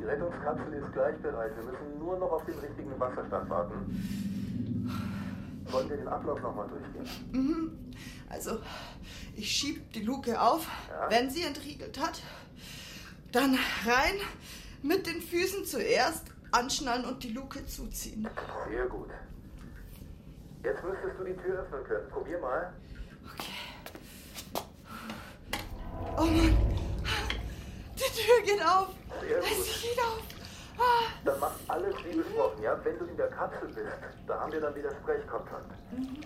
Die 0.00 0.04
Rettungskapsel 0.04 0.72
ist 0.72 0.92
gleich 0.94 1.16
bereit. 1.18 1.52
Wir 1.56 1.64
müssen 1.64 1.98
nur 1.98 2.18
noch 2.18 2.32
auf 2.32 2.46
den 2.46 2.58
richtigen 2.58 2.98
Wasserstand 2.98 3.50
warten. 3.50 4.00
Wollen 5.70 5.90
wir 5.90 5.96
den 5.98 6.08
Ablauf 6.08 6.40
nochmal 6.40 6.68
durchgehen? 6.68 7.06
Mhm. 7.32 7.78
Also, 8.32 8.60
ich 9.36 9.50
schieb 9.50 9.92
die 9.92 10.02
Luke 10.02 10.40
auf, 10.40 10.66
wenn 11.10 11.28
sie 11.28 11.42
entriegelt 11.42 12.00
hat. 12.00 12.22
Dann 13.30 13.58
rein, 13.84 14.14
mit 14.82 15.06
den 15.06 15.20
Füßen 15.20 15.66
zuerst, 15.66 16.24
anschnallen 16.50 17.04
und 17.04 17.22
die 17.22 17.32
Luke 17.32 17.64
zuziehen. 17.66 18.26
Sehr 18.70 18.86
gut. 18.86 19.10
Jetzt 20.64 20.82
müsstest 20.82 21.18
du 21.18 21.24
die 21.24 21.36
Tür 21.36 21.60
öffnen 21.60 21.84
können. 21.84 22.08
Probier 22.08 22.38
mal. 22.38 22.72
Oh 26.16 26.24
Mann, 26.24 26.56
die 27.94 28.20
Tür 28.22 28.42
geht 28.44 28.64
auf. 28.64 28.88
Sehr 29.20 29.40
gut. 29.40 29.64
Sie 29.64 29.88
geht 29.88 29.98
auf. 29.98 30.22
Ah. 30.78 31.12
Dann 31.24 31.38
mach 31.38 31.52
alles 31.68 31.94
wie 32.04 32.16
besprochen, 32.16 32.62
ja? 32.62 32.78
Wenn 32.82 32.98
du 32.98 33.04
in 33.04 33.16
der 33.16 33.28
Kapsel 33.28 33.68
bist, 33.68 33.88
da 34.26 34.40
haben 34.40 34.52
wir 34.52 34.60
dann 34.60 34.74
wieder 34.74 34.90
Sprechkontakt. 34.90 35.70
Mhm. 35.92 36.20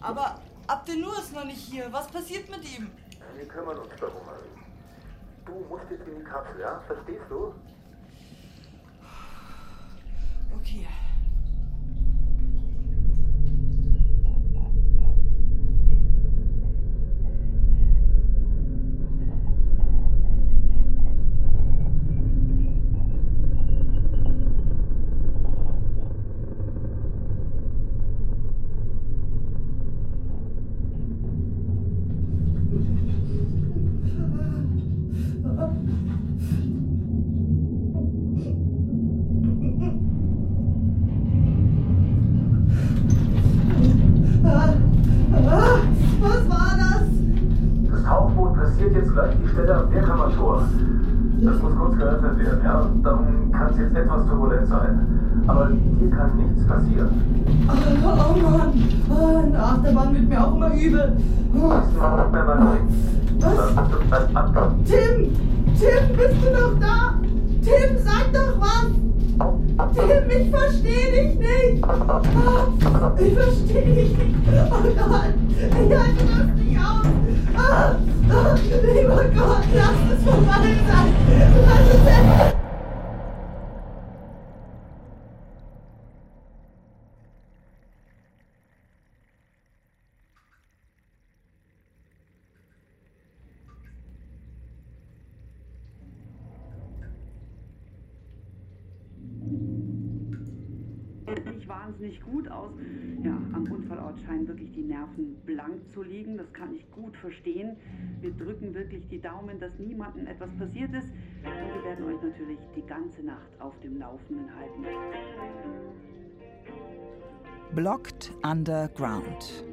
Aber 0.00 0.40
Abdenur 0.66 1.18
ist 1.18 1.32
noch 1.34 1.44
nicht 1.44 1.58
hier. 1.58 1.92
Was 1.92 2.08
passiert 2.08 2.48
mit 2.48 2.64
ihm? 2.64 2.90
Wir 3.36 3.46
kümmern 3.46 3.78
uns 3.78 3.92
darum. 4.00 4.22
Du 5.44 5.52
musst 5.68 5.90
jetzt 5.90 6.06
in 6.08 6.18
die 6.18 6.24
Kapsel, 6.24 6.60
ja? 6.60 6.80
Verstehst 6.86 7.24
du? 7.28 7.54
Okay. 10.58 10.86
Das 51.54 51.62
muss 51.62 51.76
kurz 51.76 51.96
geöffnet 51.96 52.36
werden, 52.38 52.60
ja? 52.64 52.90
Darum 53.04 53.52
kann 53.52 53.70
es 53.70 53.78
jetzt 53.78 53.94
etwas 53.96 54.26
turbulent 54.26 54.66
sein. 54.66 55.06
Aber 55.46 55.68
hier 56.00 56.10
kann 56.10 56.36
nichts 56.36 56.66
passieren. 56.66 57.10
Oh, 57.68 58.08
oh 58.08 58.40
Mann, 58.40 58.72
oh, 59.08 59.40
in 59.46 59.52
der 59.52 59.62
Achterbahn 59.62 60.14
wird 60.14 60.28
mir 60.28 60.44
auch 60.44 60.56
immer 60.56 60.74
übel. 60.74 61.16
Oh. 61.54 61.68
Was? 63.38 63.74
Tim, 64.84 65.30
Tim, 65.78 66.16
bist 66.16 66.36
du 66.42 66.50
noch 66.60 66.80
da? 66.80 67.14
Tim, 67.62 67.98
sag 67.98 68.32
doch 68.32 68.60
was. 68.60 68.86
Tim, 69.94 70.30
ich 70.30 70.50
verstehe 70.50 71.12
dich 71.12 71.38
nicht. 71.38 71.84
Ah, 71.84 73.12
Ich 73.16 73.32
verstehe 73.34 73.94
dich 73.94 74.18
nicht. 74.18 74.34
Oh 74.70 74.82
Gott, 74.82 75.34
ich 75.60 75.96
halte 75.96 76.24
das 76.24 76.56
nicht 76.56 76.78
aus. 76.78 77.06
Ah, 77.56 77.94
ah, 78.34 78.58
lieber 78.82 79.24
Gott, 79.36 79.64
lass 79.74 80.16
es 80.16 80.24
vorbei 80.24 80.76
sein. 80.88 81.14
Lass 81.66 81.88
es 81.88 82.06
enden. 82.06 82.63
Unfallort 104.14 104.20
scheinen 104.26 104.48
wirklich 104.48 104.72
die 104.72 104.82
Nerven 104.82 105.36
blank 105.44 105.80
zu 105.92 106.02
liegen. 106.02 106.36
Das 106.36 106.52
kann 106.52 106.74
ich 106.74 106.90
gut 106.90 107.16
verstehen. 107.16 107.76
Wir 108.20 108.32
drücken 108.32 108.74
wirklich 108.74 109.06
die 109.08 109.20
Daumen, 109.20 109.58
dass 109.60 109.72
niemandem 109.78 110.26
etwas 110.26 110.50
passiert 110.58 110.92
ist. 110.94 111.08
Und 111.44 111.74
wir 111.74 111.84
werden 111.84 112.04
euch 112.06 112.22
natürlich 112.22 112.58
die 112.76 112.86
ganze 112.86 113.22
Nacht 113.22 113.60
auf 113.60 113.78
dem 113.80 113.98
Laufenden 113.98 114.48
halten. 114.54 114.84
Blocked 117.74 118.32
Underground 118.44 119.64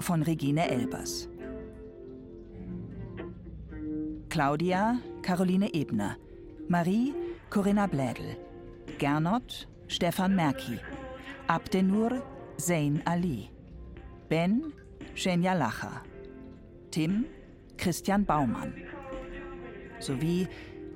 von 0.00 0.22
Regine 0.22 0.68
Elbers. 0.68 1.28
Claudia 4.28 4.98
Caroline 5.22 5.72
Ebner. 5.74 6.16
Marie 6.68 7.14
Corinna 7.50 7.86
Blädel. 7.86 8.36
Gernot 8.98 9.68
Stefan 9.88 10.36
Merki. 10.36 10.78
Abdenur 11.46 12.22
Zain 12.58 13.00
Ali. 13.06 13.48
Ben 14.28 14.74
Shenja 15.14 15.54
Lacher. 15.54 16.02
Tim 16.90 17.24
Christian 17.78 18.24
Baumann. 18.24 18.74
Sowie 20.00 20.46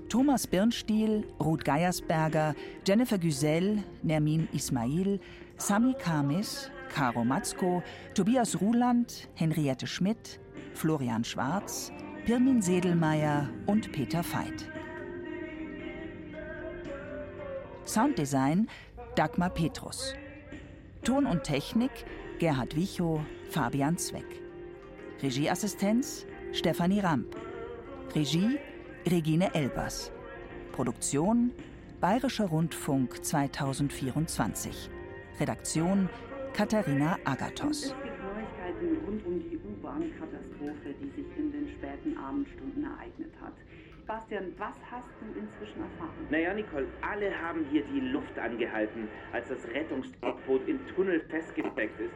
Thomas 0.08 0.46
Birnstiel, 0.46 1.24
Ruth 1.40 1.64
Geiersberger, 1.64 2.54
Jennifer 2.86 3.16
Güsell, 3.16 3.82
Nermin 4.02 4.48
Ismail, 4.52 5.18
Sami 5.56 5.94
Kamis, 5.94 6.70
Caro 6.94 7.24
Matzko, 7.24 7.82
Tobias 8.14 8.60
Ruland, 8.60 9.28
Henriette 9.34 9.86
Schmidt, 9.86 10.38
Florian 10.74 11.24
Schwarz, 11.24 11.90
Pirmin 12.26 12.60
Sedelmeier 12.60 13.48
und 13.66 13.90
Peter 13.92 14.22
Veit. 14.22 14.70
Sounddesign 17.86 18.68
Dagmar 19.16 19.50
Petrus. 19.50 20.14
Ton 21.02 21.26
und 21.26 21.42
Technik 21.42 22.04
Gerhard 22.42 22.74
Wichow, 22.74 23.20
Fabian 23.50 23.96
Zweck. 23.96 24.42
Regieassistenz 25.22 26.26
Stefanie 26.50 26.98
Ramp. 26.98 27.36
Regie 28.16 28.58
Regine 29.08 29.54
Elbers. 29.54 30.10
Produktion 30.72 31.52
Bayerischer 32.00 32.46
Rundfunk 32.46 33.24
2024. 33.24 34.90
Redaktion 35.38 36.08
Katharina 36.52 37.16
Agathos. 37.24 37.84
Es 37.84 37.94
gibt 38.02 38.18
Neuigkeiten 38.24 39.06
rund 39.06 39.24
um 39.24 39.38
die 39.38 39.56
U-Bahn-Katastrophe, 39.58 40.96
die 41.00 41.10
sich 41.10 41.38
in 41.38 41.52
den 41.52 41.68
späten 41.68 42.18
Abendstunden 42.18 42.82
ereignet 42.82 43.32
hat. 43.40 43.54
Bastian, 44.06 44.52
was 44.58 44.74
hast 44.90 45.08
du 45.20 45.38
inzwischen 45.38 45.80
erfahren? 45.80 46.26
Naja, 46.28 46.52
Nicole, 46.54 46.86
alle 47.02 47.30
haben 47.40 47.64
hier 47.70 47.84
die 47.84 48.00
Luft 48.00 48.36
angehalten, 48.38 49.08
als 49.32 49.48
das 49.48 49.64
Rettungstauchboot 49.68 50.66
im 50.68 50.80
Tunnel 50.88 51.20
festgesteckt 51.30 52.00
ist. 52.00 52.12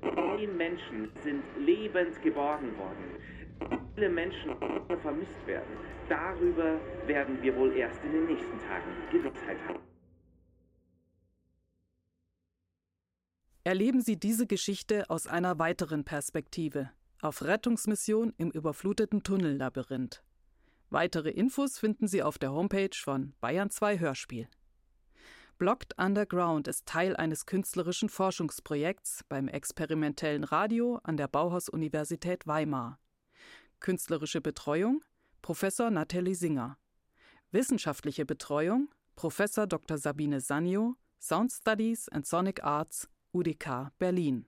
Drei 0.00 0.46
Menschen 0.46 1.10
sind 1.22 1.42
lebend 1.58 2.20
geborgen 2.22 2.76
worden. 2.78 3.04
Viele 3.94 4.08
Menschen 4.08 4.56
vermisst 5.02 5.46
werden. 5.46 5.76
Darüber 6.08 6.80
werden 7.06 7.40
wir 7.42 7.54
wohl 7.56 7.72
erst 7.76 8.02
in 8.04 8.12
den 8.12 8.26
nächsten 8.26 8.58
Tagen 8.60 8.90
Gewissheit 9.12 9.58
haben. 9.68 9.80
Erleben 13.62 14.00
Sie 14.00 14.18
diese 14.18 14.46
Geschichte 14.46 15.08
aus 15.10 15.26
einer 15.26 15.58
weiteren 15.58 16.04
Perspektive. 16.04 16.90
auf 17.22 17.42
Rettungsmission 17.42 18.32
im 18.38 18.50
überfluteten 18.50 19.22
Tunnellabyrinth. 19.22 20.22
Weitere 20.88 21.30
Infos 21.30 21.78
finden 21.78 22.08
Sie 22.08 22.22
auf 22.22 22.38
der 22.38 22.52
Homepage 22.52 22.96
von 22.96 23.34
Bayern 23.40 23.70
2 23.70 23.98
Hörspiel. 23.98 24.48
Blocked 25.60 25.98
Underground 25.98 26.68
ist 26.68 26.86
Teil 26.86 27.14
eines 27.16 27.44
künstlerischen 27.44 28.08
Forschungsprojekts 28.08 29.24
beim 29.28 29.46
experimentellen 29.46 30.42
Radio 30.42 30.98
an 31.02 31.18
der 31.18 31.28
Bauhaus-Universität 31.28 32.46
Weimar. 32.46 32.98
Künstlerische 33.78 34.40
Betreuung 34.40 35.04
Professor 35.42 35.90
Nathalie 35.90 36.34
Singer. 36.34 36.78
Wissenschaftliche 37.50 38.24
Betreuung 38.24 38.88
Professor 39.16 39.66
Dr. 39.66 39.98
Sabine 39.98 40.40
Sanjo, 40.40 40.94
Sound 41.18 41.52
Studies 41.52 42.08
and 42.08 42.26
Sonic 42.26 42.64
Arts, 42.64 43.06
UDK 43.34 43.90
Berlin. 43.98 44.46